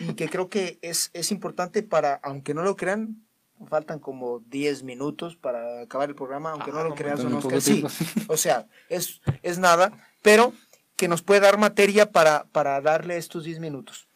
y 0.00 0.14
que 0.14 0.28
creo 0.28 0.48
que 0.48 0.78
es, 0.82 1.10
es 1.14 1.30
importante 1.30 1.82
para, 1.82 2.16
aunque 2.16 2.52
no 2.52 2.62
lo 2.62 2.76
crean, 2.76 3.24
faltan 3.68 4.00
como 4.00 4.40
10 4.40 4.82
minutos 4.82 5.36
para 5.36 5.82
acabar 5.82 6.08
el 6.08 6.14
programa, 6.14 6.50
aunque 6.50 6.72
no 6.72 6.84
lo 6.84 6.94
creas 6.94 7.20
o 7.20 7.30
no, 7.30 7.46
que 7.46 7.60
sí. 7.60 7.84
O 8.26 8.36
sea, 8.36 8.68
es, 8.88 9.20
es 9.42 9.58
nada, 9.58 9.92
pero 10.22 10.52
que 10.96 11.08
nos 11.08 11.22
puede 11.22 11.40
dar 11.40 11.58
materia 11.58 12.10
para, 12.10 12.44
para 12.46 12.80
darle 12.80 13.16
estos 13.16 13.44
10 13.44 13.60
minutos. 13.60 14.08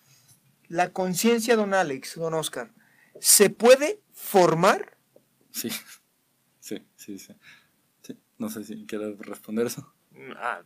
La 0.69 0.93
conciencia, 0.93 1.55
don 1.57 1.73
Alex, 1.73 2.17
don 2.17 2.35
Oscar, 2.35 2.73
¿se 3.21 3.51
puede 3.51 4.01
formar? 4.13 4.97
Sí, 5.53 5.71
sí, 6.61 6.85
sí, 6.97 7.19
sí. 7.19 7.35
No 8.39 8.49
sé 8.49 8.65
si 8.65 8.85
quieres 8.87 9.17
responder 9.21 9.67
eso. 9.67 9.95
Ah, 10.37 10.63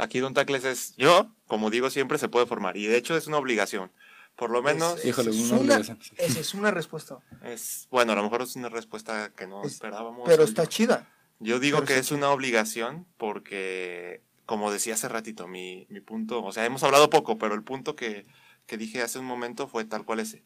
Aquí 0.00 0.18
Don 0.20 0.34
Tacles 0.34 0.64
es, 0.64 0.96
yo, 0.96 1.30
como 1.46 1.68
digo 1.68 1.90
siempre, 1.90 2.16
se 2.18 2.28
puede 2.28 2.46
formar. 2.46 2.76
Y 2.76 2.86
de 2.86 2.96
hecho 2.96 3.16
es 3.16 3.26
una 3.26 3.36
obligación. 3.36 3.92
Por 4.34 4.50
lo 4.50 4.62
menos... 4.62 4.98
Es, 4.98 5.04
híjole, 5.04 5.30
una, 5.30 5.56
obligación. 5.56 5.98
Esa 6.16 6.40
es 6.40 6.54
una 6.54 6.70
respuesta. 6.70 7.18
Es, 7.44 7.86
bueno, 7.90 8.12
a 8.12 8.14
lo 8.16 8.22
mejor 8.22 8.40
es 8.42 8.56
una 8.56 8.70
respuesta 8.70 9.32
que 9.36 9.46
no 9.46 9.62
esperábamos. 9.62 10.22
Pero 10.26 10.44
está 10.44 10.66
chida. 10.66 11.06
Yo 11.38 11.58
digo 11.58 11.84
que 11.84 11.98
es 11.98 12.12
una 12.12 12.30
obligación 12.30 13.06
porque, 13.18 14.22
como 14.46 14.72
decía 14.72 14.94
hace 14.94 15.08
ratito, 15.08 15.46
mi, 15.46 15.86
mi, 15.90 16.00
punto, 16.00 16.42
o 16.42 16.52
sea, 16.52 16.64
hemos 16.64 16.82
hablado 16.82 17.10
poco, 17.10 17.38
pero 17.38 17.54
el 17.54 17.62
punto 17.62 17.96
que, 17.96 18.26
que 18.66 18.78
dije 18.78 19.02
hace 19.02 19.18
un 19.18 19.26
momento 19.26 19.68
fue 19.68 19.84
tal 19.84 20.04
cual 20.04 20.20
ese. 20.20 20.44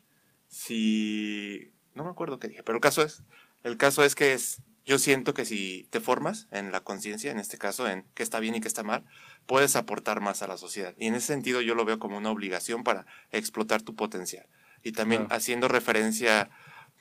Si... 0.49 1.73
No 1.95 2.03
me 2.03 2.11
acuerdo 2.11 2.41
qué 2.41 2.49
dije, 2.49 2.65
pero 2.65 2.77
el 2.77 2.83
caso 2.83 3.03
es, 3.03 3.23
el 3.63 3.77
caso 3.77 4.03
es 4.03 4.17
que 4.17 4.33
es, 4.33 4.63
yo 4.85 4.99
siento 4.99 5.35
que 5.35 5.45
si 5.45 5.87
te 5.91 6.01
formas 6.01 6.47
en 6.51 6.71
la 6.71 6.81
conciencia, 6.81 7.31
en 7.31 7.39
este 7.39 7.59
caso, 7.59 7.89
en 7.89 8.05
qué 8.15 8.23
está 8.23 8.41
bien 8.41 8.55
y 8.55 8.61
qué 8.61 8.69
está 8.69 8.83
mal, 8.83 9.05
puedes 9.47 9.77
aportar 9.77 10.21
más 10.21 10.43
a 10.43 10.47
la 10.47 10.57
sociedad. 10.57 10.95
Y 10.99 11.07
en 11.07 11.15
ese 11.15 11.29
sentido 11.29 11.61
yo 11.61 11.75
lo 11.75 11.85
veo 11.85 11.99
como 11.99 12.19
una 12.19 12.31
obligación 12.31 12.85
para 12.85 13.07
explotar 13.31 13.83
tu 13.83 13.95
potencial. 13.95 14.47
Y 14.83 14.93
también 14.93 15.27
haciendo 15.31 15.69
referencia, 15.69 16.51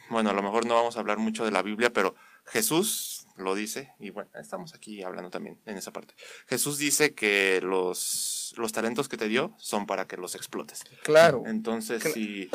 bueno, 0.09 0.29
a 0.29 0.33
lo 0.33 0.41
mejor 0.41 0.65
no 0.65 0.75
vamos 0.75 0.95
a 0.95 1.01
hablar 1.01 1.17
mucho 1.17 1.43
de 1.43 1.51
la 1.51 1.61
Biblia, 1.61 1.91
pero 1.91 2.15
Jesús 2.45 3.27
lo 3.35 3.55
dice, 3.55 3.93
y 3.99 4.11
bueno, 4.11 4.29
estamos 4.39 4.73
aquí 4.73 5.03
hablando 5.03 5.29
también 5.29 5.59
en 5.65 5.77
esa 5.77 5.91
parte. 5.91 6.13
Jesús 6.47 6.77
dice 6.77 7.13
que 7.13 7.59
los, 7.61 8.53
los 8.57 8.71
talentos 8.71 9.09
que 9.09 9.17
te 9.17 9.27
dio 9.27 9.53
son 9.57 9.85
para 9.85 10.07
que 10.07 10.17
los 10.17 10.35
explotes. 10.35 10.83
Claro. 11.03 11.43
Entonces, 11.45 12.03
si 12.13 12.49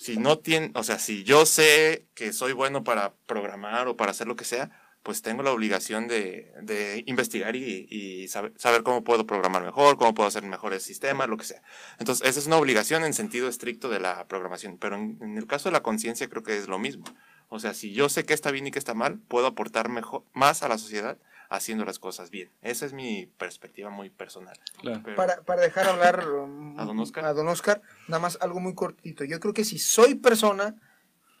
si 0.00 0.16
no 0.16 0.38
tiene, 0.38 0.72
o 0.76 0.82
sea, 0.82 0.98
si 0.98 1.24
yo 1.24 1.44
sé 1.44 2.06
que 2.14 2.32
soy 2.32 2.54
bueno 2.54 2.84
para 2.84 3.12
programar 3.26 3.86
o 3.86 3.98
para 3.98 4.12
hacer 4.12 4.26
lo 4.26 4.34
que 4.34 4.46
sea, 4.46 4.70
pues 5.02 5.20
tengo 5.20 5.42
la 5.42 5.52
obligación 5.52 6.08
de, 6.08 6.54
de 6.62 7.04
investigar 7.04 7.54
y, 7.54 8.26
saber, 8.28 8.82
cómo 8.82 9.04
puedo 9.04 9.26
programar 9.26 9.62
mejor, 9.62 9.98
cómo 9.98 10.14
puedo 10.14 10.26
hacer 10.26 10.42
mejores 10.42 10.84
sistemas, 10.84 11.28
lo 11.28 11.36
que 11.36 11.44
sea. 11.44 11.60
Entonces, 11.98 12.26
esa 12.26 12.40
es 12.40 12.46
una 12.46 12.56
obligación 12.56 13.04
en 13.04 13.12
sentido 13.12 13.46
estricto 13.46 13.90
de 13.90 14.00
la 14.00 14.26
programación, 14.26 14.78
pero 14.78 14.96
en, 14.96 15.18
en 15.20 15.36
el 15.36 15.46
caso 15.46 15.68
de 15.68 15.74
la 15.74 15.82
conciencia 15.82 16.30
creo 16.30 16.42
que 16.42 16.56
es 16.56 16.66
lo 16.66 16.78
mismo. 16.78 17.04
O 17.50 17.58
sea, 17.58 17.74
si 17.74 17.92
yo 17.92 18.08
sé 18.08 18.24
qué 18.24 18.32
está 18.32 18.50
bien 18.50 18.66
y 18.66 18.70
qué 18.70 18.78
está 18.78 18.94
mal, 18.94 19.18
puedo 19.28 19.48
aportar 19.48 19.90
mejor, 19.90 20.24
más 20.32 20.62
a 20.62 20.68
la 20.68 20.78
sociedad 20.78 21.18
haciendo 21.50 21.84
las 21.84 21.98
cosas 21.98 22.30
bien. 22.30 22.48
Esa 22.62 22.86
es 22.86 22.92
mi 22.92 23.26
perspectiva 23.26 23.90
muy 23.90 24.08
personal. 24.08 24.58
Claro. 24.78 25.02
Pero, 25.04 25.16
para, 25.16 25.42
para, 25.42 25.60
dejar 25.60 25.88
hablar 25.88 26.26
um, 26.28 26.78
¿A, 26.78 26.84
don 26.84 26.98
Oscar? 27.00 27.24
a 27.24 27.34
don 27.34 27.48
Oscar, 27.48 27.82
nada 28.08 28.20
más 28.20 28.38
algo 28.40 28.60
muy 28.60 28.74
cortito. 28.74 29.24
Yo 29.24 29.40
creo 29.40 29.52
que 29.52 29.64
si 29.64 29.78
soy 29.78 30.14
persona, 30.14 30.76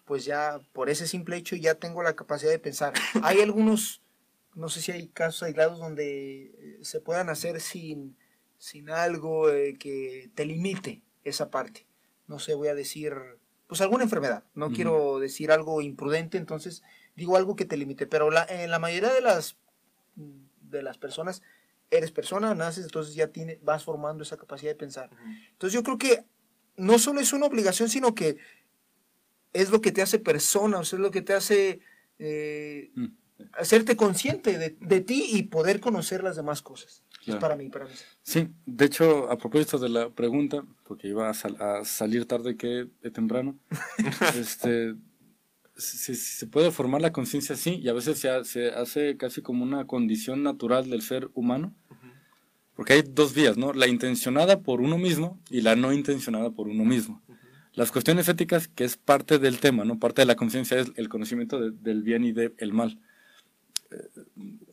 pues 0.04 0.24
ya 0.24 0.58
por 0.72 0.90
ese 0.90 1.06
simple 1.06 1.36
hecho 1.36 1.54
ya 1.54 1.76
tengo 1.76 2.02
la 2.02 2.16
capacidad 2.16 2.50
de 2.50 2.58
pensar. 2.58 2.92
Hay 3.22 3.40
algunos, 3.40 4.02
no 4.54 4.68
sé 4.68 4.82
si 4.82 4.90
hay 4.90 5.06
casos 5.06 5.44
aislados 5.44 5.78
donde 5.78 6.46
eh, 6.46 6.78
se 6.82 7.00
puedan 7.00 7.28
hacer 7.28 7.60
sin, 7.60 8.16
sin 8.58 8.90
algo 8.90 9.48
eh, 9.48 9.76
que 9.78 10.28
te 10.34 10.44
limite 10.44 11.02
esa 11.22 11.50
parte. 11.50 11.86
No 12.26 12.40
sé, 12.40 12.54
voy 12.54 12.66
a 12.66 12.74
decir, 12.74 13.14
pues 13.68 13.80
alguna 13.80 14.02
enfermedad. 14.02 14.42
No 14.54 14.66
uh 14.66 14.70
-huh. 14.70 14.74
quiero 14.74 15.20
decir 15.20 15.52
algo 15.52 15.80
imprudente, 15.82 16.36
entonces 16.36 16.82
digo 17.14 17.36
algo 17.36 17.54
que 17.54 17.64
te 17.64 17.76
limite. 17.76 18.08
Pero 18.08 18.32
la, 18.32 18.44
en 18.44 18.70
la 18.72 18.80
mayoría 18.80 19.12
de 19.12 19.20
las, 19.20 19.56
de 20.14 20.82
las 20.82 20.98
personas, 20.98 21.42
eres 21.90 22.10
persona, 22.12 22.54
naces, 22.54 22.84
entonces 22.84 23.14
ya 23.14 23.28
tiene, 23.28 23.58
vas 23.62 23.84
formando 23.84 24.22
esa 24.22 24.36
capacidad 24.36 24.70
de 24.70 24.76
pensar. 24.76 25.10
Uh 25.12 25.16
-huh. 25.16 25.48
Entonces 25.52 25.74
yo 25.74 25.82
creo 25.82 25.98
que 25.98 26.24
no 26.76 26.98
solo 26.98 27.20
es 27.20 27.32
una 27.32 27.46
obligación, 27.46 27.88
sino 27.88 28.14
que 28.14 28.38
es 29.52 29.70
lo 29.70 29.80
que 29.80 29.92
te 29.92 30.02
hace 30.02 30.18
persona, 30.18 30.78
o 30.78 30.84
sea, 30.84 30.96
es 30.96 31.02
lo 31.02 31.10
que 31.10 31.22
te 31.22 31.34
hace 31.34 31.80
eh, 32.18 32.90
mm. 32.94 33.06
hacerte 33.52 33.96
consciente 33.96 34.58
de, 34.58 34.76
de, 34.80 35.00
ti 35.00 35.26
y 35.30 35.44
poder 35.44 35.80
conocer 35.80 36.22
las 36.22 36.36
demás 36.36 36.62
cosas. 36.62 37.02
Claro. 37.24 37.38
Es 37.38 37.42
para 37.42 37.56
mí, 37.56 37.68
para 37.68 37.84
mí. 37.86 37.90
Sí, 38.22 38.48
de 38.64 38.84
hecho, 38.86 39.30
a 39.30 39.36
propósito 39.36 39.78
de 39.78 39.88
la 39.88 40.08
pregunta, 40.10 40.64
porque 40.84 41.08
iba 41.08 41.28
a, 41.28 41.34
sal 41.34 41.56
a 41.60 41.84
salir 41.84 42.26
tarde 42.26 42.56
que 42.56 42.88
temprano, 43.12 43.58
este, 44.36 44.94
si, 45.80 46.14
se 46.14 46.46
puede 46.46 46.70
formar 46.70 47.00
la 47.00 47.12
conciencia 47.12 47.56
sí, 47.56 47.80
y 47.82 47.88
a 47.88 47.92
veces 47.92 48.18
se, 48.18 48.44
se, 48.44 48.68
hace 48.68 49.16
casi 49.16 49.42
como 49.42 49.64
una 49.64 49.86
condición 49.86 50.42
natural 50.42 50.88
del 50.90 51.02
ser 51.02 51.30
humano, 51.34 51.74
uh 51.90 51.94
-huh. 51.94 52.12
porque 52.74 52.92
hay 52.94 53.02
dos 53.02 53.34
vías, 53.34 53.56
¿no? 53.56 53.72
La 53.72 53.86
intencionada 53.86 54.60
por 54.60 54.80
uno 54.80 54.98
mismo 54.98 55.40
y 55.50 55.62
la 55.62 55.76
no 55.76 55.92
intencionada 55.92 56.50
por 56.50 56.68
uno 56.68 56.84
mismo. 56.84 57.22
Uh 57.26 57.32
-huh. 57.32 57.38
Las 57.74 57.92
cuestiones 57.92 58.28
éticas, 58.28 58.68
que 58.68 58.84
es 58.84 58.96
parte 58.96 59.38
del 59.38 59.58
tema, 59.58 59.84
¿no? 59.84 59.98
Parte 59.98 60.22
de 60.22 60.26
la 60.26 60.36
conciencia 60.36 60.78
es 60.78 60.92
el 60.96 61.08
conocimiento 61.08 61.60
de, 61.60 61.70
del 61.70 62.02
bien 62.02 62.24
y 62.24 62.32
del 62.32 62.54
de 62.56 62.72
mal. 62.72 62.98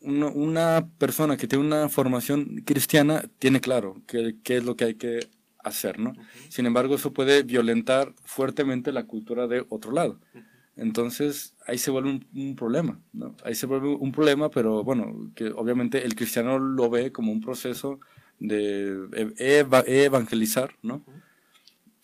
Una, 0.02 0.28
una, 0.28 0.88
persona 1.00 1.38
que 1.38 1.48
tiene 1.48 1.66
una 1.66 1.90
formación 1.90 2.62
cristiana 2.66 3.24
tiene 3.40 3.60
claro 3.62 4.02
qué, 4.06 4.36
qué 4.44 4.58
es 4.58 4.64
lo 4.64 4.76
que 4.76 4.86
hay 4.86 4.94
que 4.96 5.28
hacer, 5.58 5.98
¿no? 6.00 6.12
Uh 6.12 6.14
-huh. 6.14 6.50
Sin 6.50 6.66
embargo, 6.66 6.96
eso 6.96 7.14
puede 7.14 7.44
violentar 7.44 8.14
fuertemente 8.24 8.92
la 8.92 9.06
cultura 9.06 9.48
de 9.48 9.66
otro 9.70 9.92
lado. 9.92 10.20
Uh 10.34 10.40
-huh. 10.40 10.57
Entonces, 10.78 11.56
ahí 11.66 11.78
se 11.78 11.92
vuelve 11.92 12.10
un, 12.12 12.28
un, 12.36 12.56
problema, 12.56 13.00
¿no? 13.12 13.36
Ahí 13.44 13.56
se 13.56 13.66
vuelve 13.66 13.90
un 13.90 14.12
problema, 14.12 14.50
pero 14.50 14.84
bueno, 14.84 15.32
que 15.36 15.50
obviamente 15.50 16.06
el 16.06 16.16
cristiano 16.16 16.60
lo 16.60 16.90
ve 16.90 17.12
como 17.12 17.32
un 17.32 17.42
proceso 17.42 18.00
de 18.40 19.34
eva 19.38 19.84
evangelizar, 19.88 20.76
¿no? 20.84 21.04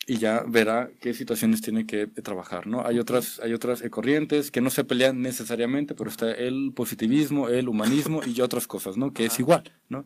Y 0.05 0.17
ya 0.17 0.43
verá 0.45 0.89
qué 0.99 1.13
situaciones 1.13 1.61
tiene 1.61 1.85
que 1.85 2.07
trabajar, 2.07 2.67
¿no? 2.67 2.85
Hay 2.85 2.99
otras, 2.99 3.39
hay 3.39 3.53
otras 3.53 3.81
corrientes 3.89 4.51
que 4.51 4.59
no 4.59 4.69
se 4.69 4.83
pelean 4.83 5.21
necesariamente, 5.21 5.95
pero 5.95 6.09
está 6.09 6.31
el 6.31 6.73
positivismo, 6.75 7.47
el 7.49 7.69
humanismo 7.69 8.21
y 8.25 8.41
otras 8.41 8.67
cosas, 8.67 8.97
¿no? 8.97 9.13
Que 9.13 9.25
es 9.25 9.39
igual, 9.39 9.71
¿no? 9.87 10.05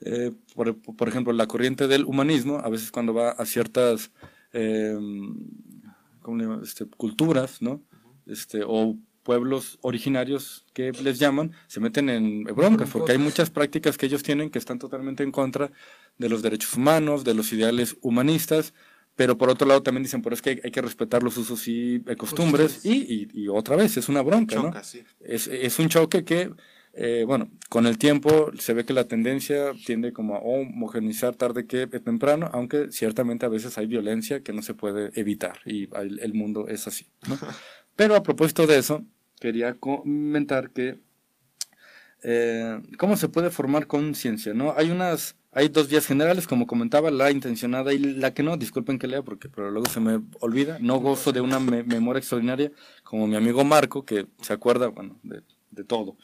Eh, 0.00 0.32
por, 0.54 0.76
por, 0.76 1.08
ejemplo, 1.08 1.32
la 1.32 1.46
corriente 1.46 1.88
del 1.88 2.04
humanismo, 2.04 2.58
a 2.58 2.68
veces 2.68 2.90
cuando 2.90 3.14
va 3.14 3.30
a 3.30 3.46
ciertas 3.46 4.12
eh, 4.52 4.96
¿cómo 6.22 6.62
este, 6.62 6.84
culturas, 6.84 7.62
¿no? 7.62 7.82
Este, 8.28 8.62
o 8.64 8.96
pueblos 9.28 9.78
originarios 9.82 10.64
que 10.72 10.90
les 10.90 11.18
llaman, 11.18 11.52
se 11.66 11.80
meten 11.80 12.08
en 12.08 12.44
broncas, 12.44 12.88
porque 12.88 13.12
hay 13.12 13.18
muchas 13.18 13.50
prácticas 13.50 13.98
que 13.98 14.06
ellos 14.06 14.22
tienen 14.22 14.48
que 14.48 14.58
están 14.58 14.78
totalmente 14.78 15.22
en 15.22 15.32
contra 15.32 15.70
de 16.16 16.30
los 16.30 16.40
derechos 16.40 16.72
humanos, 16.74 17.24
de 17.24 17.34
los 17.34 17.52
ideales 17.52 17.98
humanistas, 18.00 18.72
pero 19.16 19.36
por 19.36 19.50
otro 19.50 19.68
lado 19.68 19.82
también 19.82 20.02
dicen, 20.02 20.22
pero 20.22 20.34
es 20.34 20.40
que 20.40 20.48
hay, 20.48 20.60
hay 20.64 20.70
que 20.70 20.80
respetar 20.80 21.22
los 21.22 21.36
usos 21.36 21.68
y 21.68 22.02
costumbres, 22.16 22.86
y, 22.86 22.92
y, 22.92 23.28
y, 23.34 23.48
otra 23.48 23.76
vez 23.76 23.98
es 23.98 24.08
una 24.08 24.22
bronca, 24.22 24.54
Choca, 24.54 24.78
¿no? 24.78 24.82
Sí. 24.82 25.02
Es, 25.20 25.46
es, 25.46 25.78
un 25.78 25.90
choque 25.90 26.24
que, 26.24 26.50
eh, 26.94 27.24
bueno, 27.26 27.50
con 27.68 27.86
el 27.86 27.98
tiempo 27.98 28.50
se 28.58 28.72
ve 28.72 28.86
que 28.86 28.94
la 28.94 29.04
tendencia 29.04 29.72
tiende 29.84 30.14
como 30.14 30.36
a 30.36 30.38
homogenizar 30.38 31.34
tarde 31.36 31.66
que 31.66 31.86
temprano, 31.86 32.48
aunque 32.54 32.92
ciertamente 32.92 33.44
a 33.44 33.50
veces 33.50 33.76
hay 33.76 33.86
violencia 33.86 34.42
que 34.42 34.54
no 34.54 34.62
se 34.62 34.72
puede 34.72 35.10
evitar, 35.20 35.58
y 35.66 35.94
el, 35.96 36.20
el 36.20 36.32
mundo 36.32 36.66
es 36.66 36.86
así, 36.86 37.08
¿no? 37.28 37.36
pero 37.98 38.14
a 38.14 38.22
propósito 38.22 38.68
de 38.68 38.78
eso, 38.78 39.04
quería 39.40 39.74
comentar 39.74 40.70
que 40.70 41.00
eh, 42.22 42.80
cómo 42.96 43.16
se 43.16 43.28
puede 43.28 43.50
formar 43.50 43.88
conciencia, 43.88 44.54
¿no? 44.54 44.72
Hay 44.76 44.92
unas 44.92 45.34
hay 45.50 45.68
dos 45.68 45.88
vías 45.88 46.06
generales, 46.06 46.46
como 46.46 46.68
comentaba, 46.68 47.10
la 47.10 47.32
intencionada 47.32 47.92
y 47.92 47.98
la 47.98 48.32
que 48.32 48.44
no. 48.44 48.56
Disculpen 48.56 49.00
que 49.00 49.08
lea, 49.08 49.22
porque 49.22 49.48
pero 49.48 49.72
luego 49.72 49.88
se 49.88 49.98
me 49.98 50.20
olvida. 50.38 50.78
No 50.80 51.00
gozo 51.00 51.32
de 51.32 51.40
una 51.40 51.58
me 51.58 51.82
memoria 51.82 52.20
extraordinaria, 52.20 52.70
como 53.02 53.26
mi 53.26 53.34
amigo 53.34 53.64
Marco, 53.64 54.04
que 54.04 54.28
se 54.42 54.52
acuerda, 54.52 54.86
bueno, 54.86 55.18
de, 55.24 55.42
de 55.72 55.82
todo. 55.82 56.16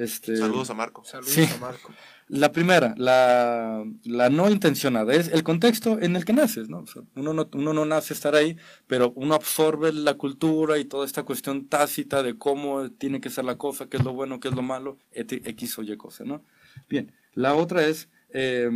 Este, 0.00 0.34
Saludos 0.34 0.70
a 0.70 0.74
Marco. 0.74 1.04
Saludos 1.04 1.30
sí. 1.30 1.44
a 1.44 1.58
Marco. 1.58 1.92
La 2.28 2.52
primera, 2.52 2.94
la, 2.96 3.84
la, 4.04 4.30
no 4.30 4.48
intencionada, 4.48 5.12
es 5.12 5.28
el 5.28 5.42
contexto 5.42 6.00
en 6.00 6.16
el 6.16 6.24
que 6.24 6.32
naces, 6.32 6.70
¿no? 6.70 6.78
O 6.78 6.86
sea, 6.86 7.02
uno 7.16 7.34
¿no? 7.34 7.50
uno 7.52 7.74
no 7.74 7.84
nace 7.84 8.14
estar 8.14 8.34
ahí, 8.34 8.56
pero 8.86 9.12
uno 9.14 9.34
absorbe 9.34 9.92
la 9.92 10.14
cultura 10.14 10.78
y 10.78 10.86
toda 10.86 11.04
esta 11.04 11.24
cuestión 11.24 11.66
tácita 11.66 12.22
de 12.22 12.38
cómo 12.38 12.90
tiene 12.92 13.20
que 13.20 13.28
ser 13.28 13.44
la 13.44 13.58
cosa, 13.58 13.90
qué 13.90 13.98
es 13.98 14.04
lo 14.04 14.14
bueno, 14.14 14.40
qué 14.40 14.48
es 14.48 14.54
lo 14.54 14.62
malo, 14.62 14.96
X 15.12 15.78
o 15.78 15.82
Y 15.82 15.94
cosa, 15.98 16.24
¿no? 16.24 16.44
Bien, 16.88 17.12
la 17.34 17.54
otra 17.54 17.84
es 17.84 18.08
eh, 18.32 18.70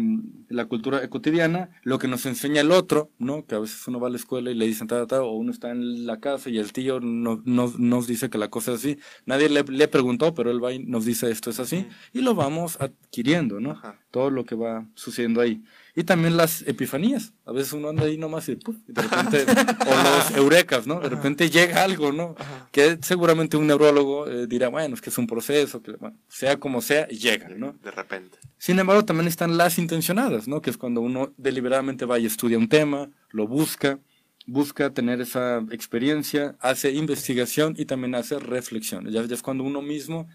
la 0.48 0.66
cultura 0.66 1.09
cotidiana, 1.09 1.70
lo 1.82 1.98
que 1.98 2.09
nos 2.09 2.26
enseña 2.26 2.61
el 2.61 2.70
otro, 2.70 3.11
¿no? 3.18 3.46
Que 3.46 3.55
a 3.55 3.59
veces 3.59 3.86
uno 3.88 4.00
va 4.00 4.09
a 4.09 4.11
la 4.11 4.16
escuela 4.16 4.50
y 4.50 4.55
le 4.55 4.66
dicen, 4.66 4.86
ta, 4.86 5.07
ta, 5.07 5.22
o 5.22 5.32
uno 5.32 5.50
está 5.50 5.70
en 5.70 6.07
la 6.07 6.20
casa 6.20 6.50
y 6.50 6.59
el 6.59 6.72
tío 6.72 7.00
no, 7.00 7.42
no, 7.44 7.72
nos 7.78 8.07
dice 8.07 8.30
que 8.30 8.38
la 8.38 8.48
cosa 8.48 8.72
es 8.72 8.78
así. 8.78 8.98
Nadie 9.26 9.48
le, 9.48 9.62
le 9.62 9.88
preguntó, 9.88 10.34
pero 10.34 10.50
él 10.50 10.62
va 10.62 10.72
y 10.72 10.78
nos 10.78 11.05
dice 11.05 11.30
esto 11.30 11.50
es 11.50 11.61
así, 11.61 11.86
y 12.12 12.20
lo 12.20 12.34
vamos 12.34 12.80
adquiriendo, 12.80 13.61
¿no? 13.61 13.72
Ajá. 13.72 13.98
Todo 14.11 14.30
lo 14.30 14.44
que 14.44 14.55
va 14.55 14.86
sucediendo 14.94 15.40
ahí. 15.40 15.62
Y 15.97 16.03
también 16.03 16.36
las 16.36 16.62
epifanías. 16.62 17.32
A 17.47 17.53
veces 17.53 17.72
uno 17.72 17.88
anda 17.88 18.05
ahí 18.05 18.18
nomás 18.18 18.49
y, 18.49 18.57
¡puf! 18.57 18.76
y 18.88 18.92
de 18.92 19.03
repente, 19.03 19.45
o 19.86 19.95
los 19.95 20.36
eurecas, 20.36 20.88
¿no? 20.88 20.99
De 20.99 21.09
repente 21.09 21.51
llega 21.51 21.84
algo, 21.84 22.11
¿no? 22.11 22.34
Que 22.72 22.99
seguramente 23.01 23.57
un 23.57 23.68
neurólogo 23.68 24.28
eh, 24.28 24.49
dirá, 24.49 24.68
bueno, 24.68 24.95
es 24.95 25.01
que 25.01 25.11
es 25.11 25.18
un 25.18 25.28
proceso, 25.28 25.82
que 25.82 25.92
bueno, 25.92 26.16
sea 26.26 26.59
como 26.59 26.80
sea, 26.80 27.07
llega, 27.07 27.49
¿no? 27.51 27.74
De 27.82 27.92
repente. 27.92 28.38
Sin 28.59 28.78
embargo, 28.78 29.05
también 29.05 29.28
están 29.28 29.57
las 29.57 29.78
intencionadas, 29.78 30.49
¿no? 30.49 30.61
Que 30.61 30.70
es 30.70 30.76
cuando 30.76 31.01
uno 31.01 31.32
deliberadamente 31.36 32.07
va 32.07 32.18
y 32.18 32.26
estudia 32.26 32.59
un 32.59 32.68
tema, 32.68 33.11
lo 33.30 33.47
busca, 33.47 34.01
busca 34.47 34.90
tener 34.90 35.20
esa 35.20 35.64
experiencia, 35.70 36.57
hace 36.61 36.90
investigación 36.92 37.74
y 37.78 37.84
también 37.84 38.16
hace 38.16 38.38
reflexión. 38.40 39.09
Ya, 39.11 39.24
ya 39.24 39.34
es 39.34 39.42
cuando 39.42 39.62
uno 39.62 39.80
mismo 39.80 40.26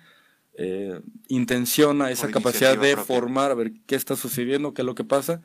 eh, 0.54 1.00
intenciona 1.28 2.12
esa 2.12 2.30
capacidad 2.30 2.78
de 2.78 2.94
propia. 2.94 3.06
formar, 3.06 3.52
a 3.52 3.56
ver 3.56 3.72
qué 3.86 3.96
está 3.96 4.16
sucediendo, 4.16 4.74
qué 4.74 4.82
es 4.82 4.86
lo 4.86 4.96
que 4.96 5.04
pasa. 5.04 5.42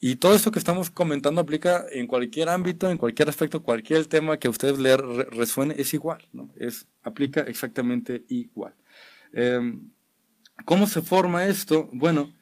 Y 0.00 0.16
todo 0.16 0.34
esto 0.34 0.52
que 0.52 0.58
estamos 0.58 0.90
comentando 0.90 1.40
aplica 1.40 1.84
en 1.90 2.06
cualquier 2.06 2.48
ámbito, 2.48 2.88
en 2.90 2.98
cualquier 2.98 3.28
aspecto, 3.28 3.62
cualquier 3.62 4.06
tema 4.06 4.38
que 4.38 4.46
a 4.46 4.50
ustedes 4.50 4.78
le 4.78 4.96
resuene, 4.96 5.74
es 5.76 5.92
igual, 5.92 6.26
¿no? 6.32 6.50
Es, 6.56 6.86
aplica 7.02 7.40
exactamente 7.42 8.24
igual. 8.28 8.74
Eh, 9.32 9.60
¿Cómo 10.64 10.86
se 10.86 11.02
forma 11.02 11.46
esto? 11.46 11.88
Bueno, 11.92 12.32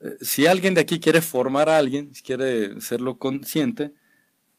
eh, 0.00 0.16
si 0.20 0.46
alguien 0.46 0.74
de 0.74 0.80
aquí 0.80 1.00
quiere 1.00 1.20
formar 1.20 1.68
a 1.68 1.78
alguien, 1.78 2.14
si 2.14 2.22
quiere 2.22 2.80
serlo 2.80 3.18
consciente, 3.18 3.92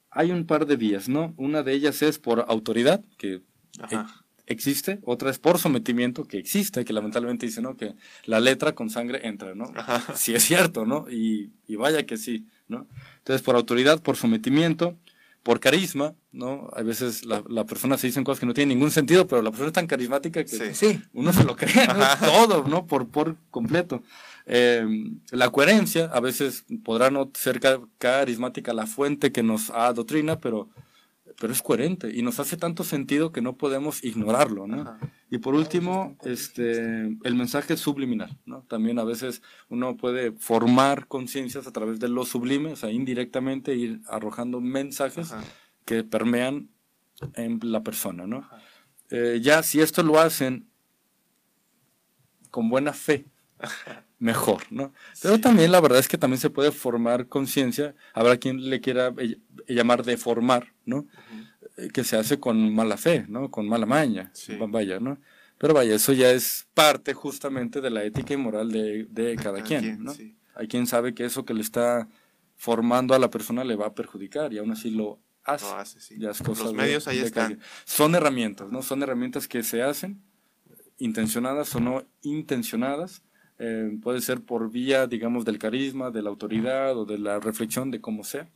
hay 0.09 0.31
un 0.31 0.45
par 0.45 0.65
de 0.65 0.75
vías, 0.75 1.07
¿no? 1.07 1.33
Una 1.37 1.63
de 1.63 1.73
ellas 1.73 2.01
es 2.01 2.19
por 2.19 2.45
autoridad, 2.47 3.03
que 3.17 3.41
Ajá 3.79 4.20
existe, 4.51 4.99
otra 5.03 5.31
es 5.31 5.39
por 5.39 5.57
sometimiento, 5.57 6.25
que 6.25 6.37
existe, 6.37 6.85
que 6.85 6.93
lamentablemente 6.93 7.45
dice, 7.45 7.61
¿no? 7.61 7.75
Que 7.75 7.95
la 8.25 8.39
letra 8.39 8.73
con 8.73 8.89
sangre 8.89 9.27
entra, 9.27 9.55
¿no? 9.55 9.71
Ajá. 9.75 10.15
Sí 10.15 10.33
es 10.33 10.43
cierto, 10.43 10.85
¿no? 10.85 11.09
Y, 11.09 11.51
y, 11.67 11.75
vaya 11.75 12.05
que 12.05 12.17
sí, 12.17 12.45
¿no? 12.67 12.87
Entonces, 13.17 13.41
por 13.41 13.55
autoridad, 13.55 14.01
por 14.01 14.17
sometimiento, 14.17 14.97
por 15.43 15.59
carisma, 15.59 16.13
¿no? 16.31 16.69
A 16.73 16.83
veces 16.83 17.25
la, 17.25 17.43
la 17.49 17.65
persona 17.65 17.97
se 17.97 18.07
dicen 18.07 18.23
cosas 18.23 18.39
que 18.39 18.45
no 18.45 18.53
tienen 18.53 18.77
ningún 18.77 18.91
sentido, 18.91 19.27
pero 19.27 19.41
la 19.41 19.49
persona 19.49 19.67
es 19.67 19.73
tan 19.73 19.87
carismática 19.87 20.43
que 20.43 20.49
sí. 20.49 20.73
Sí. 20.73 21.01
uno 21.13 21.33
se 21.33 21.43
lo 21.43 21.55
cree, 21.55 21.87
¿no? 21.87 22.05
Todo, 22.25 22.63
¿no? 22.67 22.85
Por, 22.85 23.07
por 23.07 23.35
completo. 23.49 24.03
Eh, 24.45 24.85
la 25.31 25.49
coherencia, 25.49 26.05
a 26.05 26.19
veces 26.19 26.65
podrá 26.83 27.09
no 27.09 27.31
ser 27.33 27.59
carismática 27.97 28.73
la 28.73 28.85
fuente 28.85 29.31
que 29.31 29.43
nos 29.43 29.69
adoctrina, 29.69 30.39
pero 30.39 30.69
pero 31.39 31.53
es 31.53 31.61
coherente 31.61 32.11
y 32.13 32.21
nos 32.21 32.39
hace 32.39 32.57
tanto 32.57 32.83
sentido 32.83 33.31
que 33.31 33.41
no 33.41 33.57
podemos 33.57 34.03
ignorarlo, 34.03 34.67
¿no? 34.67 34.97
Y 35.29 35.37
por 35.37 35.55
último, 35.55 36.17
este, 36.23 37.17
el 37.23 37.35
mensaje 37.35 37.77
subliminal, 37.77 38.37
¿no? 38.45 38.63
También 38.63 38.99
a 38.99 39.03
veces 39.03 39.41
uno 39.69 39.97
puede 39.97 40.31
formar 40.33 41.07
conciencias 41.07 41.67
a 41.67 41.71
través 41.71 41.99
de 41.99 42.09
lo 42.09 42.25
sublime, 42.25 42.73
o 42.73 42.75
sea, 42.75 42.91
indirectamente 42.91 43.75
ir 43.75 44.01
arrojando 44.07 44.61
mensajes 44.61 45.33
que 45.85 46.03
permean 46.03 46.69
en 47.35 47.59
la 47.63 47.83
persona, 47.83 48.27
¿no? 48.27 48.47
Eh, 49.09 49.39
ya 49.41 49.63
si 49.63 49.81
esto 49.81 50.03
lo 50.03 50.19
hacen 50.19 50.69
con 52.49 52.69
buena 52.69 52.93
fe, 52.93 53.30
mejor, 54.19 54.63
¿no? 54.69 54.93
Pero 55.21 55.39
también 55.39 55.71
la 55.71 55.79
verdad 55.79 55.99
es 55.99 56.07
que 56.07 56.17
también 56.17 56.39
se 56.39 56.49
puede 56.49 56.71
formar 56.71 57.27
conciencia, 57.27 57.95
habrá 58.13 58.37
quien 58.37 58.69
le 58.69 58.81
quiera 58.81 59.13
eh, 59.17 59.37
llamar 59.67 60.03
de 60.03 60.17
formar, 60.17 60.73
¿no? 60.85 61.07
Eh, 61.77 61.89
que 61.93 62.03
se 62.03 62.17
hace 62.17 62.39
con 62.39 62.73
mala 62.73 62.97
fe, 62.97 63.25
¿no? 63.27 63.49
Con 63.49 63.67
mala 63.67 63.85
maña, 63.85 64.31
vaya, 64.69 64.99
¿no? 64.99 65.17
Pero 65.57 65.73
vaya, 65.73 65.95
eso 65.95 66.13
ya 66.13 66.31
es 66.31 66.67
parte 66.73 67.13
justamente 67.13 67.81
de 67.81 67.91
la 67.91 68.03
ética 68.03 68.33
y 68.33 68.37
moral 68.37 68.71
de, 68.71 69.37
cada, 69.41 69.61
quien, 69.61 70.03
¿no? 70.03 70.13
Hay 70.55 70.67
quien 70.67 70.87
sabe 70.87 71.13
que 71.13 71.25
eso 71.25 71.45
que 71.45 71.53
le 71.53 71.61
está 71.61 72.07
formando 72.55 73.13
a 73.13 73.19
la 73.19 73.29
persona 73.29 73.63
le 73.63 73.75
va 73.75 73.87
a 73.87 73.95
perjudicar 73.95 74.53
y 74.53 74.57
aún 74.57 74.71
así 74.71 74.91
lo 74.91 75.19
hace. 75.43 75.65
Lo 75.65 75.75
hace 75.77 75.99
sí. 75.99 76.15
Los 76.17 76.73
medios 76.73 77.07
ahí 77.07 77.19
están. 77.19 77.59
Son 77.85 78.15
herramientas, 78.15 78.71
¿no? 78.71 78.81
Son 78.81 79.01
herramientas 79.03 79.47
que 79.47 79.63
se 79.63 79.81
hacen, 79.81 80.21
intencionadas 80.97 81.75
o 81.75 81.79
no 81.79 82.05
intencionadas, 82.21 83.23
eh, 83.63 83.95
puede 84.01 84.21
ser 84.21 84.41
por 84.41 84.71
vía, 84.71 85.05
digamos, 85.05 85.45
del 85.45 85.59
carisma, 85.59 86.09
de 86.09 86.23
la 86.23 86.31
autoridad 86.31 86.97
o 86.97 87.05
de 87.05 87.19
la 87.19 87.39
reflexión 87.39 87.91
de 87.91 88.01
cómo 88.01 88.23
sea. 88.23 88.49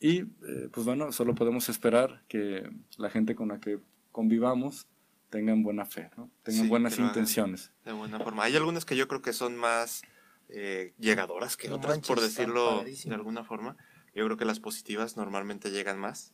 Y 0.00 0.20
eh, 0.20 0.70
pues 0.72 0.86
bueno, 0.86 1.12
solo 1.12 1.34
podemos 1.34 1.68
esperar 1.68 2.22
que 2.28 2.66
la 2.96 3.10
gente 3.10 3.34
con 3.34 3.48
la 3.48 3.60
que 3.60 3.78
convivamos 4.10 4.86
tengan 5.28 5.62
buena 5.62 5.84
fe, 5.84 6.10
¿no? 6.16 6.30
tengan 6.44 6.70
buenas 6.70 6.98
intenciones. 6.98 7.72
De 7.84 7.92
buena 7.92 8.18
forma. 8.20 8.44
Hay 8.44 8.56
algunas 8.56 8.86
que 8.86 8.96
yo 8.96 9.06
creo 9.06 9.20
que 9.20 9.34
son 9.34 9.54
más 9.54 10.00
eh, 10.48 10.94
llegadoras 10.98 11.58
que 11.58 11.70
otras, 11.70 11.98
por 11.98 12.22
decirlo 12.22 12.84
de 12.84 13.14
alguna 13.14 13.44
forma. 13.44 13.76
Yo 14.14 14.24
creo 14.24 14.38
que 14.38 14.46
las 14.46 14.60
positivas 14.60 15.18
normalmente 15.18 15.70
llegan 15.70 15.98
más, 15.98 16.32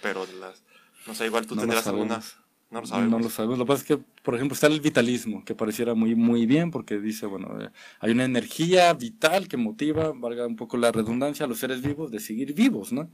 pero 0.00 0.26
las, 0.40 0.64
no 1.06 1.14
sé, 1.14 1.26
igual 1.26 1.46
tú 1.46 1.54
tendrás 1.54 1.86
algunas 1.86 2.38
no 2.70 2.80
lo 2.80 2.86
sabemos. 2.86 3.10
No 3.10 3.18
lo 3.18 3.30
sabemos. 3.30 3.58
Lo 3.58 3.64
que 3.64 3.68
pasa 3.68 3.80
es 3.82 3.88
que, 3.88 4.04
por 4.22 4.34
ejemplo, 4.34 4.54
está 4.54 4.68
el 4.68 4.80
vitalismo, 4.80 5.44
que 5.44 5.54
pareciera 5.54 5.94
muy, 5.94 6.14
muy 6.14 6.46
bien, 6.46 6.70
porque 6.70 6.98
dice, 6.98 7.26
bueno, 7.26 7.60
eh, 7.60 7.70
hay 7.98 8.12
una 8.12 8.24
energía 8.24 8.92
vital 8.94 9.48
que 9.48 9.56
motiva, 9.56 10.12
valga 10.14 10.46
un 10.46 10.56
poco 10.56 10.76
la 10.76 10.92
redundancia, 10.92 11.46
a 11.46 11.48
los 11.48 11.58
seres 11.58 11.82
vivos 11.82 12.10
de 12.10 12.20
seguir 12.20 12.54
vivos, 12.54 12.92
¿no? 12.92 13.10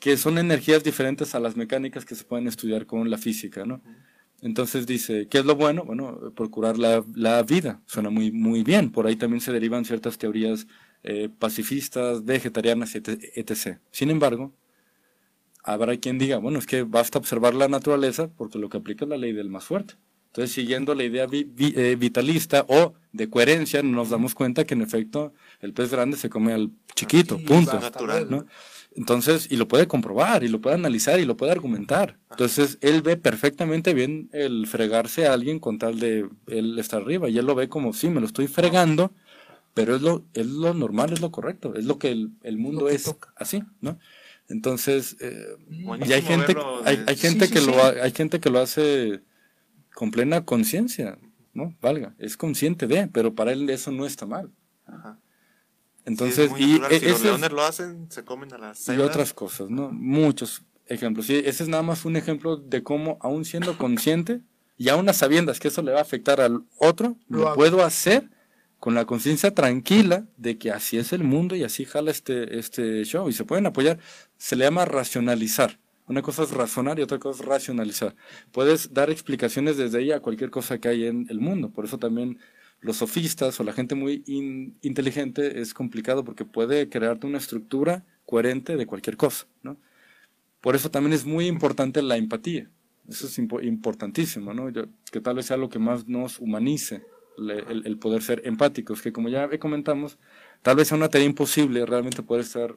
Que 0.00 0.16
son 0.16 0.38
energías 0.38 0.82
diferentes 0.82 1.34
a 1.34 1.40
las 1.40 1.56
mecánicas 1.56 2.04
que 2.04 2.14
se 2.14 2.24
pueden 2.24 2.48
estudiar 2.48 2.86
con 2.86 3.10
la 3.10 3.18
física, 3.18 3.64
¿no? 3.66 3.82
Entonces 4.42 4.86
dice, 4.86 5.28
¿qué 5.28 5.38
es 5.38 5.44
lo 5.44 5.56
bueno? 5.56 5.84
Bueno, 5.84 6.32
procurar 6.34 6.78
la, 6.78 7.04
la 7.14 7.42
vida. 7.42 7.82
Suena 7.86 8.10
muy, 8.10 8.32
muy 8.32 8.62
bien. 8.62 8.90
Por 8.90 9.06
ahí 9.06 9.16
también 9.16 9.40
se 9.40 9.52
derivan 9.52 9.84
ciertas 9.84 10.18
teorías 10.18 10.66
eh, 11.02 11.28
pacifistas, 11.38 12.24
vegetarianas, 12.24 12.94
etc. 12.94 13.78
Sin 13.90 14.10
embargo, 14.10 14.52
habrá 15.66 15.96
quien 15.98 16.18
diga, 16.18 16.38
bueno, 16.38 16.58
es 16.58 16.66
que 16.66 16.84
basta 16.84 17.18
observar 17.18 17.54
la 17.54 17.68
naturaleza 17.68 18.28
porque 18.28 18.58
lo 18.58 18.68
que 18.68 18.78
aplica 18.78 19.04
es 19.04 19.10
la 19.10 19.16
ley 19.16 19.32
del 19.32 19.50
más 19.50 19.64
fuerte. 19.64 19.94
Entonces, 20.28 20.54
siguiendo 20.54 20.94
la 20.94 21.04
idea 21.04 21.26
eh, 21.32 21.96
vitalista 21.98 22.66
o 22.68 22.94
de 23.12 23.30
coherencia, 23.30 23.82
nos 23.82 24.10
damos 24.10 24.34
cuenta 24.34 24.64
que 24.64 24.74
en 24.74 24.82
efecto 24.82 25.32
el 25.60 25.72
pez 25.72 25.90
grande 25.90 26.16
se 26.16 26.28
come 26.28 26.52
al 26.52 26.70
chiquito, 26.94 27.38
punto. 27.38 27.80
¿no? 28.28 28.46
Entonces, 28.94 29.48
y 29.50 29.56
lo 29.56 29.66
puede 29.66 29.86
comprobar, 29.86 30.44
y 30.44 30.48
lo 30.48 30.60
puede 30.60 30.76
analizar, 30.76 31.20
y 31.20 31.24
lo 31.24 31.36
puede 31.36 31.52
argumentar. 31.52 32.18
Entonces, 32.30 32.78
él 32.80 33.02
ve 33.02 33.16
perfectamente 33.16 33.94
bien 33.94 34.28
el 34.32 34.66
fregarse 34.66 35.26
a 35.26 35.32
alguien 35.32 35.58
con 35.58 35.78
tal 35.78 35.98
de 35.98 36.28
él 36.46 36.78
estar 36.78 37.02
arriba, 37.02 37.28
y 37.28 37.38
él 37.38 37.46
lo 37.46 37.54
ve 37.54 37.68
como, 37.68 37.92
sí, 37.92 38.08
me 38.08 38.20
lo 38.20 38.26
estoy 38.26 38.46
fregando, 38.46 39.12
pero 39.74 39.96
es 39.96 40.02
lo, 40.02 40.24
es 40.32 40.46
lo 40.46 40.72
normal, 40.72 41.12
es 41.12 41.20
lo 41.20 41.30
correcto, 41.30 41.74
es 41.74 41.84
lo 41.84 41.98
que 41.98 42.10
el, 42.10 42.56
mundo 42.58 42.88
es 42.88 43.14
así, 43.36 43.62
¿no? 43.82 43.98
Entonces, 44.48 45.16
eh, 45.20 45.56
y 45.68 46.12
hay 46.12 46.22
gente, 46.22 46.56
hay, 46.84 47.04
hay 47.06 47.16
gente 47.16 47.48
que 47.48 47.60
lo 47.60 47.82
hay 47.82 48.12
gente 48.12 48.40
que 48.40 48.50
lo 48.50 48.60
hace 48.60 49.22
con 49.94 50.10
plena 50.10 50.44
conciencia, 50.44 51.18
¿no? 51.52 51.74
Valga, 51.80 52.14
es 52.18 52.36
consciente 52.36 52.86
de, 52.86 53.08
pero 53.08 53.34
para 53.34 53.52
él 53.52 53.68
eso 53.70 53.90
no 53.90 54.06
está 54.06 54.26
mal. 54.26 54.52
Entonces, 56.04 56.52
y 56.58 56.78
si 57.00 57.08
los 57.08 57.22
leones 57.22 57.50
lo 57.50 57.62
hacen, 57.62 58.10
se 58.10 58.24
comen 58.24 58.52
a 58.54 58.58
las 58.58 58.88
Y 58.88 58.98
otras 58.98 59.32
cosas, 59.32 59.68
¿no? 59.68 59.90
Muchos 59.90 60.62
ejemplos. 60.86 61.28
Y 61.30 61.36
ese 61.36 61.64
es 61.64 61.68
nada 61.68 61.82
más 61.82 62.04
un 62.04 62.16
ejemplo 62.16 62.56
de 62.56 62.82
cómo, 62.82 63.18
aún 63.20 63.44
siendo 63.44 63.76
consciente 63.76 64.40
y 64.76 64.88
aún 64.88 65.08
a 65.08 65.12
sabiendas 65.12 65.58
que 65.58 65.68
eso 65.68 65.82
le 65.82 65.92
va 65.92 65.98
a 65.98 66.02
afectar 66.02 66.40
al 66.40 66.64
otro, 66.78 67.16
lo 67.28 67.54
puedo 67.54 67.84
hacer 67.84 68.30
con 68.78 68.94
la 68.94 69.04
conciencia 69.04 69.52
tranquila 69.54 70.26
de 70.36 70.58
que 70.58 70.70
así 70.70 70.98
es 70.98 71.12
el 71.12 71.24
mundo 71.24 71.56
y 71.56 71.64
así 71.64 71.84
jala 71.84 72.10
este, 72.10 72.58
este 72.58 73.04
show. 73.04 73.28
Y 73.28 73.32
se 73.32 73.44
pueden 73.44 73.66
apoyar. 73.66 73.98
Se 74.36 74.56
le 74.56 74.64
llama 74.64 74.84
racionalizar. 74.84 75.78
Una 76.08 76.22
cosa 76.22 76.44
es 76.44 76.50
razonar 76.52 76.98
y 76.98 77.02
otra 77.02 77.18
cosa 77.18 77.42
es 77.42 77.46
racionalizar. 77.46 78.14
Puedes 78.52 78.94
dar 78.94 79.10
explicaciones 79.10 79.76
desde 79.76 79.98
ahí 79.98 80.12
a 80.12 80.20
cualquier 80.20 80.50
cosa 80.50 80.78
que 80.78 80.88
hay 80.88 81.06
en 81.06 81.26
el 81.30 81.40
mundo. 81.40 81.70
Por 81.70 81.84
eso 81.84 81.98
también 81.98 82.38
los 82.80 82.98
sofistas 82.98 83.58
o 83.58 83.64
la 83.64 83.72
gente 83.72 83.94
muy 83.94 84.22
inteligente 84.82 85.60
es 85.60 85.74
complicado 85.74 86.24
porque 86.24 86.44
puede 86.44 86.88
crearte 86.88 87.26
una 87.26 87.38
estructura 87.38 88.04
coherente 88.24 88.76
de 88.76 88.86
cualquier 88.86 89.16
cosa. 89.16 89.46
¿no? 89.62 89.78
Por 90.60 90.76
eso 90.76 90.90
también 90.90 91.12
es 91.12 91.24
muy 91.24 91.46
importante 91.46 92.02
la 92.02 92.16
empatía. 92.16 92.70
Eso 93.08 93.26
es 93.26 93.38
importantísimo, 93.38 94.52
¿no? 94.52 94.72
que 95.12 95.20
tal 95.20 95.36
vez 95.36 95.46
sea 95.46 95.56
lo 95.56 95.68
que 95.68 95.78
más 95.78 96.08
nos 96.08 96.38
humanice 96.40 97.02
el, 97.38 97.98
poder 97.98 98.22
ser 98.22 98.42
empáticos, 98.44 99.02
que 99.02 99.12
como 99.12 99.28
ya 99.28 99.48
comentamos, 99.58 100.18
tal 100.62 100.76
vez 100.76 100.88
sea 100.88 100.96
una 100.96 101.08
tarea 101.08 101.26
imposible 101.26 101.84
realmente 101.86 102.22
poder 102.22 102.42
estar 102.42 102.76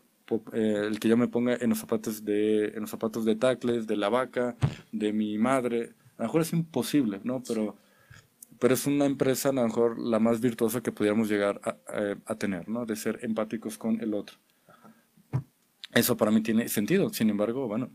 eh, 0.53 0.83
el 0.87 0.99
que 0.99 1.09
yo 1.09 1.17
me 1.17 1.27
ponga 1.27 1.55
en 1.55 1.69
los 1.69 1.79
zapatos 1.79 2.23
de 2.23 2.67
en 2.67 2.81
los 2.81 2.89
zapatos 2.89 3.25
de 3.25 3.35
Tacles, 3.35 3.87
de 3.87 3.97
la 3.97 4.09
vaca, 4.09 4.55
de 4.91 5.13
mi 5.13 5.37
madre, 5.37 5.93
a 6.17 6.23
lo 6.23 6.27
mejor 6.27 6.41
es 6.41 6.53
imposible, 6.53 7.19
¿no? 7.23 7.43
Pero 7.47 7.77
pero 8.59 8.73
es 8.73 8.85
una 8.85 9.05
empresa 9.05 9.49
a 9.49 9.53
lo 9.53 9.63
mejor 9.63 9.99
la 9.99 10.19
más 10.19 10.41
virtuosa 10.41 10.81
que 10.81 10.91
pudiéramos 10.91 11.29
llegar 11.29 11.61
a, 11.63 11.77
a, 12.25 12.35
tener, 12.35 12.67
¿no? 12.67 12.85
De 12.85 12.95
ser 12.95 13.19
empáticos 13.21 13.77
con 13.77 14.01
el 14.01 14.13
otro. 14.13 14.37
Eso 15.93 16.17
para 16.17 16.29
mí 16.29 16.41
tiene 16.41 16.67
sentido. 16.67 17.09
Sin 17.09 17.29
embargo, 17.29 17.67
bueno, 17.67 17.89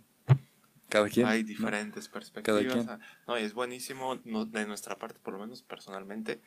hay 1.25 1.43
diferentes 1.43 2.09
perspectivas. 2.09 2.87
Ah, 2.89 2.99
no, 3.27 3.37
es 3.37 3.55
buenísimo 3.55 4.17
de 4.17 4.67
nuestra 4.67 4.99
parte, 4.99 5.19
por 5.21 5.35
lo 5.35 5.41
menos 5.41 5.63
personalmente, 5.63 6.41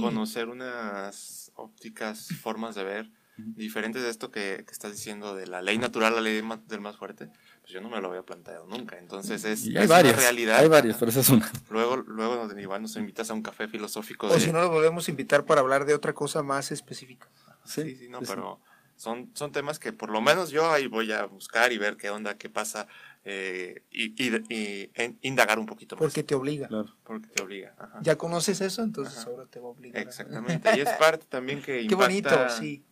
conocer 0.00 0.48
unas 0.48 1.52
ópticas, 1.54 2.28
formas 2.40 2.74
de 2.74 2.84
ver 2.84 3.10
diferentes 3.46 4.02
de 4.02 4.10
esto 4.10 4.30
que, 4.30 4.64
que, 4.66 4.72
estás 4.72 4.92
diciendo 4.92 5.34
de 5.34 5.46
la 5.46 5.62
ley 5.62 5.78
natural, 5.78 6.14
la 6.14 6.20
ley 6.20 6.42
del 6.66 6.80
más 6.80 6.96
fuerte. 6.96 7.28
Pues 7.60 7.72
yo 7.72 7.80
no 7.80 7.88
me 7.88 8.00
lo 8.00 8.08
había 8.08 8.22
planteado 8.22 8.66
nunca. 8.66 8.98
Entonces 8.98 9.44
es, 9.44 9.66
hay 9.66 9.86
varias, 9.86 10.14
una 10.14 10.22
realidad. 10.22 10.58
Hay 10.58 10.68
varias, 10.68 10.96
pero 10.96 11.10
esa 11.10 11.20
es 11.20 11.28
una. 11.30 11.50
Luego, 11.70 11.96
luego 11.96 12.48
igual 12.58 12.82
nos 12.82 12.96
invitas 12.96 13.30
a 13.30 13.34
un 13.34 13.42
café 13.42 13.68
filosófico. 13.68 14.26
O 14.26 14.38
si 14.38 14.52
no, 14.52 14.60
lo 14.60 14.70
volvemos 14.70 15.08
a 15.08 15.10
invitar 15.10 15.44
para 15.44 15.60
hablar 15.60 15.84
de 15.84 15.94
otra 15.94 16.12
cosa 16.12 16.42
más 16.42 16.72
específica. 16.72 17.28
Sí, 17.64 17.96
sí, 17.96 18.08
no, 18.08 18.20
pero 18.20 18.60
son, 18.96 19.30
son 19.34 19.50
temas 19.52 19.78
que 19.78 19.92
por 19.92 20.10
lo 20.10 20.20
menos 20.20 20.50
yo 20.50 20.70
ahí 20.70 20.86
voy 20.86 21.12
a 21.12 21.24
buscar 21.24 21.72
y 21.72 21.78
ver 21.78 21.96
qué 21.96 22.10
onda, 22.10 22.36
qué 22.36 22.50
pasa 22.50 22.86
eh, 23.24 23.82
y, 23.90 24.14
y, 24.22 24.90
indagar 25.22 25.58
un 25.58 25.66
poquito 25.66 25.96
más. 25.96 26.00
Porque 26.00 26.22
te 26.22 26.34
obliga. 26.34 26.68
Porque 27.02 27.28
te 27.28 27.42
obliga. 27.42 27.74
Ya 28.02 28.16
conoces 28.16 28.60
eso, 28.60 28.82
entonces 28.82 29.26
ahora 29.26 29.46
te 29.46 29.60
va 29.60 29.66
a 29.66 29.70
obligar. 29.70 30.02
Exactamente. 30.02 30.70
y 30.76 30.80
es 30.80 30.90
parte 30.90 31.26
también 31.28 31.62
que 31.62 31.86
Qué 31.88 31.94
bonito, 31.94 32.48
sí. 32.48 32.84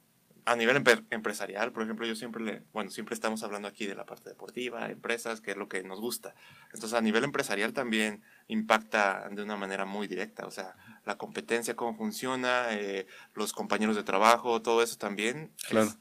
A 0.50 0.56
nivel 0.56 0.82
empresarial, 1.10 1.72
por 1.72 1.82
ejemplo, 1.82 2.06
yo 2.06 2.14
siempre 2.14 2.42
le, 2.42 2.62
bueno, 2.72 2.90
siempre 2.90 3.14
estamos 3.14 3.42
hablando 3.42 3.68
aquí 3.68 3.86
de 3.86 3.94
la 3.94 4.06
parte 4.06 4.30
deportiva, 4.30 4.90
empresas, 4.90 5.40
que 5.40 5.50
es 5.50 5.56
lo 5.56 5.68
que 5.68 5.82
nos 5.82 6.00
gusta. 6.00 6.34
Entonces, 6.72 6.94
a 6.94 7.00
nivel 7.00 7.24
empresarial 7.24 7.72
también 7.72 8.22
impacta 8.46 9.28
de 9.30 9.42
una 9.42 9.56
manera 9.56 9.84
muy 9.84 10.06
directa, 10.06 10.46
o 10.46 10.50
sea, 10.50 10.74
la 11.04 11.18
competencia, 11.18 11.76
cómo 11.76 11.96
funciona, 11.96 12.68
eh, 12.70 13.06
los 13.34 13.52
compañeros 13.52 13.96
de 13.96 14.04
trabajo, 14.04 14.62
todo 14.62 14.82
eso 14.82 14.96
también 14.96 15.52
claro 15.68 15.92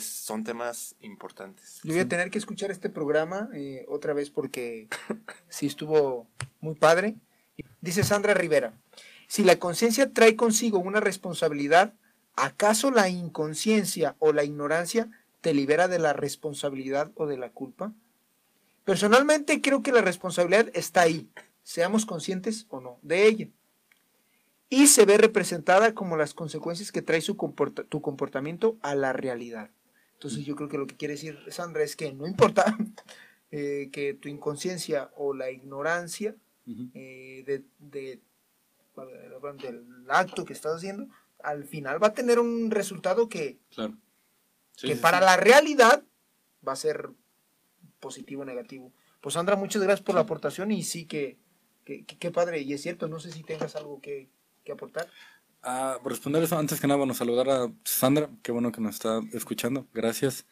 son 0.00 0.44
temas 0.44 0.96
importantes. 1.00 1.80
Yo 1.84 1.92
voy 1.92 2.00
a 2.00 2.08
tener 2.08 2.30
que 2.30 2.38
escuchar 2.38 2.70
este 2.70 2.90
programa 2.90 3.48
eh, 3.54 3.84
otra 3.88 4.12
vez 4.12 4.30
porque 4.30 4.88
sí 5.48 5.66
estuvo 5.66 6.28
muy 6.60 6.74
padre. 6.74 7.16
Dice 7.80 8.02
Sandra 8.02 8.34
Rivera, 8.34 8.74
si 9.28 9.44
la 9.44 9.58
conciencia 9.58 10.12
trae 10.12 10.36
consigo 10.36 10.78
una 10.78 11.00
responsabilidad, 11.00 11.94
¿acaso 12.36 12.90
la 12.90 13.08
inconsciencia 13.08 14.14
o 14.18 14.32
la 14.32 14.44
ignorancia 14.44 15.10
te 15.40 15.54
libera 15.54 15.88
de 15.88 15.98
la 15.98 16.12
responsabilidad 16.12 17.10
o 17.16 17.26
de 17.26 17.36
la 17.38 17.50
culpa? 17.50 17.92
Personalmente 18.84 19.60
creo 19.60 19.82
que 19.82 19.92
la 19.92 20.00
responsabilidad 20.02 20.68
está 20.74 21.02
ahí, 21.02 21.28
seamos 21.62 22.06
conscientes 22.06 22.66
o 22.68 22.80
no 22.80 22.98
de 23.02 23.26
ella. 23.26 23.48
Y 24.68 24.88
se 24.88 25.04
ve 25.04 25.16
representada 25.16 25.94
como 25.94 26.16
las 26.16 26.34
consecuencias 26.34 26.90
que 26.92 27.02
trae 27.02 27.20
su 27.20 27.36
tu 27.88 28.00
comportamiento 28.02 28.76
a 28.82 28.94
la 28.94 29.12
realidad. 29.12 29.70
Entonces 30.14 30.44
yo 30.44 30.56
creo 30.56 30.68
que 30.68 30.78
lo 30.78 30.86
que 30.86 30.96
quiere 30.96 31.14
decir 31.14 31.38
Sandra 31.50 31.82
es 31.84 31.94
que 31.94 32.12
no 32.12 32.26
importa 32.26 32.76
eh, 33.50 33.90
que 33.92 34.14
tu 34.14 34.28
inconsciencia 34.28 35.10
o 35.16 35.34
la 35.34 35.50
ignorancia 35.50 36.34
eh, 36.94 37.44
de, 37.46 37.62
de- 37.78 38.20
del 39.62 39.84
acto 40.08 40.44
que 40.44 40.52
estás 40.52 40.76
haciendo, 40.76 41.06
al 41.46 41.64
final 41.64 42.02
va 42.02 42.08
a 42.08 42.12
tener 42.12 42.40
un 42.40 42.70
resultado 42.70 43.28
que, 43.28 43.58
Claro. 43.74 43.94
Sí, 44.76 44.88
que 44.88 44.96
sí, 44.96 45.00
para 45.00 45.18
sí. 45.18 45.24
la 45.24 45.36
realidad 45.36 46.02
va 46.66 46.72
a 46.72 46.76
ser 46.76 47.10
positivo 48.00 48.42
o 48.42 48.44
negativo. 48.44 48.92
Pues 49.20 49.34
Sandra, 49.34 49.56
muchas 49.56 49.80
gracias 49.80 50.04
por 50.04 50.16
la 50.16 50.22
aportación 50.22 50.72
y 50.72 50.82
sí 50.82 51.06
que, 51.06 51.38
que, 51.84 52.30
padre, 52.32 52.60
y 52.60 52.72
es 52.72 52.82
cierto, 52.82 53.06
no 53.08 53.20
sé 53.20 53.30
si 53.30 53.44
tengas 53.44 53.76
algo 53.76 54.00
que, 54.00 54.28
que 54.64 54.72
aportar. 54.72 55.08
Ah, 55.62 55.98
por 56.02 56.12
responder 56.12 56.42
eso, 56.42 56.58
antes 56.58 56.80
que 56.80 56.86
nada, 56.88 56.98
bueno, 56.98 57.14
saludar 57.14 57.48
a 57.48 57.72
Sandra, 57.84 58.28
qué 58.42 58.50
bueno 58.52 58.72
que 58.72 58.80
nos 58.80 58.96
está 58.96 59.20
escuchando, 59.32 59.86
gracias. 59.94 60.46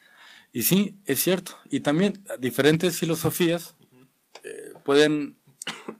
Y 0.53 0.63
sí, 0.63 0.97
es 1.07 1.21
cierto. 1.21 1.59
Y 1.71 1.81
también 1.81 2.25
diferentes 2.39 2.99
filosofías 2.99 3.75
eh, 4.45 4.73
pueden, 4.85 5.37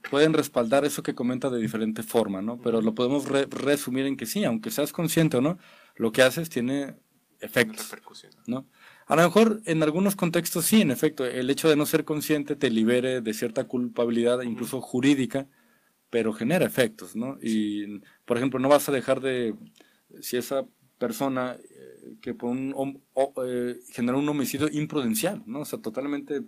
pueden 0.09 0.33
respaldar 0.33 0.85
eso 0.85 1.03
que 1.03 1.15
comenta 1.15 1.49
de 1.49 1.59
diferente 1.59 2.03
forma, 2.03 2.41
¿no? 2.41 2.57
Pero 2.61 2.81
lo 2.81 2.93
podemos 2.95 3.27
re- 3.27 3.47
resumir 3.49 4.05
en 4.05 4.17
que 4.17 4.25
sí, 4.25 4.43
aunque 4.43 4.71
seas 4.71 4.91
consciente 4.91 5.37
o 5.37 5.41
no, 5.41 5.57
lo 5.95 6.11
que 6.11 6.21
haces 6.21 6.49
tiene 6.49 6.95
efectos. 7.39 7.87
¿no? 8.47 8.65
A 9.07 9.15
lo 9.15 9.23
mejor 9.23 9.61
en 9.65 9.83
algunos 9.83 10.15
contextos 10.15 10.65
sí, 10.65 10.81
en 10.81 10.91
efecto, 10.91 11.25
el 11.25 11.49
hecho 11.49 11.69
de 11.69 11.75
no 11.75 11.85
ser 11.85 12.05
consciente 12.05 12.55
te 12.55 12.69
libere 12.69 13.21
de 13.21 13.33
cierta 13.33 13.65
culpabilidad, 13.65 14.41
incluso 14.41 14.81
jurídica, 14.81 15.47
pero 16.09 16.33
genera 16.33 16.65
efectos, 16.65 17.15
¿no? 17.15 17.37
Y, 17.41 17.99
por 18.25 18.37
ejemplo, 18.37 18.59
no 18.59 18.69
vas 18.69 18.87
a 18.87 18.91
dejar 18.91 19.19
de, 19.21 19.53
si 20.21 20.37
esa 20.37 20.65
persona 20.97 21.57
eh, 21.59 22.15
que 22.21 22.33
por 22.33 22.49
un, 22.51 22.73
o- 23.13 23.33
eh, 23.45 23.79
generó 23.91 24.19
un 24.19 24.29
homicidio 24.29 24.69
imprudencial, 24.71 25.43
¿no? 25.45 25.61
O 25.61 25.65
sea, 25.65 25.79
totalmente 25.79 26.41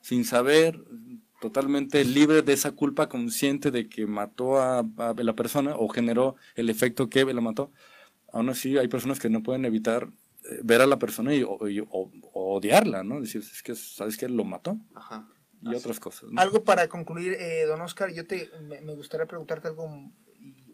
sin 0.00 0.24
saber, 0.24 0.80
totalmente 1.40 2.04
libre 2.04 2.42
de 2.42 2.52
esa 2.52 2.72
culpa 2.72 3.08
consciente 3.08 3.70
de 3.70 3.88
que 3.88 4.06
mató 4.06 4.58
a, 4.60 4.80
a 4.80 5.14
la 5.16 5.34
persona 5.34 5.74
o 5.76 5.88
generó 5.88 6.36
el 6.54 6.68
efecto 6.70 7.08
que 7.08 7.24
la 7.24 7.40
mató. 7.40 7.72
Aún 8.32 8.48
así, 8.50 8.76
hay 8.78 8.88
personas 8.88 9.18
que 9.18 9.28
no 9.30 9.42
pueden 9.42 9.64
evitar 9.64 10.08
eh, 10.50 10.60
ver 10.62 10.80
a 10.80 10.86
la 10.86 10.98
persona 10.98 11.34
y, 11.34 11.42
o- 11.42 11.68
y- 11.68 11.80
o- 11.80 12.10
o 12.32 12.54
odiarla, 12.56 13.02
¿no? 13.02 13.20
Decir, 13.20 13.40
es 13.42 13.62
que, 13.62 13.74
¿sabes 13.74 14.16
qué? 14.16 14.28
Lo 14.28 14.44
mató 14.44 14.78
Ajá. 14.94 15.28
y 15.62 15.68
Así. 15.68 15.76
otras 15.78 15.98
cosas. 16.00 16.30
¿no? 16.30 16.40
Algo 16.40 16.62
para 16.64 16.88
concluir, 16.88 17.32
eh, 17.38 17.64
don 17.66 17.80
Oscar, 17.80 18.12
yo 18.12 18.26
te, 18.26 18.50
me, 18.62 18.80
me 18.80 18.94
gustaría 18.94 19.26
preguntarte 19.26 19.68
algo 19.68 20.10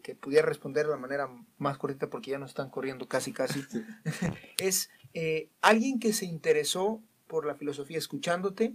que 0.03 0.15
pudiera 0.15 0.45
responder 0.47 0.85
de 0.85 0.91
la 0.91 0.97
manera 0.97 1.29
más 1.57 1.77
correcta 1.77 2.09
porque 2.09 2.31
ya 2.31 2.39
nos 2.39 2.51
están 2.51 2.69
corriendo 2.69 3.07
casi 3.07 3.33
casi. 3.33 3.65
es 4.59 4.89
eh, 5.13 5.49
alguien 5.61 5.99
que 5.99 6.13
se 6.13 6.25
interesó 6.25 7.01
por 7.27 7.45
la 7.45 7.55
filosofía 7.55 7.97
escuchándote, 7.97 8.73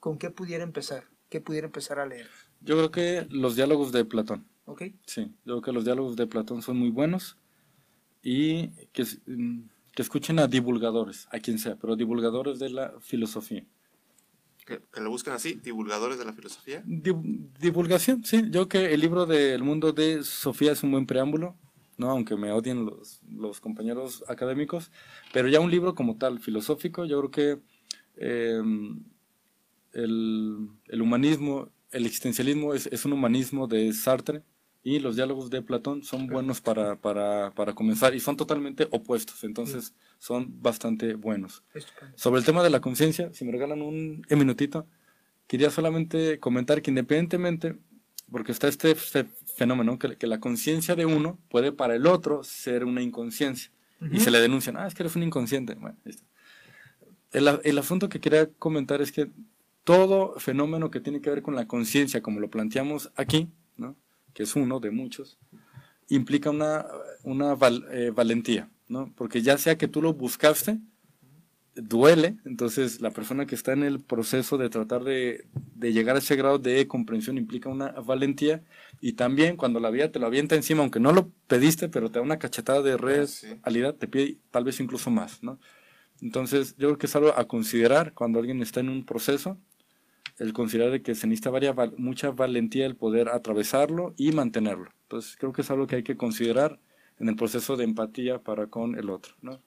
¿con 0.00 0.18
qué 0.18 0.30
pudiera 0.30 0.62
empezar? 0.64 1.04
¿Qué 1.34 1.40
pudiera 1.40 1.66
empezar 1.66 1.98
a 1.98 2.06
leer? 2.06 2.28
Yo 2.60 2.76
creo 2.76 2.92
que 2.92 3.26
los 3.28 3.56
diálogos 3.56 3.90
de 3.90 4.04
Platón, 4.04 4.46
¿Ok? 4.66 4.82
sí, 5.04 5.22
yo 5.44 5.54
creo 5.54 5.62
que 5.62 5.72
los 5.72 5.84
diálogos 5.84 6.14
de 6.14 6.28
Platón 6.28 6.62
son 6.62 6.76
muy 6.78 6.90
buenos 6.90 7.36
y 8.22 8.68
que, 8.92 9.04
mm, 9.26 9.62
que 9.96 10.02
escuchen 10.02 10.38
a 10.38 10.46
divulgadores, 10.46 11.26
a 11.32 11.40
quien 11.40 11.58
sea, 11.58 11.74
pero 11.74 11.96
divulgadores 11.96 12.60
de 12.60 12.70
la 12.70 12.94
filosofía. 13.00 13.64
Que, 14.64 14.80
que 14.92 15.00
lo 15.00 15.10
busquen 15.10 15.32
así, 15.32 15.54
divulgadores 15.54 16.20
de 16.20 16.24
la 16.24 16.32
filosofía. 16.32 16.84
Div- 16.86 17.48
divulgación, 17.58 18.22
sí. 18.22 18.42
Yo 18.52 18.68
creo 18.68 18.68
que 18.68 18.94
el 18.94 19.00
libro 19.00 19.26
del 19.26 19.64
mundo 19.64 19.90
de 19.92 20.22
Sofía 20.22 20.70
es 20.70 20.84
un 20.84 20.92
buen 20.92 21.04
preámbulo, 21.04 21.56
¿no? 21.98 22.10
Aunque 22.10 22.36
me 22.36 22.52
odien 22.52 22.86
los, 22.86 23.22
los 23.28 23.60
compañeros 23.60 24.22
académicos, 24.28 24.92
pero 25.32 25.48
ya 25.48 25.58
un 25.58 25.72
libro 25.72 25.96
como 25.96 26.16
tal, 26.16 26.38
filosófico, 26.38 27.04
yo 27.06 27.18
creo 27.18 27.30
que 27.32 27.62
eh, 28.18 28.62
el, 29.94 30.68
el 30.88 31.02
humanismo, 31.02 31.70
el 31.90 32.06
existencialismo 32.06 32.74
es, 32.74 32.86
es 32.86 33.04
un 33.04 33.12
humanismo 33.12 33.66
de 33.66 33.92
Sartre 33.92 34.42
y 34.82 34.98
los 34.98 35.16
diálogos 35.16 35.48
de 35.48 35.62
Platón 35.62 36.02
son 36.02 36.26
buenos 36.26 36.60
para, 36.60 36.96
para, 36.96 37.52
para 37.52 37.74
comenzar 37.74 38.14
y 38.14 38.20
son 38.20 38.36
totalmente 38.36 38.86
opuestos, 38.90 39.42
entonces 39.44 39.94
son 40.18 40.60
bastante 40.60 41.14
buenos. 41.14 41.62
Sobre 42.16 42.40
el 42.40 42.44
tema 42.44 42.62
de 42.62 42.70
la 42.70 42.80
conciencia, 42.80 43.32
si 43.32 43.44
me 43.44 43.52
regalan 43.52 43.80
un 43.80 44.26
minutito, 44.28 44.86
quería 45.46 45.70
solamente 45.70 46.38
comentar 46.38 46.82
que 46.82 46.90
independientemente, 46.90 47.76
porque 48.30 48.52
está 48.52 48.68
este 48.68 48.94
fe- 48.94 49.26
fenómeno, 49.56 49.98
que, 49.98 50.16
que 50.16 50.26
la 50.26 50.40
conciencia 50.40 50.94
de 50.96 51.06
uno 51.06 51.38
puede 51.48 51.72
para 51.72 51.94
el 51.94 52.06
otro 52.06 52.42
ser 52.44 52.84
una 52.84 53.00
inconsciencia. 53.00 53.70
Y 54.12 54.20
se 54.20 54.30
le 54.30 54.38
denuncian, 54.38 54.76
ah, 54.76 54.86
es 54.86 54.92
que 54.92 55.02
eres 55.02 55.16
un 55.16 55.22
inconsciente. 55.22 55.76
Bueno. 55.76 55.96
El, 57.32 57.60
el 57.62 57.78
asunto 57.78 58.10
que 58.10 58.20
quería 58.20 58.50
comentar 58.58 59.00
es 59.00 59.12
que 59.12 59.30
todo 59.84 60.38
fenómeno 60.38 60.90
que 60.90 61.00
tiene 61.00 61.20
que 61.20 61.30
ver 61.30 61.42
con 61.42 61.54
la 61.54 61.66
conciencia, 61.68 62.22
como 62.22 62.40
lo 62.40 62.50
planteamos 62.50 63.12
aquí, 63.16 63.50
¿no? 63.76 63.96
que 64.34 64.44
es 64.44 64.56
uno 64.56 64.80
de 64.80 64.90
muchos, 64.90 65.38
implica 66.08 66.50
una, 66.50 66.86
una 67.24 67.54
val- 67.54 67.86
eh, 67.92 68.10
valentía, 68.14 68.70
¿no? 68.88 69.12
porque 69.16 69.42
ya 69.42 69.58
sea 69.58 69.78
que 69.78 69.88
tú 69.88 70.02
lo 70.02 70.14
buscaste, 70.14 70.78
duele, 71.76 72.36
entonces 72.44 73.00
la 73.00 73.10
persona 73.10 73.46
que 73.46 73.56
está 73.56 73.72
en 73.72 73.82
el 73.82 74.00
proceso 74.00 74.58
de 74.58 74.70
tratar 74.70 75.02
de, 75.02 75.46
de 75.74 75.92
llegar 75.92 76.14
a 76.14 76.20
ese 76.20 76.36
grado 76.36 76.58
de 76.58 76.86
comprensión 76.86 77.36
implica 77.36 77.68
una 77.68 77.90
valentía 77.92 78.62
y 79.00 79.14
también 79.14 79.56
cuando 79.56 79.80
la 79.80 79.90
vida 79.90 80.12
te 80.12 80.20
lo 80.20 80.26
avienta 80.26 80.54
encima, 80.54 80.82
aunque 80.82 81.00
no 81.00 81.12
lo 81.12 81.30
pediste, 81.48 81.88
pero 81.88 82.10
te 82.10 82.20
da 82.20 82.22
una 82.22 82.38
cachetada 82.38 82.80
de 82.80 82.96
sí. 83.26 83.48
realidad, 83.64 83.96
te 83.96 84.06
pide 84.06 84.38
tal 84.52 84.62
vez 84.64 84.78
incluso 84.78 85.10
más, 85.10 85.42
¿no? 85.42 85.58
Entonces 86.22 86.76
yo 86.78 86.88
creo 86.88 86.98
que 86.98 87.06
es 87.06 87.16
algo 87.16 87.34
a 87.36 87.46
considerar 87.48 88.14
cuando 88.14 88.38
alguien 88.38 88.62
está 88.62 88.80
en 88.80 88.88
un 88.88 89.04
proceso, 89.04 89.58
el 90.38 90.52
considerar 90.52 90.90
de 90.90 91.02
que 91.02 91.14
se 91.14 91.26
necesita 91.26 91.50
varia, 91.50 91.72
val- 91.72 91.94
mucha 91.96 92.30
valentía 92.30 92.86
el 92.86 92.96
poder 92.96 93.28
atravesarlo 93.28 94.14
y 94.16 94.32
mantenerlo. 94.32 94.90
Entonces 95.02 95.36
creo 95.38 95.52
que 95.52 95.62
es 95.62 95.70
algo 95.70 95.86
que 95.86 95.96
hay 95.96 96.02
que 96.02 96.16
considerar 96.16 96.78
en 97.20 97.28
el 97.28 97.36
proceso 97.36 97.76
de 97.76 97.84
empatía 97.84 98.38
para 98.40 98.66
con 98.66 98.98
el 98.98 99.10
otro, 99.10 99.34
¿no? 99.42 99.60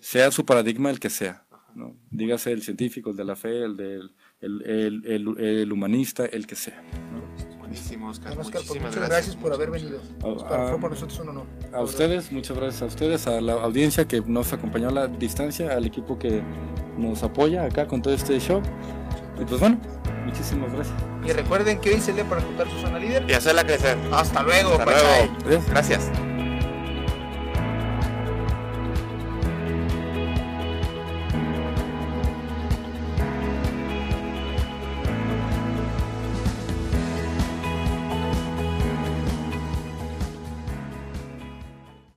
Sea 0.00 0.30
su 0.30 0.46
paradigma 0.46 0.88
el 0.90 1.00
que 1.00 1.10
sea, 1.10 1.44
¿no? 1.74 1.96
Dígase 2.10 2.52
el 2.52 2.62
científico, 2.62 3.10
el 3.10 3.16
de 3.16 3.24
la 3.24 3.36
fe, 3.36 3.64
el 3.64 3.76
del 3.76 4.12
el, 4.40 4.62
el- 4.64 5.02
el- 5.06 5.38
el 5.40 5.72
humanista, 5.72 6.24
el 6.26 6.46
que 6.46 6.54
sea. 6.54 6.82
¿no? 7.12 7.58
Buenísimo, 7.58 8.08
Oscar. 8.10 8.38
Oscar, 8.38 8.60
Muchísimas 8.62 8.94
muchas 8.94 9.08
gracias, 9.08 9.36
por 9.36 9.52
haber 9.52 9.70
venido. 9.70 9.98
Ah, 10.22 10.26
Oscar, 10.26 10.68
fue 10.70 10.76
para 10.80 10.88
nosotros 10.90 11.18
un 11.20 11.28
honor. 11.30 11.46
A 11.72 11.80
ustedes, 11.82 12.30
muchas 12.30 12.56
gracias 12.56 12.82
a 12.82 12.86
ustedes, 12.86 13.26
a 13.26 13.40
la 13.40 13.54
audiencia 13.54 14.06
que 14.06 14.20
nos 14.20 14.52
acompañó 14.52 14.88
a 14.88 14.92
la 14.92 15.06
distancia, 15.08 15.72
al 15.74 15.84
equipo 15.86 16.18
que 16.18 16.42
nos 16.98 17.22
apoya 17.22 17.64
acá 17.64 17.86
con 17.86 18.00
todo 18.02 18.14
este 18.14 18.38
show. 18.38 18.62
Y 19.40 19.44
pues 19.44 19.58
bueno, 19.60 19.80
muchísimas 20.24 20.72
gracias. 20.72 20.96
Y 21.24 21.32
recuerden 21.32 21.80
que 21.80 21.90
hoy 21.90 22.00
se 22.00 22.12
lee 22.12 22.24
para 22.24 22.40
juntar 22.40 22.68
su 22.68 22.78
zona 22.80 22.98
líder. 22.98 23.24
Y 23.28 23.32
hacerla 23.32 23.64
crecer. 23.64 23.96
Hasta 24.12 24.42
luego. 24.42 24.72
Hasta 24.72 24.84
luego. 24.84 25.64
Gracias. 25.68 26.10